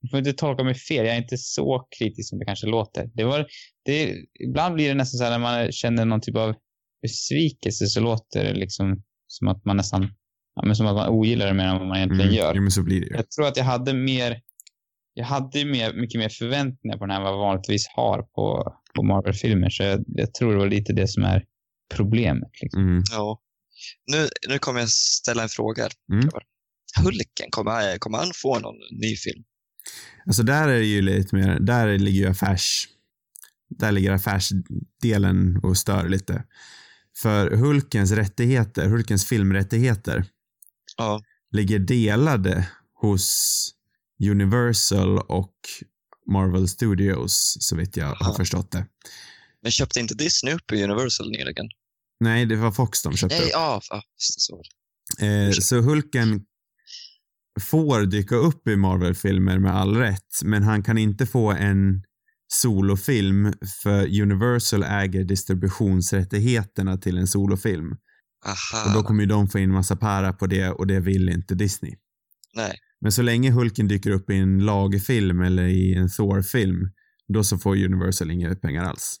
du 0.00 0.08
får 0.10 0.18
inte 0.18 0.32
tolka 0.32 0.64
mig 0.64 0.74
fel. 0.74 1.06
Jag 1.06 1.14
är 1.14 1.18
inte 1.18 1.38
så 1.38 1.86
kritisk 1.98 2.28
som 2.28 2.38
det 2.38 2.44
kanske 2.44 2.66
låter. 2.66 3.10
Det 3.14 3.24
var, 3.24 3.46
det, 3.84 4.14
ibland 4.40 4.74
blir 4.74 4.88
det 4.88 4.94
nästan 4.94 5.18
så 5.18 5.24
här 5.24 5.30
när 5.30 5.38
man 5.38 5.72
känner 5.72 6.04
någon 6.04 6.20
typ 6.20 6.36
av 6.36 6.54
besvikelse 7.02 7.86
så 7.86 8.00
låter 8.00 8.44
det 8.44 8.54
liksom 8.54 9.02
som 9.26 9.48
att 9.48 9.64
man 9.64 9.76
nästan, 9.76 10.08
ja, 10.54 10.62
men 10.66 10.76
som 10.76 10.86
att 10.86 10.94
man 10.94 11.08
ogillar 11.08 11.46
det 11.46 11.54
mer 11.54 11.64
än 11.64 11.78
vad 11.78 11.86
man 11.88 11.96
egentligen 11.96 12.26
Mm. 12.30 12.34
gör. 12.34 12.54
Jo, 12.54 12.62
men 12.62 12.70
så 12.70 12.82
blir 12.82 13.00
det 13.00 13.06
ju. 13.06 13.14
Jag 13.16 13.30
tror 13.30 13.46
att 13.46 13.56
jag 13.56 13.64
hade 13.64 13.94
mer, 13.94 14.40
jag 15.14 15.24
hade 15.24 15.64
mer, 15.64 15.92
mycket 15.92 16.18
mer 16.18 16.28
förväntningar 16.28 16.98
på 16.98 17.04
den 17.04 17.10
här 17.10 17.18
än 17.18 17.24
vad 17.24 17.32
jag 17.32 17.38
vanligtvis 17.38 17.88
har 17.88 18.22
på, 18.22 18.74
på 18.96 19.02
Marvel-filmer. 19.02 19.70
Så 19.70 19.82
jag, 19.82 20.04
jag 20.06 20.34
tror 20.34 20.52
det 20.52 20.58
var 20.58 20.66
lite 20.66 20.92
det 20.92 21.08
som 21.08 21.22
är 21.22 21.44
problemet. 21.94 22.50
Liksom. 22.62 22.82
Mm. 22.82 23.02
Ja. 23.10 23.40
Nu, 24.12 24.28
nu 24.48 24.58
kommer 24.58 24.80
jag 24.80 24.88
ställa 24.88 25.42
en 25.42 25.48
fråga. 25.48 25.82
här, 25.82 25.92
Mm. 26.12 26.28
Hulken, 27.04 27.50
kommer, 27.50 27.98
kommer 27.98 28.18
han 28.18 28.30
få 28.34 28.58
någon 28.58 28.74
ny 28.90 29.16
film? 29.16 29.44
Alltså 30.26 30.42
där 30.42 30.68
är 30.68 30.78
det 30.78 30.84
ju 30.86 31.02
lite 31.02 31.36
mer, 31.36 31.58
där 31.60 31.98
ligger 31.98 32.20
ju 32.20 32.26
affärs, 32.30 32.88
där 33.68 33.92
ligger 33.92 34.12
affärsdelen 34.12 35.60
och 35.62 35.76
stör 35.76 36.08
lite. 36.08 36.44
För 37.22 37.50
Hulkens 37.50 38.12
rättigheter, 38.12 38.86
Hulkens 38.88 39.28
filmrättigheter 39.28 40.24
Ja. 40.96 41.20
ligger 41.52 41.78
delade 41.78 42.68
hos 43.00 43.70
Universal 44.30 45.18
och 45.18 45.54
Marvel 46.32 46.68
Studios, 46.68 47.56
så 47.60 47.76
vitt 47.76 47.96
jag 47.96 48.06
har 48.06 48.26
Aha. 48.26 48.34
förstått 48.34 48.70
det. 48.70 48.86
Men 49.62 49.72
köpte 49.72 50.00
inte 50.00 50.14
Disney 50.14 50.54
upp 50.54 50.72
i 50.72 50.84
Universal 50.84 51.30
nyligen? 51.30 51.66
Nej, 52.20 52.46
det 52.46 52.56
var 52.56 52.72
Fox 52.72 53.02
de 53.02 53.16
köpte 53.16 53.36
Nej, 53.36 53.44
upp. 53.44 53.52
ja, 53.52 53.80
det, 53.90 54.02
så. 54.18 54.62
Eh, 55.26 55.50
så 55.50 55.80
Hulken 55.80 56.40
får 57.60 58.00
dyka 58.00 58.34
upp 58.34 58.68
i 58.68 58.76
Marvel-filmer 58.76 59.58
med 59.58 59.76
all 59.76 59.96
rätt, 59.96 60.42
men 60.44 60.62
han 60.62 60.82
kan 60.82 60.98
inte 60.98 61.26
få 61.26 61.52
en 61.52 62.02
solofilm 62.48 63.52
för 63.82 64.20
Universal 64.22 64.82
äger 64.82 65.24
distributionsrättigheterna 65.24 66.96
till 66.96 67.18
en 67.18 67.26
solofilm. 67.26 67.96
Aha. 68.46 68.86
Och 68.86 68.92
då 68.94 69.02
kommer 69.02 69.22
ju 69.22 69.26
de 69.28 69.48
få 69.48 69.58
in 69.58 69.72
massa 69.72 69.96
para 69.96 70.32
på 70.32 70.46
det 70.46 70.70
och 70.70 70.86
det 70.86 71.00
vill 71.00 71.28
inte 71.28 71.54
Disney. 71.54 71.94
Nej. 72.54 72.78
Men 73.00 73.12
så 73.12 73.22
länge 73.22 73.50
Hulken 73.50 73.88
dyker 73.88 74.10
upp 74.10 74.30
i 74.30 74.34
en 74.34 74.58
lagfilm 74.58 75.40
eller 75.40 75.64
i 75.64 75.94
en 75.94 76.08
Thor-film, 76.08 76.90
då 77.28 77.44
så 77.44 77.58
får 77.58 77.76
Universal 77.84 78.30
inga 78.30 78.54
pengar 78.54 78.84
alls. 78.84 79.16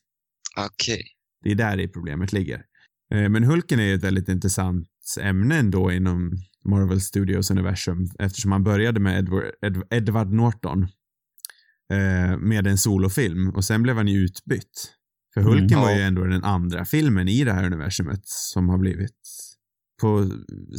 Okej. 0.58 1.02
Det 1.44 1.50
är 1.50 1.54
där 1.54 1.76
det 1.76 1.88
problemet 1.88 2.32
ligger. 2.32 2.62
Eh, 3.14 3.28
Men 3.28 3.44
Hulken 3.44 3.80
är 3.80 3.84
ju 3.84 3.94
ett 3.94 4.04
väldigt 4.04 4.28
intressant 4.28 4.88
ämne 5.20 5.56
ändå 5.58 5.92
inom 5.92 6.32
Marvel 6.64 7.00
Studios 7.00 7.50
universum 7.50 8.06
eftersom 8.18 8.52
han 8.52 8.64
började 8.64 9.00
med 9.00 9.18
Edward, 9.18 9.44
Ed, 9.62 9.82
Edward 9.90 10.32
Norton 10.32 10.82
eh, 11.92 12.38
med 12.38 12.66
en 12.66 12.78
solofilm 12.78 13.50
och 13.50 13.64
sen 13.64 13.82
blev 13.82 13.96
han 13.96 14.08
ju 14.08 14.18
utbytt. 14.18 14.92
För 15.34 15.40
Mm, 15.40 15.52
Hulken 15.52 15.78
ja. 15.78 15.84
var 15.84 15.94
ju 15.94 16.00
ändå 16.00 16.24
den 16.24 16.44
andra 16.44 16.84
filmen 16.84 17.28
i 17.28 17.44
det 17.44 17.52
här 17.52 17.66
universumet 17.66 18.20
som 18.24 18.68
har 18.68 18.78
blivit 18.78 19.16
på 20.00 20.30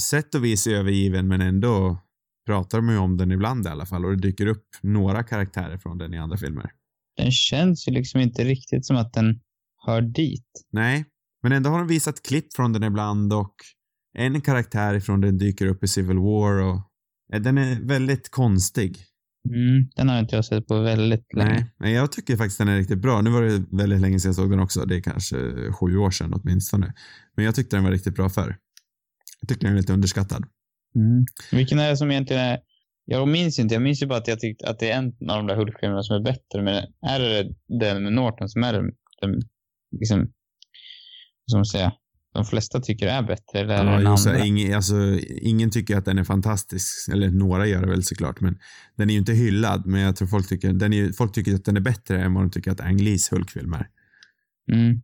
sätt 0.10 0.36
och 0.36 0.43
vis 0.43 0.67
övergiven 0.67 1.27
men 1.27 1.41
ändå 1.41 2.03
pratar 2.47 2.81
man 2.81 2.93
ju 2.95 2.99
om 2.99 3.17
den 3.17 3.31
ibland 3.31 3.65
i 3.65 3.69
alla 3.69 3.86
fall 3.86 4.05
och 4.05 4.12
det 4.12 4.21
dyker 4.27 4.47
upp 4.47 4.65
några 4.81 5.23
karaktärer 5.23 5.77
från 5.77 5.97
den 5.97 6.13
i 6.13 6.17
andra 6.17 6.38
filmer. 6.38 6.71
Den 7.17 7.31
känns 7.31 7.88
ju 7.88 7.91
liksom 7.91 8.21
inte 8.21 8.43
riktigt 8.43 8.86
som 8.86 8.97
att 8.97 9.13
den 9.13 9.39
hör 9.86 10.01
dit. 10.01 10.51
Nej, 10.71 11.05
men 11.43 11.51
ändå 11.51 11.69
har 11.69 11.79
de 11.79 11.88
visat 11.88 12.23
klipp 12.23 12.53
från 12.55 12.73
den 12.73 12.83
ibland 12.83 13.33
och 13.33 13.55
en 14.17 14.41
karaktär 14.41 14.99
från 14.99 15.21
den 15.21 15.38
dyker 15.38 15.67
upp 15.67 15.83
i 15.83 15.88
Civil 15.88 16.17
War 16.17 16.62
och 16.62 16.81
eh, 17.33 17.41
den 17.41 17.57
är 17.57 17.81
väldigt 17.81 18.29
konstig. 18.29 18.97
Mm, 19.49 19.89
den 19.95 20.10
har 20.10 20.19
inte 20.19 20.36
jag 20.36 20.45
sett 20.45 20.67
på 20.67 20.81
väldigt 20.81 21.33
länge. 21.33 21.53
Nej, 21.53 21.73
men 21.77 21.91
jag 21.91 22.12
tycker 22.12 22.38
faktiskt 22.38 22.57
den 22.57 22.67
är 22.67 22.77
riktigt 22.77 23.01
bra. 23.01 23.21
Nu 23.21 23.29
var 23.29 23.41
det 23.41 23.65
väldigt 23.71 24.01
länge 24.01 24.19
sedan 24.19 24.29
jag 24.29 24.36
såg 24.36 24.49
den 24.49 24.60
också. 24.60 24.86
Det 24.86 24.95
är 24.95 25.01
kanske 25.01 25.38
sju 25.71 25.97
år 25.97 26.12
sedan 26.12 26.33
åtminstone. 26.33 26.93
Men 27.36 27.45
jag 27.45 27.55
tyckte 27.55 27.75
den 27.75 27.83
var 27.83 27.91
riktigt 27.91 28.15
bra 28.15 28.29
förr. 28.29 28.57
Jag 29.41 29.49
tycker 29.49 29.67
den 29.67 29.73
är 29.73 29.77
lite 29.77 29.93
underskattad. 29.93 30.45
Mm. 30.97 31.25
Vilken 31.51 31.79
är 31.79 31.89
det 31.89 31.97
som 31.97 32.12
egentligen 32.12 32.41
är... 32.41 32.60
Jag 33.05 33.27
minns 33.27 33.60
inte. 33.60 33.75
Jag 33.75 33.81
minns 33.81 34.01
ju 34.01 34.05
bara 34.05 34.19
att 34.19 34.27
jag 34.27 34.39
tyckte 34.39 34.69
att 34.69 34.79
det 34.79 34.91
är 34.91 34.97
en 34.97 35.07
av 35.07 35.38
de 35.38 35.47
där 35.47 35.55
Hulk-filmerna 35.55 36.03
som 36.03 36.15
är 36.15 36.23
bättre. 36.23 36.62
Men 36.62 36.75
är 37.01 37.19
det 37.19 37.49
den 37.79 38.03
med 38.03 38.13
Norton 38.13 38.49
som 38.49 38.63
är 38.63 38.73
den, 38.73 38.86
den 39.21 39.41
liksom, 39.99 40.27
man 41.53 41.65
säga, 41.65 41.91
de 42.33 42.45
flesta 42.45 42.79
tycker 42.81 43.07
är 43.07 43.21
bättre? 43.21 43.60
Eller 43.60 43.75
Ja, 43.75 43.83
den 43.83 44.07
andra? 44.07 44.45
ingen, 44.45 44.73
alltså, 44.73 45.19
ingen 45.29 45.71
tycker 45.71 45.97
att 45.97 46.05
den 46.05 46.17
är 46.17 46.23
fantastisk. 46.23 47.10
Eller 47.12 47.29
några 47.29 47.67
gör 47.67 47.81
det 47.81 47.88
väl 47.88 48.03
såklart. 48.03 48.41
Men 48.41 48.60
den 48.95 49.10
är 49.10 49.13
ju 49.13 49.19
inte 49.19 49.33
hyllad. 49.33 49.86
Men 49.86 50.01
jag 50.01 50.15
tror 50.15 50.27
folk 50.27 50.49
tycker, 50.49 50.73
den 50.73 50.93
är, 50.93 51.12
folk 51.12 51.33
tycker 51.33 51.55
att 51.55 51.65
den 51.65 51.77
är 51.77 51.81
bättre 51.81 52.21
än 52.21 52.33
vad 52.33 52.43
de 52.43 52.51
tycker 52.51 52.71
att 52.71 52.81
Ang 52.81 52.97
Lees 53.01 53.31
Hulk-film 53.31 53.73
är. 53.73 53.88
Mm. 54.73 55.01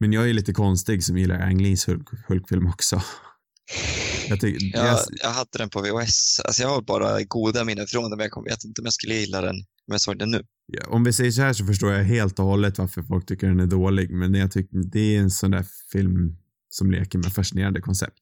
Men 0.00 0.12
jag 0.12 0.28
är 0.28 0.32
lite 0.32 0.52
konstig 0.52 1.04
som 1.04 1.18
gillar 1.18 1.40
Ang 1.40 1.62
Lees 1.62 1.88
Hulk, 1.88 2.08
Hulk-film 2.28 2.66
också. 2.66 3.00
Jag 4.28 4.40
tycker, 4.40 4.78
Jag, 4.78 4.86
jag, 4.86 4.98
jag 5.22 5.30
hade 5.30 5.58
den 5.58 5.70
på 5.70 5.80
VHS. 5.82 6.40
Alltså 6.44 6.62
jag 6.62 6.68
har 6.68 6.82
bara 6.82 7.22
goda 7.22 7.64
minnen 7.64 7.86
från 7.86 8.02
den, 8.10 8.16
men 8.16 8.24
jag 8.24 8.30
kom- 8.30 8.44
vet 8.44 8.64
inte 8.64 8.80
om 8.80 8.84
jag 8.84 8.94
skulle 8.94 9.14
gilla 9.14 9.40
den 9.40 9.56
om 9.56 9.92
jag 9.92 10.00
såg 10.00 10.18
den 10.18 10.30
nu. 10.30 10.42
Ja, 10.66 10.82
om 10.88 11.04
vi 11.04 11.12
säger 11.12 11.30
så 11.30 11.42
här 11.42 11.52
så 11.52 11.66
förstår 11.66 11.92
jag 11.92 12.04
helt 12.04 12.38
och 12.38 12.44
hållet 12.44 12.78
varför 12.78 13.02
folk 13.02 13.26
tycker 13.26 13.46
den 13.46 13.60
är 13.60 13.66
dålig. 13.66 14.10
Men 14.10 14.34
jag 14.34 14.52
tycker 14.52 14.76
det 14.92 15.16
är 15.16 15.20
en 15.20 15.30
sån 15.30 15.50
där 15.50 15.66
film 15.92 16.36
som 16.70 16.90
leker 16.90 17.18
med 17.18 17.32
fascinerande 17.32 17.80
koncept. 17.80 18.20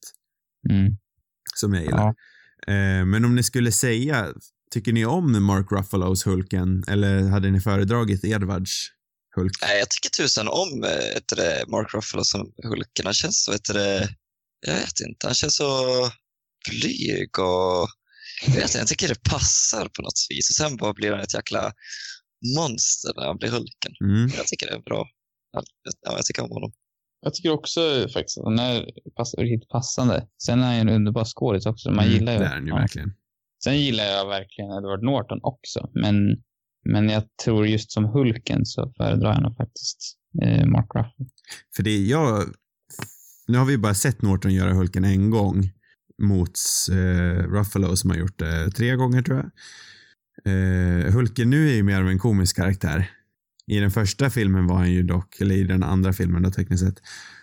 Mm. 0.71 0.97
Som 1.55 1.75
jag 1.75 1.83
gillar. 1.85 2.15
Ja. 2.67 2.73
Eh, 2.73 3.05
men 3.05 3.25
om 3.25 3.35
ni 3.35 3.43
skulle 3.43 3.73
säga, 3.73 4.29
tycker 4.71 4.93
ni 4.93 5.05
om 5.07 5.45
Mark 5.45 5.73
Ruffalos 5.73 6.27
Hulken? 6.27 6.85
Eller 6.89 7.23
hade 7.29 7.51
ni 7.51 7.61
föredragit 7.61 8.25
Edwards 8.25 8.89
Hulk? 9.37 9.53
Nej, 9.63 9.79
jag 9.79 9.91
tycker 9.91 10.11
tusan 10.11 10.49
om 10.49 10.85
äh, 10.85 10.91
du 11.29 11.37
det, 11.37 11.65
Mark 11.69 11.95
Ruffalo 11.95 12.25
som 12.25 12.53
Hulken. 12.65 13.05
Han 13.05 13.15
känns 13.15 13.45
så, 13.45 13.53
vet 13.53 13.65
du 13.65 13.73
det, 13.73 14.09
jag 14.67 14.75
vet 14.75 15.01
inte, 15.09 15.27
han 15.27 15.35
känns 15.35 15.57
så 15.57 15.71
blyg 16.71 17.39
och 17.39 17.89
jag, 18.47 18.55
vet 18.55 18.65
inte, 18.65 18.79
jag 18.79 18.89
tycker 18.89 19.09
det 19.09 19.23
passar 19.31 19.89
på 19.89 20.03
något 20.03 20.27
vis. 20.31 20.51
Och 20.51 20.55
sen 20.55 20.77
bara 20.77 20.93
blir 20.93 21.11
han 21.11 21.21
ett 21.21 21.35
jäkla 21.35 21.73
monster 22.57 23.13
när 23.17 23.27
han 23.27 23.37
blir 23.37 23.51
Hulken. 23.51 23.93
Mm. 24.05 24.31
Jag 24.37 24.47
tycker 24.47 24.67
det 24.67 24.73
är 24.75 24.81
bra. 24.81 25.07
Ja, 25.53 25.63
jag 26.03 26.25
tycker 26.25 26.43
om 26.43 26.51
honom. 26.51 26.73
Jag 27.21 27.35
tycker 27.35 27.51
också 27.51 28.09
faktiskt 28.13 28.39
att 28.39 28.45
han 28.45 28.59
är 28.59 28.87
pass, 29.17 29.35
riktigt 29.35 29.69
passande. 29.69 30.27
Sen 30.45 30.61
är 30.61 30.65
han 30.65 30.75
ju 30.75 30.81
en 30.81 30.89
underbar 30.89 31.25
skådis 31.25 31.67
också. 31.67 31.91
Man 31.91 32.05
Mm, 32.05 32.13
gillar 32.15 32.33
ju... 32.33 32.39
Det 32.39 32.45
är 32.45 32.55
den 32.55 32.65
ju 32.67 32.71
ja. 32.71 32.77
verkligen. 32.77 33.13
Sen 33.65 33.81
gillar 33.81 34.05
jag 34.05 34.29
verkligen 34.29 34.71
Edward 34.71 35.03
Norton 35.03 35.39
också, 35.43 35.91
men, 35.95 36.15
men 36.85 37.09
jag 37.09 37.23
tror 37.45 37.67
just 37.67 37.93
som 37.93 38.05
Hulken 38.05 38.67
så 38.67 38.93
föredrar 38.97 39.33
jag 39.33 39.43
nog 39.43 39.57
faktiskt 39.57 39.99
eh, 40.43 40.67
Mark 40.67 40.87
Ruffalo. 40.95 41.29
För 41.77 41.83
det 41.83 41.91
är 41.91 42.05
jag... 42.05 42.45
Nu 43.53 43.59
har 43.59 43.65
vi 43.65 43.79
bara 43.79 43.95
sett 43.95 44.23
Norton 44.23 44.55
göra 44.55 44.73
Hulken 44.73 45.05
en 45.05 45.31
gång 45.31 45.71
mot 46.23 46.59
eh, 46.91 47.45
Ruffalo 47.49 47.97
som 47.97 48.11
har 48.11 48.17
gjort 48.17 48.39
det 48.39 48.71
tre 48.71 48.97
gånger 48.97 49.23
tror 49.23 49.39
jag. 49.39 49.51
Eh, 50.45 51.13
Hulken 51.13 51.51
nu 51.51 51.69
är 51.69 51.75
ju 51.75 51.83
mer 51.83 52.01
av 52.01 52.09
en 52.09 52.19
komisk 52.19 52.57
karaktär. 52.57 53.11
I 53.67 53.79
den 53.79 53.91
första 53.91 54.31
filmen 54.31 54.67
var 54.67 54.77
han 54.77 54.93
ju 54.93 55.03
dock, 55.03 55.41
eller 55.41 55.55
i 55.55 55.65
den 55.65 55.83
andra 55.83 56.13
filmen 56.13 56.43
då 56.43 56.51
tekniskt 56.51 56.85
sett, 56.85 57.03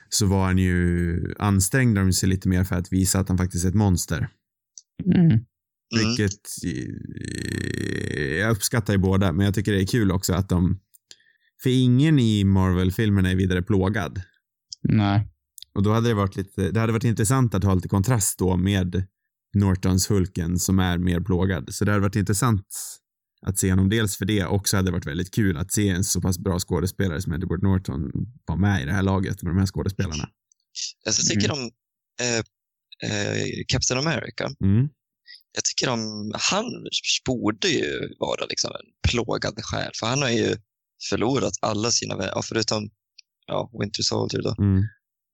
så 0.10 0.26
var 0.26 0.45
han 0.45 0.57
ju, 0.57 1.36
ansträngde 1.39 2.01
de 2.01 2.14
sig 2.14 2.30
lite 2.30 2.49
mer 2.49 2.64
för 2.64 2.76
att 2.76 2.93
visa 2.93 3.20
att 3.20 3.30
han 3.30 3.38
faktiskt 3.38 3.66
är 3.66 3.70
ett 3.70 3.76
monster. 3.76 4.30
Mm. 5.05 5.26
Mm. 5.26 5.39
Vilket 5.97 6.41
eh, 6.66 8.38
jag 8.38 8.51
uppskattar 8.51 8.93
ju 8.93 8.99
båda, 8.99 9.32
men 9.32 9.45
jag 9.45 9.55
tycker 9.55 9.72
det 9.72 9.84
är 9.84 9.88
kul 9.88 10.12
också 10.12 10.34
att 10.34 10.49
de, 10.49 10.80
för 11.64 11.70
ingen 11.70 12.20
i 12.20 12.43
Marvel-filmerna 12.43 13.32
är 13.32 13.36
vidare 13.36 13.62
plågad. 13.62 14.22
Nej. 14.82 15.28
Och 15.80 15.84
då 15.84 15.94
hade 15.94 16.08
det 16.10 16.14
varit 16.14 16.36
lite, 16.36 16.72
det 16.72 16.80
hade 16.80 16.94
varit 16.94 17.04
intressant 17.04 17.54
att 17.54 17.64
ha 17.64 17.74
lite 17.74 17.88
kontrast 17.88 18.40
då 18.40 18.58
med 18.58 19.04
Nortons 19.56 20.12
Hulken 20.12 20.60
som 20.60 20.80
är 20.80 20.98
mer 20.98 21.20
plågad. 21.20 21.74
Så 21.74 21.86
det 21.86 21.92
hade 21.92 22.02
varit 22.02 22.16
intressant 22.16 22.66
att 23.46 23.60
se 23.60 23.70
honom 23.70 23.90
dels 23.90 24.18
för 24.18 24.26
det 24.26 24.46
och 24.46 24.68
så 24.68 24.78
hade 24.78 24.88
det 24.88 24.92
varit 24.92 25.08
väldigt 25.08 25.34
kul 25.34 25.58
att 25.58 25.74
se 25.74 25.90
en 25.90 26.04
så 26.04 26.22
pass 26.22 26.40
bra 26.40 26.60
skådespelare 26.60 27.22
som 27.22 27.34
Edward 27.34 27.64
Norton 27.64 28.12
vara 28.46 28.60
med 28.60 28.82
i 28.82 28.86
det 28.86 28.94
här 28.94 29.04
laget 29.04 29.44
med 29.44 29.52
de 29.52 29.60
här 29.60 29.66
skådespelarna. 29.66 30.30
Jag 31.06 31.16
tycker 31.16 31.52
om 31.52 31.72
eh, 32.22 32.38
eh, 33.10 33.46
Captain 33.68 34.08
America. 34.08 34.50
Mm. 34.64 34.90
Jag 35.56 35.64
tycker 35.64 35.90
om, 35.94 36.32
han 36.52 36.66
borde 37.26 37.68
ju 37.68 38.16
vara 38.20 38.46
liksom 38.46 38.72
en 38.72 39.12
plågad 39.12 39.54
själ, 39.64 39.92
för 40.00 40.08
han 40.08 40.22
har 40.22 40.30
ju 40.30 40.56
förlorat 41.10 41.54
alla 41.62 41.92
sina 41.92 42.18
vänner, 42.18 42.42
förutom 42.44 42.90
ja, 43.46 43.72
Winter 43.82 44.04
Soldier 44.04 44.42
då, 44.42 44.56
Mm. 44.64 44.84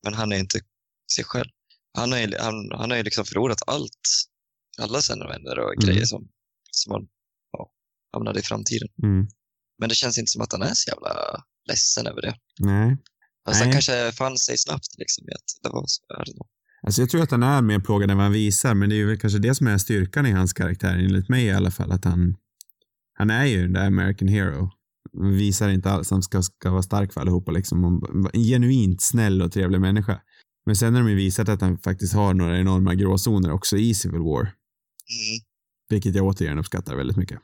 Men 0.06 0.14
han 0.14 0.32
är 0.32 0.38
inte 0.38 0.60
sig 1.16 1.24
själv. 1.24 1.50
Han 1.98 2.12
har 2.12 2.20
ju, 2.20 2.38
han, 2.40 2.72
han 2.72 2.90
har 2.90 2.98
ju 2.98 3.04
liksom 3.04 3.26
förlorat 3.26 3.62
allt, 3.68 4.02
alla 4.82 5.02
sina 5.02 5.28
vänner 5.28 5.60
och 5.60 5.74
Mm. 5.74 5.86
grejer 5.86 6.06
som, 6.06 6.28
som 6.72 6.92
han 6.94 7.08
ja, 7.52 7.72
hamnade 8.14 8.40
i 8.40 8.44
framtiden. 8.44 8.88
Mm. 9.04 9.28
Men 9.80 9.90
det 9.90 9.96
känns 9.96 10.18
inte 10.18 10.30
som 10.32 10.42
att 10.42 10.52
han 10.52 10.62
är 10.62 10.74
så 10.74 10.90
jävla 10.90 11.44
ledsen 11.70 12.08
över 12.08 12.22
det. 12.22 12.36
Nej. 12.60 12.98
Alltså 13.46 13.64
han 13.64 13.70
Nej. 13.70 13.74
kanske 13.74 14.12
fann 14.12 14.38
sig 14.38 14.58
snabbt 14.58 14.88
liksom 14.98 15.30
i 15.30 15.32
att 15.32 15.50
det 15.64 15.70
var 15.70 15.84
så. 15.88 16.04
Don't 16.04 16.34
know. 16.34 16.48
Alltså 16.84 17.02
jag 17.02 17.10
tror 17.10 17.24
att 17.24 17.32
han 17.32 17.44
är 17.44 17.62
mer 17.62 17.80
plågad 17.80 18.12
än 18.12 18.18
vad 18.18 18.26
han 18.26 18.34
visar, 18.34 18.74
men 18.74 18.90
det 18.90 18.96
är 18.96 18.98
ju 18.98 19.08
väl 19.08 19.20
kanske 19.20 19.40
det 19.40 19.56
som 19.56 19.68
är 19.68 19.78
styrkan 19.78 20.26
i 20.26 20.32
hans 20.32 20.54
karaktär, 20.54 20.94
enligt 20.94 21.30
mig 21.30 21.46
i 21.46 21.52
alla 21.52 21.72
fall, 21.72 21.92
att 21.92 22.06
han, 22.06 22.36
han 23.14 23.30
är 23.30 23.46
ju 23.46 23.62
den 23.62 23.74
där 23.74 23.86
American 23.88 24.28
hero. 24.28 24.72
Visar 25.14 25.70
inte 25.70 25.90
alls, 25.90 26.12
han 26.12 26.24
ska, 26.24 26.42
ska 26.42 26.72
vara 26.72 26.82
stark 26.82 27.14
för 27.14 27.22
allihopa 27.22 27.52
liksom. 27.52 27.86
Och 27.86 28.10
En 28.36 28.44
genuint 28.44 29.02
snäll 29.02 29.42
och 29.42 29.52
trevlig 29.52 29.82
människa. 29.82 30.22
Men 30.66 30.76
sen 30.76 30.94
har 30.96 31.02
de 31.02 31.10
ju 31.10 31.16
visat 31.16 31.50
att 31.50 31.62
han 31.62 31.78
faktiskt 31.78 32.14
har 32.14 32.34
några 32.34 32.60
enorma 32.60 32.96
gråzoner 32.96 33.52
också 33.52 33.78
i 33.78 33.94
Civil 33.94 34.22
War. 34.22 34.42
Mm. 34.42 34.52
Vilket 35.90 36.16
jag 36.16 36.26
återigen 36.26 36.60
uppskattar 36.60 36.96
väldigt 36.96 37.18
mycket. 37.18 37.40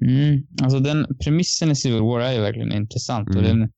Mm. 0.00 0.42
Alltså 0.62 0.78
den 0.78 1.06
premissen 1.24 1.70
i 1.70 1.76
Civil 1.76 2.02
War 2.02 2.20
är 2.20 2.32
ju 2.32 2.40
verkligen 2.40 2.72
intressant. 2.72 3.28
Och 3.28 3.36
Mm. 3.42 3.58
den, 3.58 3.70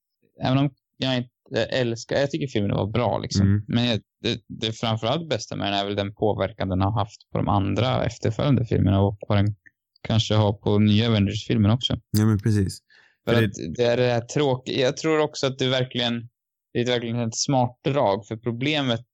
även 0.45 0.59
om 0.59 0.71
jag 0.99 1.17
inte 1.17 1.65
älskar, 1.71 2.17
jag 2.17 2.31
tycker 2.31 2.47
filmen 2.47 2.71
var 2.77 2.87
bra 2.93 3.19
liksom. 3.19 3.47
Mm. 3.47 3.63
Men 3.69 4.01
det, 4.23 4.41
det 4.49 4.73
framförallt 4.73 5.29
bästa 5.29 5.57
med 5.57 5.67
den 5.67 5.75
är 5.81 5.85
väl 5.85 5.97
den 5.97 6.15
påverkan 6.15 6.69
den 6.69 6.81
har 6.81 6.93
haft 6.93 7.31
på 7.33 7.39
de 7.39 7.49
andra 7.49 8.05
efterföljande 8.05 8.65
filmerna 8.65 9.01
och 9.01 9.19
vad 9.29 9.39
den 9.39 9.55
kanske 10.03 10.35
har 10.35 10.53
på 10.53 10.79
nya 10.79 11.09
Avengers-filmen 11.09 11.71
också. 11.71 11.99
Ja 12.11 12.27
men 12.27 12.39
precis. 12.39 12.79
För 13.25 13.41
det- 13.41 13.47
att 13.47 13.53
det 13.77 13.85
är 13.85 13.97
det 13.97 14.13
här 14.13 14.21
tråkiga. 14.21 14.79
Jag 14.87 14.97
tror 14.97 15.19
också 15.21 15.47
att 15.47 15.59
det 15.59 15.69
verkligen 15.69 16.29
det 16.73 16.81
är 16.81 16.87
verkligen 16.87 17.21
ett 17.21 17.37
smart 17.37 17.79
drag. 17.85 18.27
För 18.27 18.37
problemet 18.37 19.05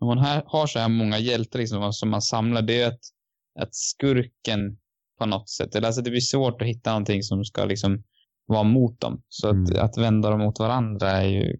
när 0.00 0.06
man 0.06 0.18
här, 0.18 0.42
har 0.46 0.66
så 0.66 0.78
här 0.78 0.88
många 0.88 1.18
hjältar 1.18 1.58
liksom, 1.58 1.92
som 1.92 2.10
man 2.10 2.22
samlar, 2.22 2.62
det 2.62 2.80
är 2.82 2.88
att, 2.88 3.00
att 3.60 3.74
skurken 3.74 4.76
på 5.18 5.26
något 5.26 5.48
sätt, 5.50 5.74
eller 5.74 5.86
alltså 5.86 6.02
det 6.02 6.10
blir 6.10 6.20
svårt 6.20 6.62
att 6.62 6.68
hitta 6.68 6.90
någonting 6.90 7.22
som 7.22 7.44
ska 7.44 7.64
liksom 7.64 8.02
vara 8.46 8.62
mot 8.62 9.00
dem. 9.00 9.22
Så 9.28 9.48
att, 9.48 9.54
Mm. 9.70 9.84
att 9.84 9.98
vända 9.98 10.30
dem 10.30 10.40
mot 10.40 10.58
varandra 10.58 11.10
är 11.10 11.28
ju 11.28 11.56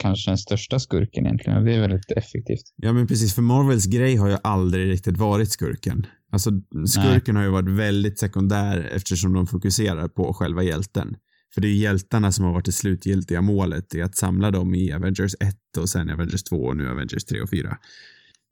kanske 0.00 0.30
den 0.30 0.38
största 0.38 0.78
skurken 0.78 1.26
egentligen. 1.26 1.58
Och 1.58 1.64
det 1.64 1.74
är 1.74 1.80
väldigt 1.80 2.10
effektivt. 2.10 2.64
Ja 2.76 2.92
men 2.92 3.06
precis, 3.06 3.34
för 3.34 3.42
Marvels 3.42 3.86
grej 3.86 4.16
har 4.16 4.28
ju 4.28 4.36
aldrig 4.42 4.88
riktigt 4.90 5.16
varit 5.16 5.50
skurken. 5.50 6.06
Alltså 6.32 6.50
skurken 6.88 7.36
har 7.36 7.42
ju 7.42 7.50
varit 7.50 7.68
väldigt 7.78 8.18
sekundär 8.18 8.90
eftersom 8.94 9.32
de 9.32 9.46
fokuserar 9.46 10.08
på 10.08 10.34
själva 10.34 10.62
hjälten. 10.62 11.16
För 11.54 11.60
det 11.60 11.68
är 11.68 11.72
hjältarna 11.74 12.32
som 12.32 12.44
har 12.44 12.52
varit 12.52 12.64
det 12.64 12.72
slutgiltiga 12.72 13.42
målet 13.42 13.94
i 13.94 14.02
att 14.02 14.16
samla 14.16 14.50
dem 14.50 14.74
i 14.74 14.92
Avengers 14.92 15.34
1 15.40 15.56
och 15.78 15.88
sen 15.88 16.10
Avengers 16.10 16.42
2 16.42 16.56
och 16.56 16.76
nu 16.76 16.88
Avengers 16.90 17.24
3 17.24 17.40
och 17.40 17.50
4. 17.50 17.78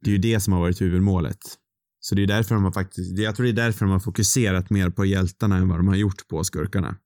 Det 0.05 0.11
är 0.11 0.13
ju 0.13 0.19
det 0.19 0.41
som 0.41 0.53
har 0.53 0.61
varit 0.61 0.81
huvudmålet. 0.81 1.39
Så 2.01 2.15
det 2.15 2.23
är 2.23 2.27
därför 2.27 2.55
de 2.55 2.65
har 2.65 2.73
faktiskt, 2.73 3.19
jag 3.19 3.37
tror 3.37 3.45
det 3.45 3.51
är 3.53 3.67
därför 3.67 3.85
de 3.85 3.93
har 3.93 4.01
fokuserat 4.01 4.71
mer 4.71 4.91
på 4.91 5.05
hjältarna 5.05 5.57
än 5.57 5.69
vad 5.69 5.79
de 5.79 5.89
har 5.89 5.97
gjort 5.97 6.29
på 6.29 6.45
skurkarna. 6.45 6.97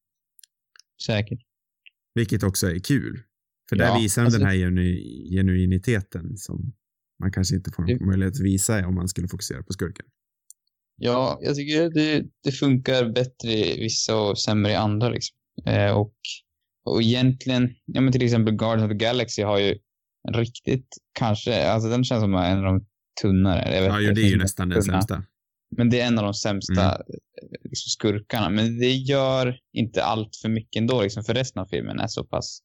Säkert. 1.06 1.38
Vilket 2.14 2.42
också 2.42 2.70
är 2.70 2.78
kul. 2.78 3.22
För 3.68 3.76
där 3.76 3.84
Ja, 3.86 3.98
visar 3.98 4.22
de 4.22 4.26
alltså- 4.26 4.38
den 4.40 4.48
här 4.48 4.54
genu- 4.56 5.30
genuiniteten 5.30 6.36
som 6.36 6.72
man 7.20 7.32
kanske 7.32 7.54
inte 7.56 7.70
får 7.70 7.82
Det- 7.86 8.00
möjlighet 8.04 8.34
att 8.34 8.40
visa 8.40 8.86
om 8.86 8.94
man 8.94 9.08
skulle 9.08 9.28
fokusera 9.28 9.62
på 9.62 9.72
skurken. 9.72 10.06
Ja, 10.96 11.38
jag 11.42 11.56
tycker 11.56 11.90
det, 11.90 12.24
det 12.44 12.52
funkar 12.52 13.12
bättre 13.12 13.50
i 13.52 13.80
vissa 13.80 14.16
och 14.20 14.38
sämre 14.38 14.72
i 14.72 14.74
andra. 14.74 15.08
Liksom. 15.08 15.37
Eh, 15.66 15.90
och, 15.90 16.14
och 16.84 17.02
egentligen, 17.02 17.74
ja 17.84 18.00
men 18.00 18.12
till 18.12 18.22
exempel 18.22 18.54
Guardians 18.54 18.92
of 18.92 18.98
the 18.98 19.04
Galaxy 19.04 19.42
har 19.42 19.58
ju 19.58 19.78
riktigt, 20.32 20.88
kanske, 21.18 21.68
alltså 21.70 21.88
den 21.88 22.04
känns 22.04 22.22
som 22.22 22.34
en 22.34 22.58
av 22.58 22.64
de 22.64 22.86
tunnare. 23.22 23.74
Jag 23.74 23.82
vet 23.82 23.92
Ja, 23.92 24.00
jo, 24.00 24.12
det 24.14 24.20
är 24.20 24.30
ju 24.30 24.38
nästan 24.38 24.68
den 24.68 24.82
sämsta. 24.82 25.22
Men 25.76 25.90
det 25.90 26.00
är 26.00 26.06
en 26.06 26.18
av 26.18 26.24
de 26.24 26.34
sämsta 26.34 26.82
Mm. 26.82 26.92
eh, 26.92 26.98
liksom, 27.52 27.88
skurkarna. 27.88 28.50
Men 28.50 28.78
det 28.78 28.92
gör 28.92 29.58
inte 29.72 30.04
allt 30.04 30.36
för 30.42 30.48
mycket 30.48 30.80
ändå, 30.80 31.02
liksom, 31.02 31.24
för 31.24 31.34
resten 31.34 31.62
av 31.62 31.66
filmen 31.66 32.00
är 32.00 32.06
så 32.06 32.24
pass 32.24 32.58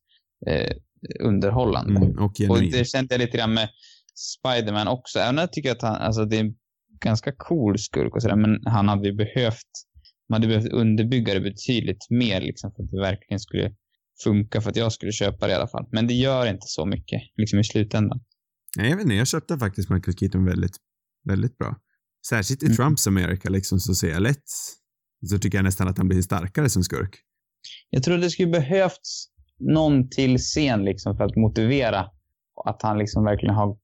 eh, 0.48 0.72
underhållande. 1.20 2.00
Mm, 2.00 2.18
och 2.18 2.34
Och 2.50 2.62
det 2.62 2.88
kände 2.88 3.14
jag 3.14 3.20
lite 3.20 3.38
grann 3.38 3.54
med 3.54 3.70
Spiderman 4.16 4.88
också. 4.88 5.20
Även 5.20 5.36
om 5.36 5.42
jag 5.42 5.54
tycker 5.54 5.72
att 5.72 5.82
han, 5.82 5.96
alltså 5.96 6.26
det 6.26 6.36
är 6.36 6.40
en 6.40 6.56
ganska 7.00 7.32
cool 7.38 7.80
skurk 7.80 8.16
och 8.16 8.22
sådär, 8.22 8.36
men 8.36 8.66
han 8.66 8.88
hade 8.88 9.08
ju 9.08 9.14
behövt, 9.16 9.72
man 10.30 10.36
hade 10.42 10.48
behövt 10.48 10.72
underbygga 10.74 11.34
det 11.34 11.40
betydligt 11.40 12.08
mer 12.10 12.42
liksom 12.42 12.72
för 12.76 12.84
att 12.84 12.92
det 12.92 13.00
verkligen 13.00 13.40
skulle 13.40 13.76
funka 14.24 14.62
för 14.62 14.70
att 14.70 14.76
jag 14.76 14.92
skulle 14.92 15.12
köpa 15.12 15.48
det 15.48 15.52
i 15.52 15.56
alla 15.56 15.68
fall. 15.68 15.88
Men 15.92 16.08
det 16.08 16.14
gör 16.14 16.46
inte 16.46 16.66
så 16.68 16.86
mycket 16.86 17.22
liksom 17.38 17.60
i 17.60 17.64
slutändan. 17.64 18.20
Nej, 18.78 18.90
jag 18.90 18.96
vet 18.98 19.04
inte, 19.04 19.16
jag 19.16 19.28
köpte 19.28 19.58
faktiskt 19.58 19.90
Michael 19.90 20.18
Keaton 20.18 20.46
väldigt, 20.46 20.76
väldigt 21.26 21.58
bra. 21.58 21.76
Särskilt 22.30 22.64
i 22.64 22.66
Mm. 22.66 22.76
Trumps 22.76 23.08
America 23.08 23.50
liksom 23.50 23.80
så 23.80 23.96
ser 23.96 24.10
jag 24.10 24.22
lätt, 24.22 24.44
så 25.30 25.38
tycker 25.40 25.58
jag 25.58 25.66
nästan 25.66 25.88
att 25.88 25.98
han 25.98 26.08
blir 26.08 26.22
starkare 26.22 26.70
som 26.70 26.84
skurk. 26.84 27.16
Jag 27.90 28.04
tror 28.04 28.18
det 28.18 28.30
skulle 28.30 28.52
behövts 28.52 29.26
någon 29.60 30.10
till 30.10 30.38
scen 30.38 30.86
liksom 30.86 31.18
för 31.18 31.24
att 31.24 31.36
motivera 31.36 32.00
att 32.66 32.82
han 32.82 32.98
liksom 32.98 33.24
verkligen 33.24 33.56
har 33.56 33.78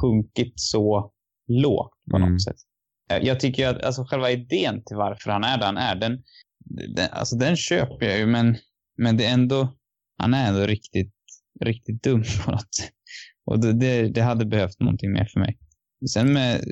sjunkit 0.00 0.52
så 0.56 1.12
lågt 1.48 1.92
på 2.10 2.16
Mm. 2.16 2.32
något 2.32 2.42
sätt. 2.42 2.56
Eh, 3.10 3.18
Jag 3.26 3.40
tycker 3.40 3.68
att 3.68 3.82
alltså, 3.82 4.04
själva 4.04 4.30
idén 4.30 4.84
till 4.84 4.96
varför 4.96 5.30
han 5.30 5.44
är 5.44 5.58
där 5.58 5.66
han 5.66 5.76
är, 5.76 5.94
den, 5.96 6.22
den, 6.94 7.08
alltså, 7.12 7.36
den 7.36 7.56
köper 7.56 8.06
jag 8.06 8.18
ju, 8.18 8.26
men, 8.26 8.56
men 8.96 9.16
det 9.16 9.24
är 9.24 9.32
ändå, 9.34 9.76
han 10.18 10.34
är 10.34 10.48
ändå 10.48 10.66
riktigt, 10.66 11.14
riktigt 11.64 12.02
dum 12.02 12.22
på 12.44 12.50
något 12.50 12.74
sätt. 12.74 12.90
Och 13.44 13.60
det, 13.60 13.72
det, 13.72 14.08
det 14.08 14.22
hade 14.22 14.46
behövt 14.46 14.80
någonting 14.80 15.12
mer 15.12 15.24
för 15.32 15.40
mig. 15.40 15.58
Sen 16.10 16.32
med, 16.32 16.64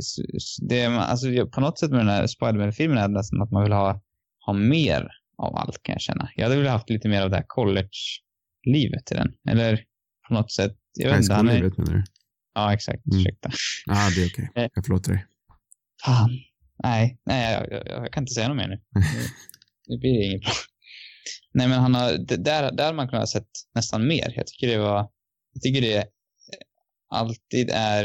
det, 0.69 0.87
alltså, 0.87 1.47
på 1.47 1.61
något 1.61 1.79
sätt 1.79 1.91
med 1.91 2.01
den 2.01 2.09
här 2.09 2.27
Spiderman-filmen 2.27 2.99
är 2.99 3.09
det 3.09 3.15
nästan 3.15 3.43
att 3.43 3.51
man 3.51 3.63
vill 3.63 3.73
ha, 3.73 4.01
ha 4.47 4.53
mer 4.53 5.09
av 5.39 5.57
allt 5.57 5.83
kan 5.83 5.93
jag 5.93 6.01
känna. 6.01 6.31
Jag 6.37 6.45
hade 6.45 6.57
velat 6.57 6.73
haft 6.73 6.91
lite 6.91 7.09
mer 7.09 7.23
av 7.23 7.31
det 7.31 7.37
här 7.37 7.45
college-livet 7.47 9.13
i 9.13 9.15
den. 9.15 9.33
Eller 9.49 9.85
på 10.29 10.35
något 10.35 10.53
sätt, 10.53 10.73
jag 10.99 11.11
vet 11.11 11.21
inte. 11.21 11.35
Han 11.35 11.49
är, 11.49 11.61
menar 11.63 11.71
du? 11.93 12.05
ja, 12.55 12.75
exakt. 12.75 13.07
Mm. 13.07 13.21
Ursäkta. 13.21 13.51
Ja, 13.87 14.11
det 14.17 14.23
är 14.23 14.29
okej. 14.29 14.51
Eh. 14.55 14.69
Jag 14.75 14.85
förlåter 14.85 15.13
dig. 15.13 15.27
Fan. 16.05 16.31
Nej, 16.83 17.19
nej 17.27 17.53
jag, 17.55 17.73
jag, 17.73 18.05
jag 18.05 18.13
kan 18.13 18.23
inte 18.23 18.35
säga 18.35 18.49
något 18.49 18.57
mer 18.57 18.69
nu. 18.69 18.81
Nu- 18.95 19.01
Nu 19.89 19.99
blir 19.99 20.19
det 20.19 20.25
inget 20.25 20.41
bra. 20.43 20.53
Nej, 21.55 21.69
men 21.69 21.79
han 21.81 21.95
har, 21.95 22.13
det- 22.13 22.37
där, 22.37 22.73
där 22.73 22.93
man 22.93 23.09
kunnat 23.09 23.23
ha 23.23 23.27
sett 23.27 23.49
nästan 23.75 24.07
mer. 24.07 24.33
Jag 24.37 24.47
tycker 24.47 24.67
det 24.67 24.79
var, 24.79 25.11
jag 25.53 25.63
tycker 25.63 25.81
det 25.81 26.07
alltid 27.09 27.71
är, 27.71 28.05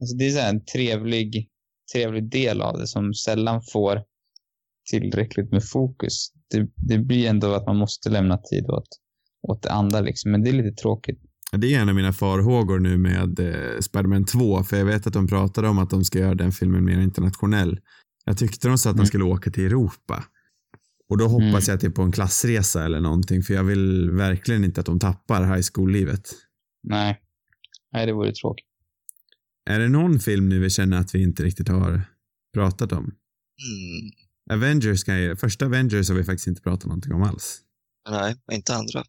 alltså 0.00 0.16
det 0.16 0.26
är 0.26 0.30
så 0.30 0.38
här 0.38 0.48
en 0.50 0.64
trevlig, 0.64 1.48
trevlig 1.92 2.30
del 2.30 2.62
av 2.62 2.78
det 2.78 2.86
som 2.86 3.14
sällan 3.14 3.62
får 3.72 4.02
tillräckligt 4.90 5.52
med 5.52 5.68
fokus. 5.68 6.32
Det, 6.50 6.68
det 6.76 6.98
blir 6.98 7.28
ändå 7.28 7.54
att 7.54 7.66
man 7.66 7.76
måste 7.76 8.10
lämna 8.10 8.38
tid 8.38 8.70
åt, 8.70 8.88
åt 9.48 9.62
det 9.62 9.70
andra 9.70 10.00
liksom, 10.00 10.30
men 10.30 10.42
det 10.44 10.50
är 10.50 10.54
lite 10.54 10.82
tråkigt. 10.82 11.20
Ja, 11.54 11.58
Det 11.58 11.74
är 11.74 11.80
en 11.80 11.88
av 11.88 11.94
mina 11.94 12.12
farhågor 12.12 12.78
nu 12.78 12.98
med 12.98 13.40
eh, 13.40 13.80
Spiderman 13.80 14.24
2, 14.24 14.62
för 14.64 14.76
jag 14.76 14.84
vet 14.84 15.06
att 15.06 15.12
de 15.12 15.26
pratade 15.26 15.68
om 15.68 15.78
att 15.78 15.90
de 15.90 16.04
ska 16.04 16.18
göra 16.18 16.34
den 16.34 16.52
filmen 16.52 16.84
mer 16.84 17.00
internationell. 17.00 17.80
Jag 18.24 18.38
tyckte 18.38 18.68
de 18.68 18.78
sa 18.78 18.90
att 18.90 18.96
de 18.96 19.00
Mm. 19.00 19.06
skulle 19.06 19.24
åka 19.24 19.50
till 19.50 19.64
Europa. 19.66 20.24
Och 21.08 21.18
då 21.18 21.26
hoppas 21.26 21.42
Mm. 21.48 21.62
jag 21.66 21.74
att 21.74 21.80
det 21.80 21.86
är 21.86 21.90
på 21.90 22.02
en 22.02 22.12
klassresa 22.12 22.84
eller 22.84 23.00
någonting, 23.00 23.42
för 23.42 23.54
jag 23.54 23.64
vill 23.64 24.10
verkligen 24.10 24.64
inte 24.64 24.80
att 24.80 24.86
de 24.86 24.98
tappar 24.98 25.44
high 25.56 25.66
school-livet. 25.74 26.28
Nej. 26.82 27.20
Nej, 27.92 28.06
det 28.06 28.12
vore 28.12 28.32
tråkigt. 28.32 28.66
Är 29.70 29.78
det 29.80 29.88
någon 29.88 30.18
film 30.18 30.48
nu 30.48 30.58
vi 30.58 30.70
känner 30.70 30.96
att 30.96 31.14
vi 31.14 31.22
inte 31.22 31.42
riktigt 31.42 31.68
har 31.68 32.02
pratat 32.54 32.92
om? 32.92 33.04
Mm. 33.04 34.10
Avengers 34.50 35.04
kan 35.04 35.22
jag, 35.22 35.38
första 35.40 35.66
Avengers 35.66 36.08
har 36.08 36.16
vi 36.16 36.24
faktiskt 36.24 36.46
inte 36.46 36.62
pratat 36.62 36.86
någonting 36.86 37.12
om 37.12 37.22
alls. 37.22 37.60
Nej, 38.10 38.36
inte 38.52 38.74
andra. 38.74 39.04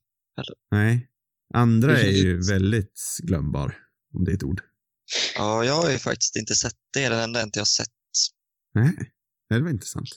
Nej. 0.72 1.08
Andra 1.54 1.94
Det 1.94 2.02
är 2.02 2.12
ju 2.12 2.42
väldigt 2.48 3.18
glömbar, 3.24 3.78
om 4.14 4.24
det 4.24 4.32
är 4.32 4.36
ett 4.36 4.44
ord. 4.44 4.62
Ja, 5.36 5.66
jag 5.66 5.74
har 5.74 5.92
ju 5.92 5.98
faktiskt 5.98 6.36
inte 6.36 6.56
sett 6.56 6.76
det. 6.94 7.10
Den 7.10 7.20
enda 7.20 7.44
inte 7.44 7.60
jag 7.60 7.62
har 7.62 7.66
sett. 7.66 7.88
Nej, 8.74 9.12
det 9.50 9.60
var 9.60 9.70
intressant. 9.70 10.10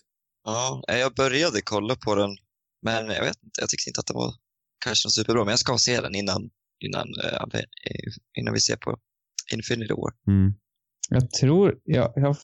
Ja, 0.44 0.84
jag 0.86 1.14
började 1.14 1.60
kolla 1.64 1.96
på 1.96 2.14
den, 2.14 2.30
men 2.82 3.06
jag 3.06 3.24
vet 3.24 3.42
inte. 3.44 3.60
Jag 3.60 3.68
tyckte 3.68 3.90
inte 3.90 4.00
att 4.00 4.06
den 4.06 4.16
var 4.16 4.34
kanske 4.84 5.06
någon 5.06 5.12
superbra, 5.12 5.44
men 5.44 5.50
jag 5.50 5.58
ska 5.58 5.78
se 5.78 6.00
den 6.00 6.14
innan, 6.14 6.50
innan, 6.84 7.08
eh, 7.24 7.60
eh, 7.60 8.12
innan 8.38 8.54
vi 8.54 8.60
ser 8.60 8.76
på 8.76 8.98
Infinity 9.54 9.94
War. 9.94 10.12
Mm. 10.28 10.54
Jag 11.08 11.30
tror, 11.30 11.78
jag, 11.84 12.12
jag, 12.16 12.36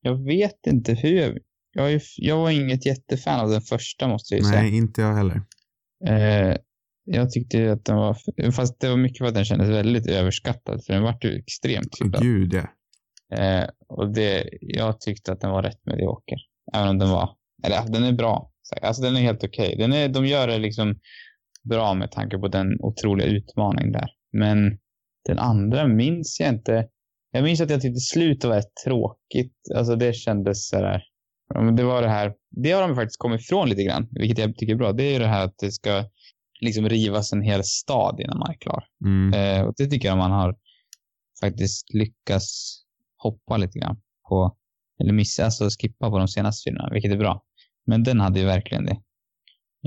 jag 0.00 0.24
vet 0.24 0.66
inte 0.66 0.94
hur. 0.94 1.38
Jag, 1.72 1.92
är, 1.92 2.02
jag 2.16 2.36
var 2.36 2.50
inget 2.50 2.86
jättefan 2.86 3.40
av 3.40 3.50
den 3.50 3.62
första 3.62 4.08
måste 4.08 4.34
jag 4.34 4.44
ju 4.44 4.50
Nej, 4.50 4.76
inte 4.76 5.00
jag 5.00 5.14
heller. 5.14 5.42
säga. 6.06 6.50
Eh, 6.50 6.58
jag 7.10 7.30
tyckte 7.30 7.72
att 7.72 7.84
den 7.84 7.96
var, 7.96 8.16
fast 8.50 8.80
det 8.80 8.88
var 8.88 8.96
mycket 8.96 9.18
för 9.18 9.26
att 9.26 9.34
den 9.34 9.44
kändes 9.44 9.68
väldigt 9.68 10.06
överskattad, 10.06 10.84
för 10.84 10.92
den 10.92 11.02
vart 11.02 11.24
ju 11.24 11.38
extremt 11.38 12.00
hyllad. 12.00 12.22
gud 12.22 12.54
ja. 12.54 12.68
Eh, 13.36 13.68
och 13.88 14.12
det, 14.12 14.48
jag 14.60 15.00
tyckte 15.00 15.32
att 15.32 15.40
den 15.40 15.50
var 15.50 15.62
rätt 15.62 15.86
medioker. 15.86 16.38
Även 16.74 16.88
om 16.88 16.98
den 16.98 17.10
var, 17.10 17.30
eller 17.64 17.92
den 17.92 18.04
är 18.04 18.12
bra. 18.12 18.50
Alltså 18.82 19.02
den 19.02 19.16
är 19.16 19.20
helt 19.20 19.44
okej. 19.44 19.76
Den 19.78 19.92
är, 19.92 20.08
de 20.08 20.26
gör 20.26 20.46
det 20.46 20.58
liksom 20.58 20.98
bra 21.68 21.94
med 21.94 22.10
tanke 22.10 22.38
på 22.38 22.48
den 22.48 22.80
otroliga 22.80 23.26
utmaning 23.26 23.92
där. 23.92 24.08
Men 24.32 24.78
den 25.28 25.38
andra 25.38 25.88
minns 25.88 26.40
jag 26.40 26.48
inte. 26.48 26.88
Jag 27.30 27.44
minns 27.44 27.60
att 27.60 27.70
jag 27.70 27.80
tyckte 27.80 28.00
slutet 28.00 28.44
var 28.44 28.56
rätt 28.56 28.74
tråkigt. 28.84 29.54
Alltså 29.74 29.96
det 29.96 30.12
kändes 30.12 30.68
sådär. 30.68 31.02
Det 31.76 31.82
var 31.82 32.02
det 32.02 32.08
här. 32.08 32.34
Det 32.50 32.72
har 32.72 32.88
de 32.88 32.96
faktiskt 32.96 33.18
kommit 33.18 33.40
ifrån 33.40 33.68
lite 33.68 33.82
grann, 33.82 34.08
vilket 34.10 34.38
jag 34.38 34.56
tycker 34.56 34.72
är 34.72 34.78
bra. 34.78 34.92
Det 34.92 35.04
är 35.04 35.12
ju 35.12 35.18
det 35.18 35.26
här 35.26 35.44
att 35.44 35.58
det 35.58 35.72
ska 35.72 36.04
liksom 36.60 36.88
rivas 36.88 37.32
en 37.32 37.42
hel 37.42 37.64
stad 37.64 38.20
innan 38.20 38.38
man 38.38 38.50
är 38.50 38.58
klar. 38.58 38.84
Mm. 39.04 39.34
Eh, 39.34 39.66
och 39.66 39.74
det 39.76 39.86
tycker 39.86 40.08
jag 40.08 40.18
man 40.18 40.30
har 40.30 40.56
faktiskt 41.40 41.94
lyckats 41.94 42.78
hoppa 43.16 43.56
lite 43.56 43.78
grann 43.78 44.00
på, 44.28 44.56
eller 45.00 45.12
missa, 45.12 45.44
alltså 45.44 45.68
skippa 45.80 46.10
på 46.10 46.18
de 46.18 46.28
senaste 46.28 46.68
filmerna, 46.68 46.90
vilket 46.92 47.12
är 47.12 47.16
bra. 47.16 47.42
Men 47.86 48.02
den 48.02 48.20
hade 48.20 48.40
ju 48.40 48.46
verkligen 48.46 48.84
det. 48.84 48.96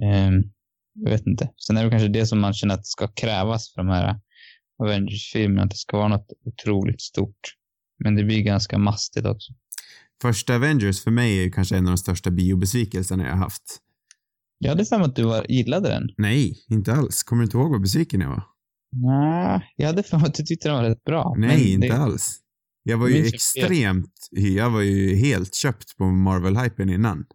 Ehm, 0.05 0.43
jag 0.93 1.11
vet 1.11 1.28
inte. 1.28 1.49
Sen 1.67 1.78
är 1.78 1.84
det 1.84 1.89
kanske 1.89 2.07
det 2.07 2.26
som 2.26 2.39
man 2.39 2.53
känner 2.53 2.76
att 2.76 2.86
ska 2.86 3.07
krävas 3.07 3.74
för 3.74 3.82
de 3.82 3.89
här 3.89 4.19
Avengers-filmerna, 4.84 5.63
att 5.63 5.69
det 5.69 5.78
ska 5.78 5.97
vara 5.97 6.07
något 6.07 6.28
otroligt 6.45 7.01
stort. 7.01 7.55
Men 8.03 8.15
det 8.15 8.24
blir 8.24 8.41
ganska 8.41 8.78
mastigt 8.78 9.26
också. 9.26 9.53
Första 10.22 10.55
Avengers 10.55 11.03
för 11.03 11.11
mig 11.11 11.38
är 11.38 11.43
ju 11.43 11.51
kanske 11.51 11.78
en 11.78 11.88
av 11.88 11.91
de 11.91 11.97
största 11.97 12.32
biobesvikelserna 12.32 13.24
jag 13.24 13.32
har 13.32 13.38
haft. 13.38 13.82
Jag 14.64 14.70
hade 14.70 14.86
för 14.86 14.97
mig 14.97 15.05
att 15.05 15.16
du 15.16 15.24
var, 15.24 15.45
gillade 15.49 15.89
den. 15.89 16.09
Nej, 16.18 16.57
inte 16.70 16.93
alls. 16.93 17.24
Kommer 17.24 17.41
du 17.41 17.45
inte 17.45 17.57
ihåg 17.57 17.72
vad 17.72 17.82
besviken 17.82 18.22
jag 18.22 18.30
var? 18.30 18.43
Nej, 18.91 19.62
jag 19.76 19.88
hade 19.88 20.03
för 20.03 20.18
mig 20.18 20.28
att 20.28 20.34
du 20.34 20.43
tyckte 20.43 20.68
den 20.70 20.78
var 20.78 20.84
rätt 20.89 21.03
bra. 21.03 21.36
Nej, 21.38 21.74
inte 21.74 21.88
det, 21.88 21.97
alls. 21.97 22.39
Jag 22.84 22.97
var 22.97 23.07
ju 23.07 23.26
extremt, 23.26 24.14
jag 24.32 24.70
var 24.70 24.82
ju 24.82 25.16
helt 25.16 25.55
köpt 25.55 25.97
på 25.97 26.03
Marvel-hypen 26.03 26.89
innan. 26.89 27.26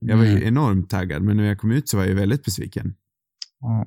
Jag 0.00 0.16
var 0.16 0.24
ju 0.24 0.30
Mm. 0.30 0.42
enormt 0.48 0.90
taggad, 0.90 1.22
men 1.22 1.36
när 1.36 1.44
jag 1.44 1.58
kom 1.58 1.70
ut 1.72 1.88
så 1.88 1.96
var 1.96 2.04
jag 2.04 2.10
ju 2.10 2.16
väldigt 2.16 2.44
besviken. 2.44 2.94
Ja. 3.60 3.86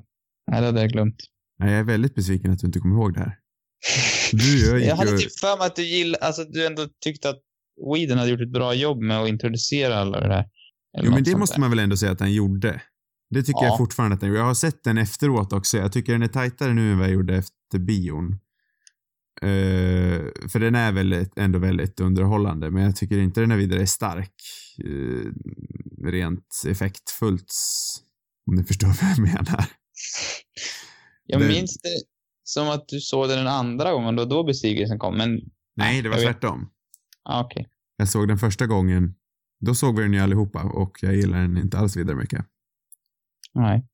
Nej, 0.50 0.60
det 0.60 0.66
hade 0.66 0.80
jag 0.80 0.90
glömt. 0.90 1.16
Nej, 1.58 1.70
jag 1.70 1.78
är 1.80 1.84
väldigt 1.84 2.14
besviken 2.14 2.50
att 2.52 2.58
du 2.58 2.66
inte 2.66 2.78
kommer 2.78 2.96
ihåg 2.96 3.14
det 3.14 3.20
här. 3.20 3.38
Du, 4.32 4.66
jag 4.68 4.80
Jag 4.86 4.96
hade 4.96 5.10
ju... 5.10 5.18
typ 5.18 5.38
för 5.40 5.58
mig 5.58 5.66
att 5.66 5.76
du 5.76 5.82
gillade, 5.82 6.24
alltså 6.26 6.44
du 6.44 6.66
ändå 6.66 6.88
tyckte 7.04 7.28
att 7.30 7.40
Whedon 7.94 8.18
hade 8.18 8.30
gjort 8.30 8.40
ett 8.40 8.52
bra 8.52 8.74
jobb 8.74 8.98
med 9.02 9.20
att 9.22 9.28
introducera 9.28 9.96
alla 9.96 10.20
det 10.20 10.28
där. 10.28 10.44
Jo, 11.02 11.10
men 11.10 11.22
det 11.24 11.36
måste 11.36 11.54
där. 11.56 11.60
man 11.60 11.70
väl 11.70 11.78
ändå 11.78 11.96
säga 11.96 12.12
att 12.12 12.20
han 12.20 12.32
gjorde. 12.32 12.82
Det 13.30 13.42
tycker 13.42 13.60
Ja. 13.62 13.66
jag 13.66 13.78
fortfarande 13.78 14.14
att 14.16 14.20
han 14.22 14.28
gjorde. 14.28 14.40
Jag 14.40 14.46
har 14.46 14.54
sett 14.54 14.84
den 14.84 14.98
efteråt 14.98 15.52
också. 15.52 15.76
Jag 15.78 15.92
tycker 15.92 16.12
den 16.12 16.22
är 16.22 16.28
tajtare 16.28 16.74
nu 16.74 16.92
än 16.92 16.98
vad 16.98 17.06
jag 17.08 17.14
gjorde 17.14 17.36
efter 17.36 17.78
bion. 17.78 18.32
Eh, 19.42 20.48
för 20.48 20.58
den 20.60 20.74
är 20.74 20.92
väldigt, 20.92 21.38
ändå 21.38 21.58
väldigt 21.58 22.00
underhållande, 22.00 22.70
men 22.70 22.82
jag 22.82 22.96
tycker 22.96 23.18
inte 23.18 23.40
den 23.40 23.50
är 23.50 23.56
vidare 23.56 23.86
stark. 23.86 24.32
Uh, 24.84 25.32
rent 26.04 26.62
effektfullt. 26.66 27.52
Om 28.46 28.54
ni 28.54 28.64
förstår 28.64 28.86
vad 29.02 29.10
jag 29.10 29.18
menar. 29.18 29.64
Jag 31.26 31.40
det- 31.40 31.48
minns 31.48 31.78
det 31.82 31.88
som 32.44 32.68
att 32.68 32.88
du 32.88 33.00
såg 33.00 33.28
den 33.28 33.38
en 33.38 33.46
andra 33.46 33.92
gången, 33.92 34.16
då 34.16 34.24
då 34.24 34.44
besvikelsen 34.44 34.98
kom, 34.98 35.16
men 35.16 35.40
Nej, 35.76 36.02
det 36.02 36.08
var 36.08 36.16
jag 36.16 36.24
vet. 36.26 36.32
tvärtom. 36.40 36.68
ah, 37.24 37.44
okej. 37.44 37.66
Jag 37.96 38.08
såg 38.08 38.28
den 38.28 38.38
första 38.38 38.66
gången. 38.66 39.14
Då 39.60 39.74
såg 39.74 39.96
vi 39.96 40.02
den 40.02 40.12
ju 40.12 40.20
allihopa 40.20 40.62
och 40.62 40.98
jag 41.02 41.14
gillar 41.16 41.38
den 41.38 41.56
inte 41.58 41.78
alls 41.78 41.96
vidare 41.96 42.16
mycket. 42.16 42.44
Nej. 43.54 43.86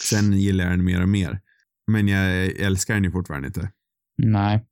Sen 0.00 0.32
gillar 0.32 0.64
jag 0.64 0.72
den 0.72 0.84
mer 0.84 1.02
och 1.02 1.08
mer. 1.08 1.40
Men 1.86 2.08
jag 2.08 2.46
älskar 2.46 2.94
den 2.94 3.04
ju 3.04 3.10
fortfarande 3.10 3.46
inte. 3.46 3.72
Nej. 4.16 4.66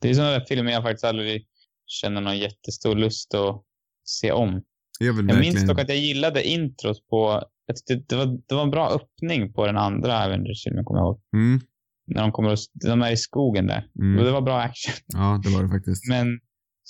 Det 0.00 0.10
är 0.10 0.14
sådana 0.14 0.30
där 0.32 0.44
filmer 0.48 0.72
jag 0.72 0.82
faktiskt 0.82 1.04
aldrig 1.04 1.46
känner 1.86 2.20
någon 2.20 2.38
jättestor 2.38 2.94
lust 2.96 3.34
att 3.34 3.62
se 4.04 4.32
om. 4.32 4.62
Jag 4.98 5.06
Jag 5.08 5.12
verkligen... 5.14 5.40
minns 5.40 5.66
dock 5.66 5.80
att 5.80 5.88
jag 5.88 5.98
gillade 5.98 6.48
introt 6.48 7.06
på, 7.10 7.42
jag 7.66 7.76
tyckte 7.76 8.04
det 8.08 8.16
var, 8.16 8.38
det 8.48 8.54
var 8.54 8.62
en 8.62 8.70
bra 8.70 8.90
öppning 8.90 9.52
på 9.52 9.66
den 9.66 9.76
andra 9.76 10.24
Avengers-filmen, 10.24 10.84
kommer 10.84 11.00
jag 11.00 11.06
ihåg. 11.06 11.20
Mm, 11.34 11.60
När 12.06 12.22
de 12.22 12.32
kommer 12.32 12.50
och, 12.52 12.58
de 12.72 13.02
är 13.02 13.12
i 13.12 13.16
skogen 13.16 13.66
där. 13.66 13.88
mm. 14.00 14.18
Och 14.18 14.24
det 14.24 14.30
var 14.32 14.40
bra 14.40 14.60
action. 14.60 14.94
Ja, 15.06 15.40
det 15.44 15.50
var 15.50 15.62
det 15.62 15.68
faktiskt. 15.68 16.08
Men, 16.08 16.40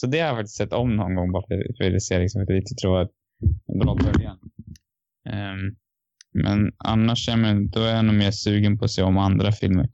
så 0.00 0.06
det 0.06 0.20
har 0.20 0.26
jag 0.26 0.36
faktiskt 0.36 0.56
sett 0.56 0.72
om 0.72 0.96
någon 0.96 1.14
gång 1.14 1.32
bara 1.32 1.46
för, 1.48 1.76
för 1.78 1.96
att 1.96 2.02
se 2.02 2.18
liksom, 2.18 2.46
för 2.46 2.54
att 2.54 2.70
jag 2.70 2.78
tror 2.78 3.00
att 3.00 3.10
bra 3.82 3.94
början. 3.94 4.38
Ehm, 5.28 5.76
men 6.32 6.72
annars 6.78 7.28
man, 7.28 7.70
då 7.70 7.80
är 7.80 7.94
jag 7.94 8.04
nog 8.04 8.14
mer 8.14 8.30
sugen 8.30 8.78
på 8.78 8.84
att 8.84 8.90
se 8.90 9.02
om 9.02 9.18
andra 9.18 9.52
filmer. 9.52 9.88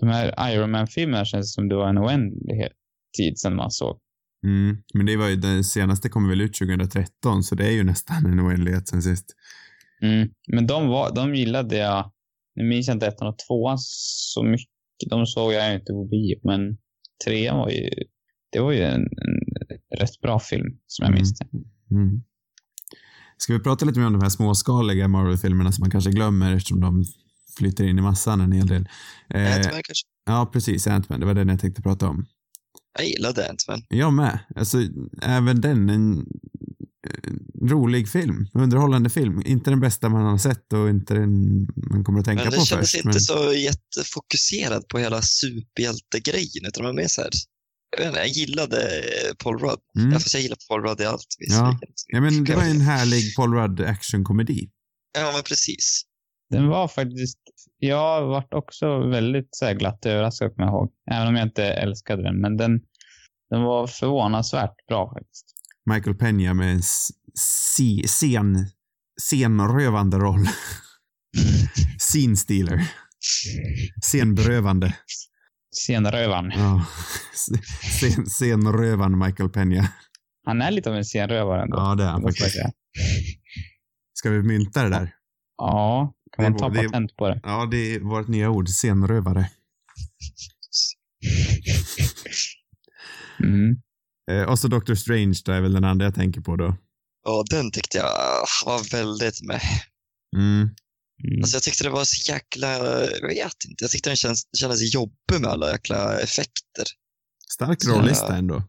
De 0.00 0.08
här 0.08 0.52
Iron 0.52 0.70
Man-filmerna 0.70 1.24
känns 1.24 1.54
som 1.54 1.68
det 1.68 1.74
var 1.74 1.88
en 1.88 1.98
oändlighet 1.98 2.72
tid 3.18 3.38
sedan 3.38 3.56
man 3.56 3.70
såg. 3.70 3.98
Mm. 4.46 4.76
Men 4.94 5.06
det 5.06 5.16
var 5.16 5.28
ju, 5.28 5.36
den 5.36 5.64
senaste 5.64 6.08
kom 6.08 6.28
väl 6.28 6.40
ut 6.40 6.54
2013, 6.54 7.42
så 7.42 7.54
det 7.54 7.66
är 7.66 7.72
ju 7.72 7.84
nästan 7.84 8.26
en 8.26 8.46
oändlighet 8.46 8.88
sen 8.88 9.02
sist. 9.02 9.26
Mm. 10.02 10.28
Men 10.48 10.66
de, 10.66 10.88
var, 10.88 11.14
de 11.14 11.34
gillade 11.34 11.76
jag. 11.76 12.12
Nu 12.54 12.64
minns 12.64 12.88
jag 12.88 12.94
inte 12.94 13.06
ettan 13.06 13.28
och 13.28 13.38
tvåan 13.48 13.78
så 13.78 14.42
mycket. 14.42 14.68
De 15.10 15.26
såg 15.26 15.52
jag 15.52 15.74
inte 15.74 15.92
på 15.92 16.04
bio, 16.04 16.40
men 16.42 16.78
trean 17.24 17.58
var 17.58 17.70
ju, 17.70 17.90
det 18.52 18.60
var 18.60 18.72
ju 18.72 18.82
en, 18.82 19.02
en 19.02 19.41
rätt 20.00 20.20
bra 20.20 20.40
film 20.40 20.66
som 20.86 21.02
jag 21.04 21.08
Mm. 21.08 21.18
minns 21.18 21.38
det. 21.38 21.46
Mm. 21.90 22.22
Ska 23.38 23.52
vi 23.52 23.58
prata 23.60 23.84
lite 23.84 23.98
mer 23.98 24.06
om 24.06 24.12
de 24.12 24.22
här 24.22 24.28
småskaliga 24.28 25.08
Marvel-filmerna 25.08 25.72
som 25.72 25.82
man 25.82 25.90
kanske 25.90 26.10
glömmer 26.10 26.54
eftersom 26.56 26.80
de 26.80 27.04
flyter 27.58 27.84
in 27.84 27.98
i 27.98 28.02
massan 28.02 28.40
en 28.40 28.52
hel 28.52 28.66
del. 28.66 28.88
Eh, 29.34 29.54
Ant-Man 29.56 29.82
kanske? 29.84 30.06
ja, 30.26 30.50
precis. 30.52 30.86
Ant-Man. 30.86 31.20
Det 31.20 31.26
var 31.26 31.34
den 31.34 31.48
jag 31.48 31.60
tänkte 31.60 31.82
prata 31.82 32.08
om. 32.08 32.26
Jag 32.98 33.08
gillade 33.08 33.50
Ant-Man. 33.50 33.82
Jag 33.88 34.12
med. 34.12 34.38
Alltså, 34.56 34.78
även 35.22 35.60
den 35.60 35.90
en, 35.90 36.26
en 37.24 37.68
rolig 37.68 38.08
film. 38.08 38.46
Underhållande 38.54 39.10
film. 39.10 39.42
Inte 39.44 39.70
den 39.70 39.80
bästa 39.80 40.08
man 40.08 40.22
har 40.26 40.38
sett 40.38 40.72
och 40.72 40.88
inte 40.90 41.14
den 41.14 41.32
man 41.90 42.04
kommer 42.04 42.18
att 42.18 42.24
tänka 42.24 42.42
Men 42.44 42.52
på 42.52 42.58
det 42.58 42.66
kändes 42.66 42.92
först. 42.92 43.04
inte 43.04 43.08
men... 43.14 43.20
så 43.20 43.52
jättefokuserad 43.54 44.88
på 44.88 44.98
hela 44.98 45.22
superhjältegrejen, 45.22 46.66
utan 46.66 46.82
det 46.82 46.88
var 46.88 46.92
mer 46.94 47.08
så 47.08 47.20
här, 47.20 47.30
jag, 47.96 47.98
vet 47.98 48.06
inte, 48.08 48.18
jag 48.20 48.28
gillade 48.28 48.98
eh, 48.98 49.34
Paul 49.44 49.58
Rudd. 49.58 49.80
Mm. 49.98 50.12
Ja, 50.12 50.18
fast 50.18 50.34
jag 50.34 50.42
gillar 50.42 50.58
Paul 50.68 50.82
Rudd 50.82 51.00
i 51.00 51.04
allt. 51.04 51.26
Ja. 51.38 51.78
Ja, 52.06 52.20
men 52.20 52.44
det 52.44 52.54
var 52.56 52.64
ju 52.64 52.70
en 52.70 52.80
härlig 52.80 53.36
Paul 53.36 53.54
Rudd 53.54 53.80
actionkomedi. 53.80 54.70
Ja, 55.18 55.32
men 55.34 55.42
precis. 55.42 56.02
Den 56.50 56.68
var 56.68 56.88
faktiskt, 56.88 57.38
jag 57.78 58.26
varit 58.26 58.54
också 58.54 58.98
väldigt 59.08 59.48
så 59.50 59.64
här, 59.64 59.74
glatt 59.74 60.06
överraskad 60.06 60.54
kommer 60.54 60.66
jag 60.68 60.72
ihåg. 60.74 60.90
Även 61.10 61.28
om 61.28 61.36
jag 61.36 61.46
inte 61.46 61.64
älskade 61.64 62.22
den, 62.22 62.40
men 62.40 62.56
den, 62.56 62.80
den 63.50 63.62
var 63.62 63.86
förvånansvärt 63.86 64.86
bra 64.88 65.14
faktiskt. 65.14 65.46
Michael 65.90 66.16
Peña 66.16 66.54
med 66.54 66.72
en 66.72 66.82
si- 67.76 68.06
scen, 68.06 68.66
scenrövande 69.20 70.16
roll. 70.16 70.46
Scene 71.98 72.36
stealer. 72.36 72.92
Scenberövande. 74.02 74.94
Scenrövaren. 75.72 76.52
Ja. 76.54 76.86
Scen, 77.82 78.26
scenrövande 78.26 79.18
Michael 79.26 79.48
Peña. 79.50 79.86
Han 80.46 80.62
är 80.62 80.70
lite 80.70 80.90
av 80.90 80.96
en 80.96 81.04
scenrövare 81.04 81.62
ändå. 81.62 81.76
Ja, 81.76 81.94
det 81.94 82.04
är 82.04 82.08
han 82.08 82.22
faktiskt. 82.22 82.56
Ska 84.14 84.30
vi 84.30 84.42
mynta 84.42 84.82
det 84.82 84.88
där? 84.90 85.14
Ja, 85.56 86.12
kan 86.36 86.44
Det 86.44 86.50
man 86.50 86.58
ta 86.58 86.68
det- 86.68 86.88
patent 86.88 87.16
på 87.16 87.28
det? 87.28 87.40
Ja, 87.42 87.68
det 87.70 87.76
är 87.94 88.00
vårt 88.00 88.28
nya 88.28 88.50
ord. 88.50 88.68
Scenrövare. 88.68 89.50
Mm. 93.42 93.76
Eh, 94.30 94.48
och 94.48 94.58
så 94.58 94.68
Doctor 94.68 94.94
Strange, 94.94 95.34
det 95.44 95.54
är 95.54 95.60
väl 95.60 95.72
den 95.72 95.84
andra 95.84 96.06
jag 96.06 96.14
tänker 96.14 96.40
på 96.40 96.56
då. 96.56 96.76
Ja, 97.24 97.44
den 97.50 97.70
tyckte 97.70 97.98
jag 97.98 98.06
var 98.66 98.92
väldigt 98.92 99.42
med. 99.46 99.60
Mm. 100.36 100.68
Mm. 101.24 101.38
Alltså 101.42 101.56
jag 101.56 101.62
tyckte 101.62 101.84
det 101.84 101.90
var 101.90 102.04
så 102.04 102.32
jäkla, 102.32 102.68
jag 103.20 103.28
vet 103.28 103.64
inte, 103.68 103.84
jag 103.84 103.90
tyckte 103.90 104.10
den 104.10 104.16
känns, 104.16 104.48
kändes 104.58 104.94
jobbig 104.94 105.40
med 105.40 105.50
alla 105.50 105.70
jäkla 105.72 106.20
effekter. 106.20 106.84
Stark 107.54 107.78
rollista 107.84 108.36
ändå. 108.36 108.62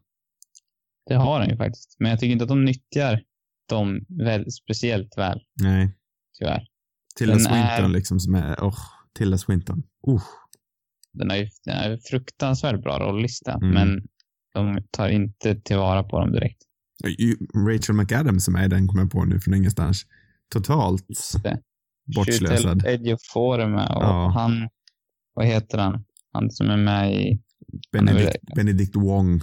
Det 1.06 1.14
har 1.14 1.40
den 1.40 1.50
ju 1.50 1.56
faktiskt. 1.56 1.96
Men 1.98 2.10
jag 2.10 2.20
tycker 2.20 2.32
inte 2.32 2.42
att 2.44 2.48
de 2.48 2.64
nyttjar 2.64 3.22
dem 3.68 4.00
väl, 4.08 4.52
speciellt 4.52 5.18
väl, 5.18 5.40
Nej. 5.62 5.96
tyvärr. 6.38 6.66
Tilda 7.16 7.34
Den 7.34 7.44
Swinton 7.44 7.84
är- 7.84 7.88
liksom 7.88 8.20
som 8.20 8.34
är, 8.34 8.64
åh, 8.64 8.78
Tilda 9.18 9.38
Swinton. 9.38 9.82
Uh. 10.08 10.22
Den 11.12 11.30
har 11.30 11.36
ju 11.36 11.48
den 11.64 11.76
har 11.76 11.88
ju 11.90 11.98
fruktansvärt 12.00 12.82
bra 12.82 12.98
rollista, 12.98 13.52
Mm. 13.52 13.70
men 13.70 14.02
de 14.54 14.82
tar 14.90 15.08
inte 15.08 15.54
tillvara 15.60 16.02
på 16.04 16.20
dem 16.20 16.32
direkt. 16.32 16.62
Rachel 17.68 17.94
McAdams 17.94 18.44
som 18.44 18.54
är 18.54 18.68
den 18.68 18.88
kommer 18.88 19.02
jag 19.02 19.10
på 19.10 19.24
nu 19.24 19.40
från 19.40 19.54
ingenstans. 19.54 20.02
Totalt 20.52 21.06
Det. 21.42 21.60
Bortslösad. 22.16 22.82
Med 23.66 23.88
och 23.90 24.02
Ja. 24.02 24.30
han, 24.34 24.68
vad 25.34 25.46
heter 25.46 25.78
han? 25.78 26.04
Han 26.32 26.50
som 26.50 26.70
är 26.70 26.76
med 26.76 27.12
i, 27.14 27.40
Benedict, 27.92 28.36
Benedict 28.56 28.96
Wong. 28.96 29.40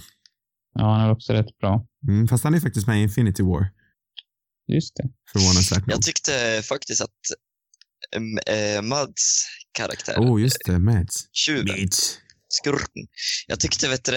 ja 0.74 0.94
han 0.94 1.00
är 1.06 1.10
också 1.12 1.32
rätt 1.32 1.58
bra. 1.58 1.86
Mm, 2.08 2.28
fast 2.28 2.44
han 2.44 2.54
är 2.54 2.60
faktiskt 2.60 2.86
med 2.86 2.98
i 2.98 3.02
Infinity 3.02 3.42
War. 3.42 3.66
Just 4.72 4.96
det. 4.96 5.08
Förvånansvärt. 5.32 5.82
Jag 5.86 6.02
tyckte 6.02 6.62
faktiskt 6.64 7.00
att 7.00 7.10
äh, 8.46 8.82
Mads 8.82 9.46
karaktär, 9.72 10.16
Oh, 10.18 10.40
just 10.42 10.58
det. 10.66 10.78
Mads. 10.78 11.28
tjuven, 11.32 11.80
Mads. 11.80 12.18
skurken, 12.48 13.06
jag 13.46 13.60
tyckte, 13.60 13.88
vet 13.88 14.04
du, 14.04 14.12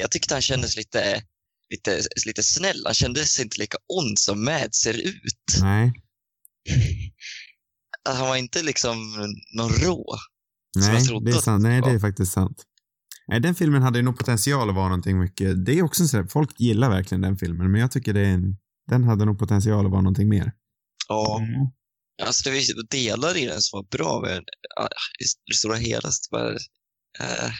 jag 0.00 0.10
tyckte 0.10 0.34
han 0.34 0.42
kändes 0.42 0.76
lite, 0.76 1.22
lite, 1.70 2.00
lite 2.26 2.42
snäll. 2.42 2.82
Han 2.84 2.94
kändes 2.94 3.40
inte 3.40 3.58
lika 3.60 3.76
ond 3.88 4.18
som 4.18 4.44
Mads 4.44 4.78
ser 4.78 4.94
ut. 5.06 5.60
Nej. 5.62 5.92
Han 8.08 8.28
var 8.28 8.36
inte 8.36 8.62
liksom 8.62 8.96
någon 9.56 9.70
rå. 9.70 10.16
Nej, 10.76 11.06
det 11.24 11.30
är 11.30 11.34
sant. 11.40 11.62
Nej, 11.62 11.80
det 11.82 11.90
är 11.90 11.98
faktiskt 11.98 12.32
sant. 12.32 12.62
Nej, 13.28 13.40
den 13.40 13.54
filmen 13.54 13.82
hade 13.82 13.98
ju 13.98 14.02
nog 14.02 14.18
potential 14.18 14.68
att 14.68 14.74
vara 14.74 14.88
någonting 14.88 15.18
mycket. 15.18 15.64
Det 15.64 15.78
är 15.78 15.82
också 15.82 16.06
så 16.06 16.16
här, 16.16 16.26
folk 16.26 16.60
gillar 16.60 16.90
verkligen 16.90 17.20
den 17.22 17.36
filmen, 17.36 17.70
men 17.72 17.80
jag 17.80 17.90
tycker 17.90 18.12
det 18.12 18.20
är 18.20 18.34
en, 18.34 18.56
den 18.90 19.04
hade 19.04 19.24
nog 19.24 19.38
potential 19.38 19.84
att 19.86 19.90
vara 19.92 20.02
någonting 20.02 20.28
mer. 20.28 20.52
Ja, 21.08 21.38
Mm. 21.40 21.66
alltså 22.22 22.50
det 22.50 22.56
var 22.76 22.90
delar 22.90 23.36
i 23.36 23.46
den 23.46 23.60
som 23.60 23.76
var 23.78 23.98
bra, 23.98 24.20
men 24.22 24.38
i 24.38 25.24
det 25.46 25.54
stora 25.56 25.76
hela 25.76 26.10
så 26.10 26.28
bara, 26.30 26.50
äh, 27.20 27.52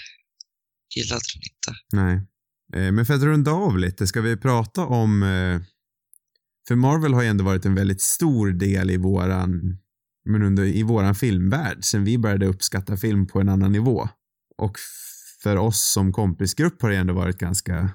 gillade 0.97 1.21
den 1.35 1.43
inte. 1.43 1.81
Nej. 1.93 2.15
Eh, 2.87 2.93
Men 2.93 3.07
för 3.07 3.15
att 3.15 3.23
runda 3.23 3.51
av 3.51 3.79
lite, 3.79 4.07
ska 4.07 4.21
vi 4.21 4.37
prata 4.37 4.85
om... 4.87 5.23
eh, 5.23 5.61
För 6.69 6.75
Marvel 6.75 7.15
har 7.15 7.23
ju 7.23 7.29
ändå 7.29 7.45
varit 7.45 7.65
en 7.65 7.75
väldigt 7.75 8.01
stor 8.01 8.53
del 8.53 8.91
i 8.91 8.97
våran, 8.97 9.79
men 10.25 10.43
under, 10.43 10.65
i 10.65 10.83
våran 10.83 11.15
filmvärld 11.15 11.85
sen 11.85 12.05
vi 12.05 12.19
började 12.19 12.47
uppskatta 12.47 12.97
film 12.97 13.27
på 13.27 13.41
en 13.41 13.49
annan 13.49 13.73
nivå. 13.73 14.09
Och 14.57 14.79
för 15.43 15.57
oss 15.57 15.93
som 15.93 16.13
kompisgrupp 16.13 16.83
har 16.83 16.91
det 16.91 16.97
ändå 16.97 17.15
varit 17.15 17.39
ganska 17.39 17.91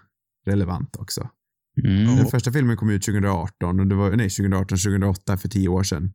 relevant 0.46 0.96
också. 0.96 1.30
Mm. 1.84 2.16
Den 2.16 2.26
första 2.26 2.52
filmen 2.52 2.78
kom 2.78 2.90
ut 2.90 3.06
2018 3.06 3.80
och 3.80 3.88
det 3.88 3.96
var, 3.96 4.10
nej 4.10 4.30
2018, 4.30 4.78
2008 4.78 5.38
för 5.38 5.50
tio 5.50 5.70
år 5.70 5.84
sedan. 5.84 6.14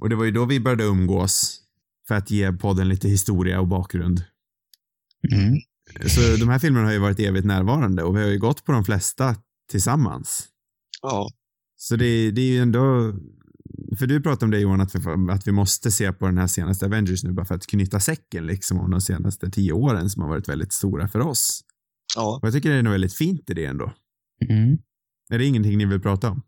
Och 0.00 0.08
det 0.08 0.16
var 0.16 0.24
ju 0.24 0.30
då 0.30 0.44
vi 0.44 0.60
började 0.60 0.84
umgås 0.84 1.60
för 2.08 2.14
att 2.14 2.30
ge 2.30 2.52
podden 2.52 2.88
lite 2.88 3.08
historia 3.08 3.60
och 3.60 3.68
bakgrund. 3.68 4.24
Mm. 5.32 5.54
Så 6.06 6.20
de 6.20 6.48
här 6.48 6.58
filmerna 6.58 6.86
har 6.86 6.92
ju 6.92 6.98
varit 6.98 7.20
evigt 7.20 7.46
närvarande 7.46 8.02
och 8.02 8.16
vi 8.16 8.20
har 8.20 8.28
ju 8.28 8.38
gått 8.38 8.64
på 8.64 8.72
de 8.72 8.84
flesta 8.84 9.36
tillsammans. 9.70 10.48
Ja, 11.02 11.28
Så 11.76 11.96
det, 11.96 12.30
det 12.30 12.40
är 12.40 12.46
ju 12.46 12.58
ändå, 12.58 13.14
för 13.98 14.06
du 14.06 14.22
pratade 14.22 14.44
om 14.44 14.50
det 14.50 14.58
Johan, 14.58 14.80
att 14.80 14.94
vi, 14.94 15.00
att 15.32 15.46
vi 15.46 15.52
måste 15.52 15.90
se 15.90 16.12
på 16.12 16.26
den 16.26 16.38
här 16.38 16.46
senaste 16.46 16.86
Avengers 16.86 17.24
nu 17.24 17.32
bara 17.32 17.46
för 17.46 17.54
att 17.54 17.66
knyta 17.66 18.00
säcken 18.00 18.46
liksom 18.46 18.80
om 18.80 18.90
de 18.90 19.00
senaste 19.00 19.50
tio 19.50 19.72
åren 19.72 20.10
som 20.10 20.22
har 20.22 20.28
varit 20.28 20.48
väldigt 20.48 20.72
stora 20.72 21.08
för 21.08 21.20
oss. 21.20 21.60
ja. 22.16 22.38
Och 22.42 22.46
jag 22.46 22.54
tycker 22.54 22.70
det 22.70 22.76
är 22.76 22.82
något 22.82 22.94
väldigt 22.94 23.14
fint 23.14 23.50
i 23.50 23.54
det 23.54 23.64
ändå. 23.64 23.92
Mm. 24.50 24.78
Är 25.30 25.38
det 25.38 25.44
ingenting 25.44 25.78
ni 25.78 25.84
vill 25.84 26.00
prata 26.00 26.30
om? 26.30 26.42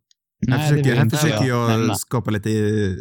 Nej, 0.46 0.58
här 0.58 0.68
försöker, 0.68 0.96
här 0.96 1.10
försöker 1.10 1.44
jag 1.44 1.70
nämna. 1.70 1.94
skapa 1.94 2.30
lite 2.30 2.50
eh, 2.50 2.94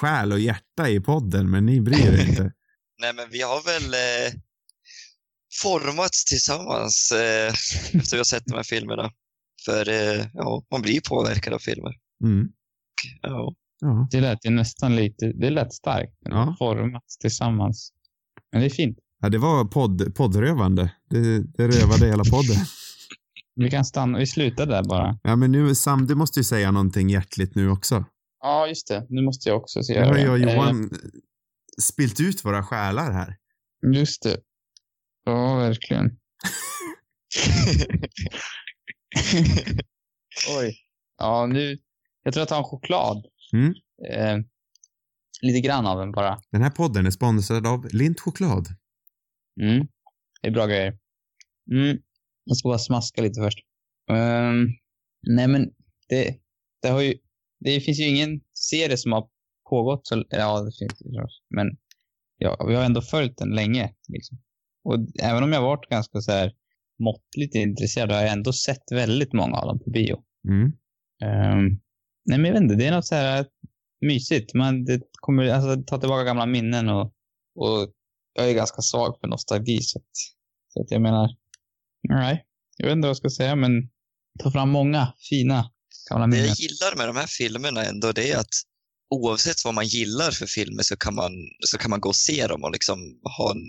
själ 0.00 0.32
och 0.32 0.40
hjärta 0.40 0.88
i 0.88 1.00
podden, 1.00 1.50
men 1.50 1.66
ni 1.66 1.80
bryr 1.80 2.06
er 2.06 2.28
inte. 2.28 2.42
Nej, 3.00 3.12
men 3.14 3.30
vi 3.30 3.42
har 3.42 3.62
väl 3.64 3.94
eh, 3.94 4.40
formats 5.62 6.24
tillsammans 6.24 7.12
eh, 7.12 7.52
efter 7.92 8.10
vi 8.10 8.16
har 8.16 8.24
sett 8.24 8.46
de 8.46 8.54
här 8.54 8.62
filmerna. 8.62 9.10
För 9.64 9.88
eh, 9.88 10.26
ja, 10.34 10.64
man 10.70 10.82
blir 10.82 11.00
påverkad 11.00 11.52
av 11.52 11.58
filmer. 11.58 11.92
Mm. 12.24 12.48
Ja. 13.22 13.54
Ja. 13.80 14.08
Det 14.10 14.20
lät 14.20 14.44
ju 14.46 14.50
nästan 14.50 14.96
lite, 14.96 15.32
det 15.32 15.50
lät 15.50 15.72
starkt. 15.72 16.12
Ja. 16.20 16.56
Formats 16.58 17.18
tillsammans. 17.18 17.92
Men 18.52 18.60
det 18.60 18.66
är 18.66 18.70
fint. 18.70 18.98
ja, 19.20 19.28
det 19.28 19.38
var 19.38 19.64
podd, 19.64 20.14
poddrövande. 20.14 20.92
Det, 21.10 21.38
det 21.38 21.68
rövade 21.68 22.06
hela 22.06 22.24
podden. 22.24 22.56
Vi 23.54 23.70
kan 23.70 23.84
stanna, 23.84 24.18
vi 24.18 24.26
slutar 24.26 24.66
där 24.66 24.82
bara. 24.84 25.18
Ja, 25.22 25.36
men 25.36 25.52
nu 25.52 25.74
Sam, 25.74 26.06
du 26.06 26.14
måste 26.14 26.40
ju 26.40 26.44
säga 26.44 26.70
någonting 26.70 27.08
hjärtligt 27.10 27.54
nu 27.54 27.68
också. 27.70 28.04
Ja, 28.42 28.66
just 28.66 28.88
det. 28.88 29.06
Nu 29.08 29.22
måste 29.22 29.48
jag 29.48 29.58
också 29.58 29.82
se 29.82 30.00
Nu 30.00 30.06
har 30.06 30.14
det. 30.14 30.20
jag 30.22 30.32
och 30.32 30.38
Eh, 30.38 30.54
Johan 30.54 30.90
spilt 31.82 32.20
ut 32.20 32.44
våra 32.44 32.62
själar 32.62 33.12
här. 33.12 33.36
Just 33.94 34.22
det. 34.22 34.36
Ja, 35.24 35.56
verkligen. 35.56 36.10
Oj. 40.58 40.76
Ja, 41.18 41.46
nu. 41.46 41.78
Jag 42.22 42.34
tror 42.34 42.40
jag 42.40 42.48
tar 42.48 42.58
en 42.58 42.64
choklad. 42.64 43.26
Mm. 43.52 43.74
Eh, 44.10 44.44
lite 45.42 45.60
grann 45.60 45.86
av 45.86 45.98
den 45.98 46.12
bara. 46.12 46.40
Den 46.50 46.62
här 46.62 46.70
podden 46.70 47.06
är 47.06 47.10
sponsrad 47.10 47.66
av 47.66 47.88
Lint 47.92 48.20
choklad. 48.20 48.66
Mm. 49.60 49.86
Det 50.42 50.48
är 50.48 50.52
bra 50.52 50.66
grejer. 50.66 50.98
Mm. 51.72 51.98
Jag 52.44 52.56
ska 52.56 52.68
bara 52.68 52.78
smaska 52.78 53.22
lite 53.22 53.40
först. 53.40 53.58
Ehm, 54.10 54.66
nej, 55.26 55.48
men 55.48 55.70
det, 56.08 56.36
det 56.82 56.88
har 56.88 57.00
ju, 57.00 57.14
det 57.60 57.80
finns 57.80 58.00
ju 58.00 58.08
ingen 58.08 58.40
serie 58.54 58.96
som 58.96 59.12
har 59.12 59.28
pågått 59.70 60.06
så, 60.06 60.24
ja, 60.28 60.60
det 60.60 60.72
finns 60.78 60.98
det 60.98 61.04
förstås. 61.04 61.42
Men 61.50 61.66
ja, 62.38 62.64
vi 62.68 62.74
har 62.74 62.84
ändå 62.84 63.02
följt 63.02 63.38
den 63.38 63.50
länge. 63.50 63.94
Liksom. 64.08 64.38
Och 64.84 64.94
även 65.22 65.42
om 65.42 65.52
jag 65.52 65.62
varit 65.62 65.88
ganska 65.88 66.20
så 66.20 66.32
här 66.32 66.52
måttligt 66.98 67.54
intresserad 67.54 68.10
har 68.10 68.20
jag 68.20 68.32
ändå 68.32 68.52
sett 68.52 68.92
väldigt 68.92 69.32
många 69.32 69.56
av 69.56 69.66
dem 69.66 69.78
på 69.78 69.90
bio. 69.90 70.22
Mm. 70.48 70.72
Ehm, 71.24 71.80
nej, 72.24 72.38
men 72.38 72.44
jag 72.44 72.52
vet 72.52 72.62
inte, 72.62 72.74
det 72.74 72.86
är 72.86 72.90
något 72.90 73.06
så 73.06 73.14
här 73.14 73.46
mysigt. 74.00 74.54
Man 74.54 74.84
det 74.84 75.00
kommer 75.12 75.48
alltså, 75.48 75.82
ta 75.86 75.98
tillbaka 75.98 76.24
gamla 76.24 76.46
minnen 76.46 76.88
och, 76.88 77.12
och 77.58 77.92
jag 78.34 78.50
är 78.50 78.54
ganska 78.54 78.82
svag 78.82 79.16
för 79.20 79.28
nostalgi 79.28 79.82
så 79.82 79.98
att, 79.98 80.16
så 80.74 80.82
att 80.82 80.90
jag 80.90 81.02
menar, 81.02 81.28
alright. 82.10 82.40
Jag 82.76 82.86
vet 82.86 82.92
inte 82.92 83.06
vad 83.06 83.10
jag 83.10 83.16
ska 83.16 83.30
säga, 83.30 83.56
men 83.56 83.72
ta 84.42 84.50
fram 84.50 84.70
många 84.70 85.12
fina 85.30 85.70
gamla 86.10 86.26
Det 86.26 86.30
minnen. 86.30 86.46
jag 86.46 86.56
gillar 86.56 86.96
med 86.96 87.08
de 87.08 87.16
här 87.16 87.26
filmerna 87.26 87.84
ändå, 87.84 88.12
det 88.12 88.30
är 88.30 88.38
att 88.38 88.54
oavsett 89.10 89.64
vad 89.64 89.74
man 89.74 89.86
gillar 89.86 90.30
för 90.30 90.46
filmer 90.46 90.82
så 90.82 90.96
kan 90.96 91.14
man, 91.14 91.32
så 91.66 91.78
kan 91.78 91.90
man 91.90 92.00
gå 92.00 92.08
och 92.08 92.16
se 92.16 92.46
dem 92.46 92.64
och 92.64 92.72
liksom 92.72 92.98
ha 93.38 93.50
en 93.50 93.62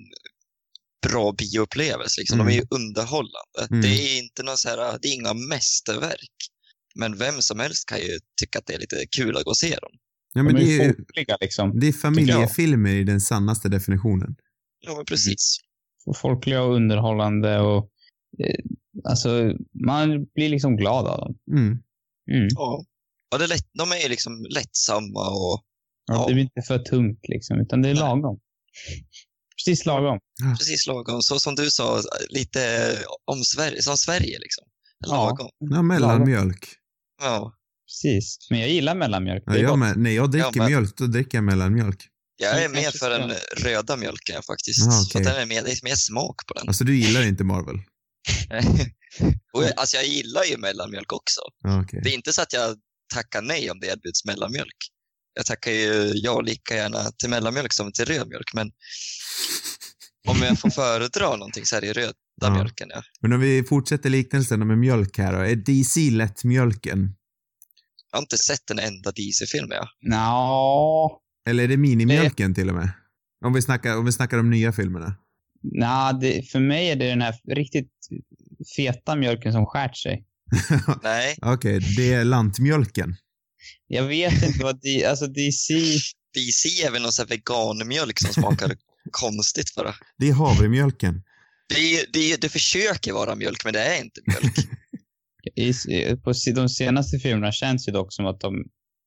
bra 1.09 1.31
bioupplevelse. 1.31 2.21
Liksom. 2.21 2.37
De 2.37 2.47
är 2.47 2.51
ju 2.51 2.65
underhållande. 2.69 3.61
Mm. 3.69 3.81
Det 3.81 3.87
är 3.87 4.19
inte 4.23 4.43
någon 4.43 4.57
så 4.57 4.69
här, 4.69 4.99
det 5.01 5.07
är 5.07 5.13
inga 5.13 5.33
mästerverk. 5.33 6.49
Men 6.95 7.17
vem 7.17 7.41
som 7.41 7.59
helst 7.59 7.89
kan 7.89 7.97
ju 7.97 8.19
tycka 8.41 8.59
att 8.59 8.65
det 8.65 8.73
är 8.73 8.79
lite 8.79 9.05
kul 9.17 9.37
att 9.37 9.43
gå 9.43 9.49
och 9.49 9.57
se 9.57 9.75
dem. 9.75 9.91
Ja, 10.33 10.43
men 10.43 10.55
De 10.55 10.61
är 10.61 10.65
det 10.65 10.83
är, 10.83 10.93
folkliga 10.93 11.37
liksom. 11.41 11.79
det 11.79 11.87
är 11.87 11.91
familjefilmer 11.93 12.91
i 12.91 13.03
den 13.03 13.21
sannaste 13.21 13.69
definitionen. 13.69 14.35
Ja, 14.79 14.95
men 14.95 15.05
precis. 15.05 15.57
Folkliga 16.15 16.61
och 16.63 16.75
underhållande 16.75 17.59
och 17.59 17.89
eh, 18.39 18.59
alltså 19.09 19.53
man 19.85 20.25
blir 20.35 20.49
liksom 20.49 20.77
glad 20.77 21.07
av 21.07 21.17
dem. 21.17 21.37
Mm. 21.51 21.67
Mm. 22.31 22.47
Ja. 22.49 22.85
Och 23.33 23.39
det 23.39 23.45
är 23.45 23.49
lätt, 23.49 23.69
de 23.73 23.91
är 23.91 24.09
liksom 24.09 24.45
lättsamma 24.49 25.29
och 25.29 25.53
Och 25.53 26.15
Ja. 26.15 26.25
Det 26.27 26.33
blir 26.33 26.43
inte 26.43 26.61
för 26.61 26.79
tungt 26.79 27.19
liksom, 27.27 27.59
utan 27.59 27.81
det 27.81 27.89
är 27.89 27.93
Nej. 27.93 28.03
lagom. 28.03 28.39
Precis 29.57 29.85
lagom. 29.85 30.19
precis 30.59 30.87
lagom. 30.87 31.21
Så 31.21 31.39
som 31.39 31.55
du 31.55 31.71
sa, 31.71 32.01
lite 32.29 32.59
om 33.25 33.43
Sverige, 33.43 33.81
som 33.81 33.97
Sverige 33.97 34.39
liksom. 34.39 34.63
Lagom. 35.07 35.49
Ja, 35.59 35.81
mellanmjölk. 35.81 36.65
Ja. 37.23 37.53
Precis. 37.87 38.37
Men 38.49 38.59
jag 38.59 38.69
gillar 38.69 38.95
mellanmjölk. 38.95 39.43
Ja, 39.45 39.57
jag 39.57 39.79
med. 39.79 39.97
När 39.97 40.11
jag 40.11 40.31
dricker 40.31 40.45
Ja, 40.47 40.51
men- 40.55 40.67
mjölk, 40.71 40.97
då 40.97 41.05
dricker 41.07 41.37
jag 41.37 41.43
mellanmjölk. 41.43 42.07
Jag 42.37 42.63
är 42.63 42.69
mer 42.69 42.91
för 42.91 43.09
den 43.09 43.31
röda 43.57 43.95
mjölken 43.97 44.43
faktiskt. 44.43 44.79
Jaha, 44.85 44.91
För 45.11 45.19
okej. 45.19 45.21
att 45.27 45.33
den 45.33 45.41
är 45.41 45.45
mer, 45.45 45.61
det 45.63 45.71
är 45.71 45.83
mer 45.83 45.95
smak 45.95 46.45
på 46.47 46.53
den. 46.53 46.67
Alltså, 46.67 46.83
du 46.83 46.95
gillar 46.95 47.21
inte 47.23 47.43
Marvel? 47.43 47.75
och, 49.53 49.63
jag- 49.63 49.73
alltså 49.79 49.97
jag 49.97 50.05
gillar 50.05 50.43
ju 50.43 50.57
mellanmjölk 50.57 51.13
också. 51.13 51.41
Okej. 51.83 52.01
Det 52.03 52.09
är 52.09 52.13
inte 52.13 52.33
så 52.33 52.41
att 52.41 52.53
jag 52.53 52.77
tackar 53.13 53.41
nej 53.41 53.71
om 53.71 53.79
det 53.79 53.87
erbjuds 53.87 54.25
mellanmjölk. 54.25 54.75
Jag 55.35 55.45
tackar 55.45 55.71
ju 55.71 56.11
ja 56.15 56.41
lika 56.41 56.75
gärna 56.75 57.03
till 57.17 57.29
mellanmjölk 57.29 57.73
som 57.73 57.91
till 57.91 58.05
röd 58.05 58.27
mjölk, 58.27 58.53
men 58.53 58.71
Om 60.27 60.41
jag 60.41 60.59
får 60.59 60.69
föredra 60.69 61.29
någonting 61.35 61.65
så 61.65 61.75
är 61.75 61.81
det 61.81 61.87
ju 61.87 61.93
röda 62.41 62.53
Ja. 62.53 62.53
mjölken, 62.53 62.87
ja. 62.91 63.01
Men 63.21 63.33
om 63.33 63.39
vi 63.39 63.63
fortsätter 63.63 64.09
liknelsen 64.09 64.67
med 64.67 64.77
mjölk 64.77 65.17
här 65.17 65.33
då. 65.33 65.39
Är 65.39 65.55
DC 65.55 66.09
lättmjölken? 66.11 67.15
Jag 68.11 68.17
har 68.17 68.21
inte 68.21 68.37
sett 68.37 68.69
en 68.71 68.79
enda 68.79 69.11
DC-film, 69.11 69.67
ja. 69.71 69.87
Nja, 70.01 71.19
Eller 71.49 71.63
är 71.63 71.67
det 71.67 71.77
minimjölken 71.77 72.53
till 72.55 72.69
och 72.69 72.75
med? 72.75 72.89
Om 73.45 73.53
vi 73.53 73.61
snackar, 73.61 73.97
om 73.97 74.05
vi 74.05 74.11
snackar 74.11 74.37
de 74.37 74.49
nya 74.49 74.71
filmerna. 74.71 75.15
nja, 75.79 76.13
det, 76.21 76.51
för 76.51 76.59
mig 76.59 76.89
är 76.91 76.95
det 76.95 77.09
den 77.09 77.21
här 77.21 77.35
riktigt 77.47 77.91
feta 78.75 79.15
mjölken 79.15 79.53
som 79.53 79.65
skärt 79.65 79.97
sig. 79.97 80.25
Nej, 81.03 81.37
Okej, 81.41 81.79
det 81.97 82.13
är 82.13 82.23
lantmjölken. 82.23 83.15
Jag 83.87 84.03
vet 84.03 84.43
inte 84.43 84.63
vad 84.63 84.81
de, 84.81 85.05
alltså 85.05 85.27
DC, 85.27 85.73
DC 86.33 86.69
är 86.85 86.91
väl 86.91 87.01
någon 87.01 87.11
sån 87.11 87.25
här 87.29 87.37
veganmjölk 87.37 88.19
som 88.19 88.33
smakar 88.33 88.75
konstigt 89.11 89.75
bara. 89.75 89.93
Det 90.17 90.29
är 90.29 90.33
havremjölken. 90.33 91.23
Det, 91.73 92.05
det, 92.13 92.41
det 92.41 92.49
försöker 92.49 93.13
vara 93.13 93.35
mjölk, 93.35 93.63
men 93.65 93.73
det 93.73 93.79
är 93.83 94.03
inte 94.03 94.21
mjölk. 94.27 94.55
i, 95.89 96.15
på 96.15 96.33
si- 96.33 96.51
de 96.51 96.69
senaste 96.69 97.17
filmerna 97.19 97.51
känns 97.51 97.87
ju 97.87 97.91
dock 97.91 98.13
som 98.13 98.25
att 98.25 98.39
de, 98.39 98.63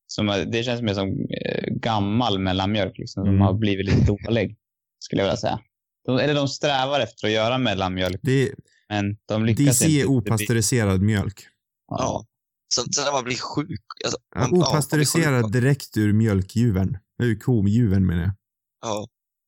som, 0.07 0.27
det 0.53 0.62
känns 0.64 0.83
mer 0.83 0.95
som 0.95 1.09
eh, 1.09 1.75
gammal 1.75 2.39
mellanmjölk 2.39 2.99
liksom, 2.99 3.21
som 3.25 3.29
Mm. 3.29 3.41
har 3.41 3.55
blivit 3.55 3.87
lite 3.87 4.05
dålig, 4.07 4.57
skulle 4.99 5.23
jag 5.23 5.27
vilja 5.27 5.37
säga. 5.37 5.61
De, 6.07 6.19
eller 6.19 6.35
de 6.35 6.49
strävar 6.49 7.01
efter 7.01 7.27
att 7.27 7.33
göra 7.33 7.59
mellanmjölk, 7.59 8.21
Det 8.23 8.43
är, 8.49 8.55
men 8.89 9.17
de 9.29 9.45
lyckas 9.47 9.67
DC 9.79 9.85
inte. 9.87 10.01
är 10.01 10.07
opastöriserad 10.07 11.01
mjölk. 11.03 11.41
Ja. 11.89 11.97
Ja. 11.99 12.27
Så, 12.75 12.83
så 12.91 13.05
när 13.05 13.12
man 13.12 13.25
blir 13.25 13.37
sjuk. 13.37 13.81
Alltså, 14.05 14.19
Ja, 14.35 14.41
man- 14.41 14.43
ja, 14.45 14.51
man 14.51 14.59
blir 14.61 14.69
opastöriserad 14.69 15.45
sjuk. 15.45 15.53
direkt 15.53 15.97
ur 15.97 16.12
mjölkjuven. 16.12 16.99
Ur 17.23 17.39
kojuven 17.39 18.07
menar 18.07 18.23
jag. 18.23 18.33
Ja, 18.83 19.07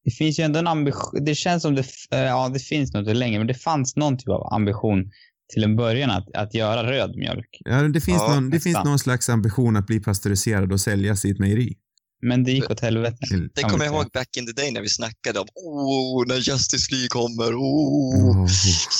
Det 0.08 0.14
finns 0.14 0.38
ju 0.38 0.44
ändå 0.44 0.58
en 0.58 0.66
ambition. 0.66 1.24
Det 1.24 1.34
känns 1.34 1.62
som 1.62 1.74
det, 1.74 1.84
eh, 2.12 2.18
ja 2.20 2.48
det 2.48 2.58
finns 2.58 2.94
inte 2.94 3.14
längre, 3.14 3.38
men 3.38 3.46
det 3.46 3.54
fanns 3.54 3.96
någon 3.96 4.18
typ 4.18 4.28
av 4.28 4.52
ambition 4.54 5.10
till 5.52 5.64
en 5.64 5.76
början 5.76 6.10
att, 6.10 6.26
att 6.34 6.54
göra 6.54 6.90
röd 6.90 7.16
mjölk. 7.16 7.48
Ja, 7.64 7.82
det 7.82 8.00
finns, 8.00 8.18
Ja, 8.22 8.34
någon, 8.34 8.50
det 8.50 8.56
nästan. 8.56 8.72
finns 8.72 8.84
någon 8.84 8.98
slags 8.98 9.28
ambition 9.28 9.76
att 9.76 9.86
bli 9.86 10.00
pastöriserad 10.00 10.72
och 10.72 10.80
säljas 10.80 11.24
i 11.24 11.30
ett 11.30 11.38
mejeri. 11.38 11.76
Men 12.22 12.44
det 12.44 12.52
gick 12.52 12.70
åt 12.70 12.80
helvete. 12.80 13.16
Det 13.54 13.62
kommer 13.62 13.84
jag 13.84 13.94
ihåg 13.94 14.10
back 14.12 14.36
in 14.36 14.46
the 14.46 14.52
day 14.52 14.72
när 14.72 14.80
vi 14.80 14.88
snackade 14.88 15.38
om 15.40 15.46
oh, 15.54 16.26
när 16.28 16.36
Justice 16.36 16.92
League 16.92 17.08
kommer. 17.08 17.52
Oh, 17.58 18.46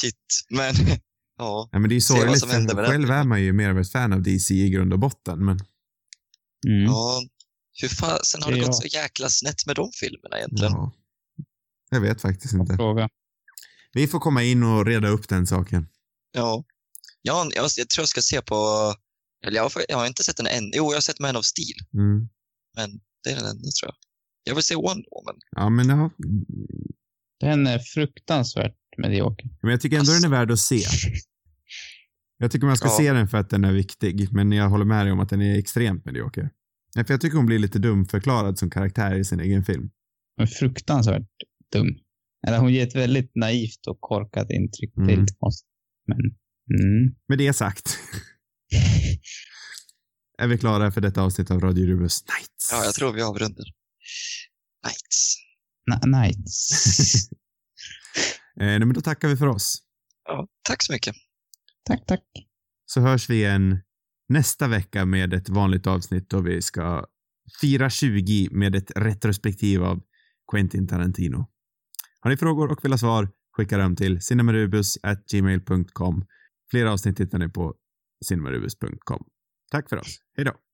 shit. 0.01 0.15
Men, 0.51 0.75
ja. 1.39 1.69
Ja, 1.73 1.79
men 1.79 1.89
det 1.89 1.93
är 1.93 1.95
ju 1.95 2.01
sorgligt, 2.01 2.45
själv 2.89 3.11
är 3.11 3.25
man 3.25 3.43
ju 3.43 3.53
mer 3.53 3.71
av 3.71 3.79
ett 3.79 3.93
fan 3.93 4.13
av 4.13 4.23
DC 4.23 4.55
i 4.55 4.71
grund 4.71 4.93
och 4.93 4.99
botten, 4.99 5.45
men 5.45 5.59
Mm. 6.67 6.85
ja. 6.85 7.23
Hur 7.81 7.89
fasen 7.89 8.43
har 8.43 8.51
det 8.53 8.59
Det 8.59 8.65
gått 8.67 8.77
så 8.77 8.87
jäkla 8.87 9.29
snett 9.29 9.67
med 9.67 9.77
de 9.77 9.91
filmerna 10.01 10.37
egentligen? 10.39 10.73
ja. 10.73 10.93
Jag 11.91 12.01
vet 12.01 12.21
faktiskt 12.23 12.55
inte. 12.55 12.75
Fråga. 12.77 13.09
Vi 13.93 14.07
får 14.07 14.19
komma 14.21 14.43
in 14.43 14.63
och 14.63 14.87
reda 14.87 15.09
upp 15.09 15.29
den 15.29 15.47
saken. 15.47 15.87
Ja. 16.33 16.65
Ja, 17.23 17.49
jag, 17.55 17.65
jag 17.77 17.89
tror 17.89 18.03
jag 18.03 18.09
ska 18.09 18.21
se 18.21 18.41
på, 18.43 18.55
eller 19.47 19.57
jag 19.57 19.63
har, 19.63 19.73
jag 19.89 19.97
har 19.99 20.07
inte 20.07 20.25
sett 20.25 20.37
den 20.37 20.47
än. 20.47 20.71
Jo, 20.75 20.85
jag 20.85 20.95
har 20.97 21.01
sett 21.01 21.21
Man 21.21 21.37
of 21.37 21.45
Steel, 21.45 21.77
Mm. 21.95 22.29
men 22.77 23.01
det 23.25 23.31
är 23.31 23.37
den 23.37 23.45
enda 23.45 23.63
tror 23.81 23.89
jag. 23.89 23.95
Jag 24.45 24.55
vill 24.55 24.65
se 24.65 24.75
Wonder 24.75 25.09
Woman. 25.11 25.41
Ja, 25.51 25.69
men 25.71 25.89
ja. 25.89 26.11
Den 27.41 27.67
är 27.67 27.79
fruktansvärt 27.79 28.77
medioker. 28.99 29.51
Men 29.63 29.71
jag 29.71 29.81
tycker 29.81 29.99
ändå 29.99 30.13
den 30.13 30.25
är 30.25 30.29
värd 30.29 30.51
att 30.51 30.59
se. 30.61 30.81
Jag 32.41 32.51
tycker 32.51 32.67
man 32.67 32.77
ska 32.77 32.89
Ja. 32.89 32.97
se 32.97 33.13
den 33.13 33.29
för 33.29 33.39
att 33.39 33.51
den 33.51 33.65
är 33.65 33.73
viktig, 33.73 34.33
men 34.33 34.53
jag 34.53 34.69
håller 34.69 34.85
med 34.85 35.07
dig 35.07 35.13
om 35.13 35.21
att 35.21 35.29
den 35.29 35.43
är 35.43 35.59
extremt 35.59 36.05
medioker. 36.05 36.51
Nej, 36.95 37.05
för 37.05 37.15
jag 37.15 37.21
tycker 37.21 37.37
hon 37.37 37.47
blir 37.47 37.59
lite 37.59 37.79
dumförklarad 37.79 38.59
som 38.59 38.71
karaktär 38.71 39.15
i 39.19 39.25
sin 39.25 39.41
egen 39.41 39.65
film. 39.65 39.91
Är 40.41 40.47
fruktansvärt 40.47 41.27
dum. 41.73 41.89
Eller 42.47 42.59
hon 42.59 42.73
ger 42.73 42.87
ett 42.87 42.95
väldigt 42.97 43.31
naivt 43.35 43.87
och 43.87 44.01
korkat 44.01 44.51
intryck. 44.51 44.93
Det 44.95 45.01
är 45.01 45.09
Mm. 45.09 45.21
lite 45.21 45.35
konstigt. 45.39 45.69
Men, 46.07 46.19
mm. 46.81 47.15
Med 47.29 47.39
det 47.39 47.53
sagt 47.53 47.99
är 50.39 50.47
vi 50.49 50.59
klara 50.59 50.91
för 50.91 51.01
detta 51.01 51.23
avsnitt 51.23 51.51
av 51.51 51.61
Radio 51.61 51.87
Rubus 51.87 52.25
Nights. 52.25 52.69
Ja, 52.73 52.85
jag 52.85 52.95
tror 52.95 53.13
vi 53.13 53.23
avrundar. 53.23 53.65
Nights. 54.87 55.37
Na- 55.91 56.27
nice. 56.27 56.75
Eh, 58.61 58.67
men 58.79 58.93
då 58.93 59.01
tackar 59.01 59.29
vi 59.29 59.37
för 59.37 59.47
oss. 59.47 59.83
Ja, 60.25 60.49
tack 60.69 60.83
så 60.83 60.93
mycket. 60.93 61.15
tack, 61.85 62.07
tack. 62.07 62.21
Så 62.87 63.01
hörs 63.01 63.31
vi 63.31 63.35
igen 63.35 63.79
nästa 64.29 64.69
vecka 64.69 65.05
med 65.05 65.35
ett 65.35 65.49
vanligt 65.49 65.87
avsnitt 65.87 66.31
då 66.31 66.41
vi 66.41 66.63
ska 66.63 67.07
fira 67.61 67.91
20 67.91 68.49
med 68.51 68.75
ett 68.77 68.91
retrospektiv 68.97 69.85
av 69.85 70.01
Quentin 70.53 70.89
Tarantino. 70.89 71.47
Har 72.21 72.31
ni 72.31 72.37
frågor 72.37 72.73
och 72.73 72.85
vill 72.85 72.93
ha 72.93 72.99
svar, 72.99 73.29
skicka 73.57 73.79
dem 73.79 73.97
till 73.97 74.21
cinemarubus.gmail.com. 74.21 76.27
Fler 76.71 76.87
avsnitt 76.87 77.21
hittar 77.21 77.39
ni 77.39 77.49
på 77.49 77.75
cinemarubus.com. 78.25 79.25
Tack 79.71 79.89
för 79.89 79.97
oss. 79.97 80.19
Hej 80.37 80.45
då! 80.45 80.53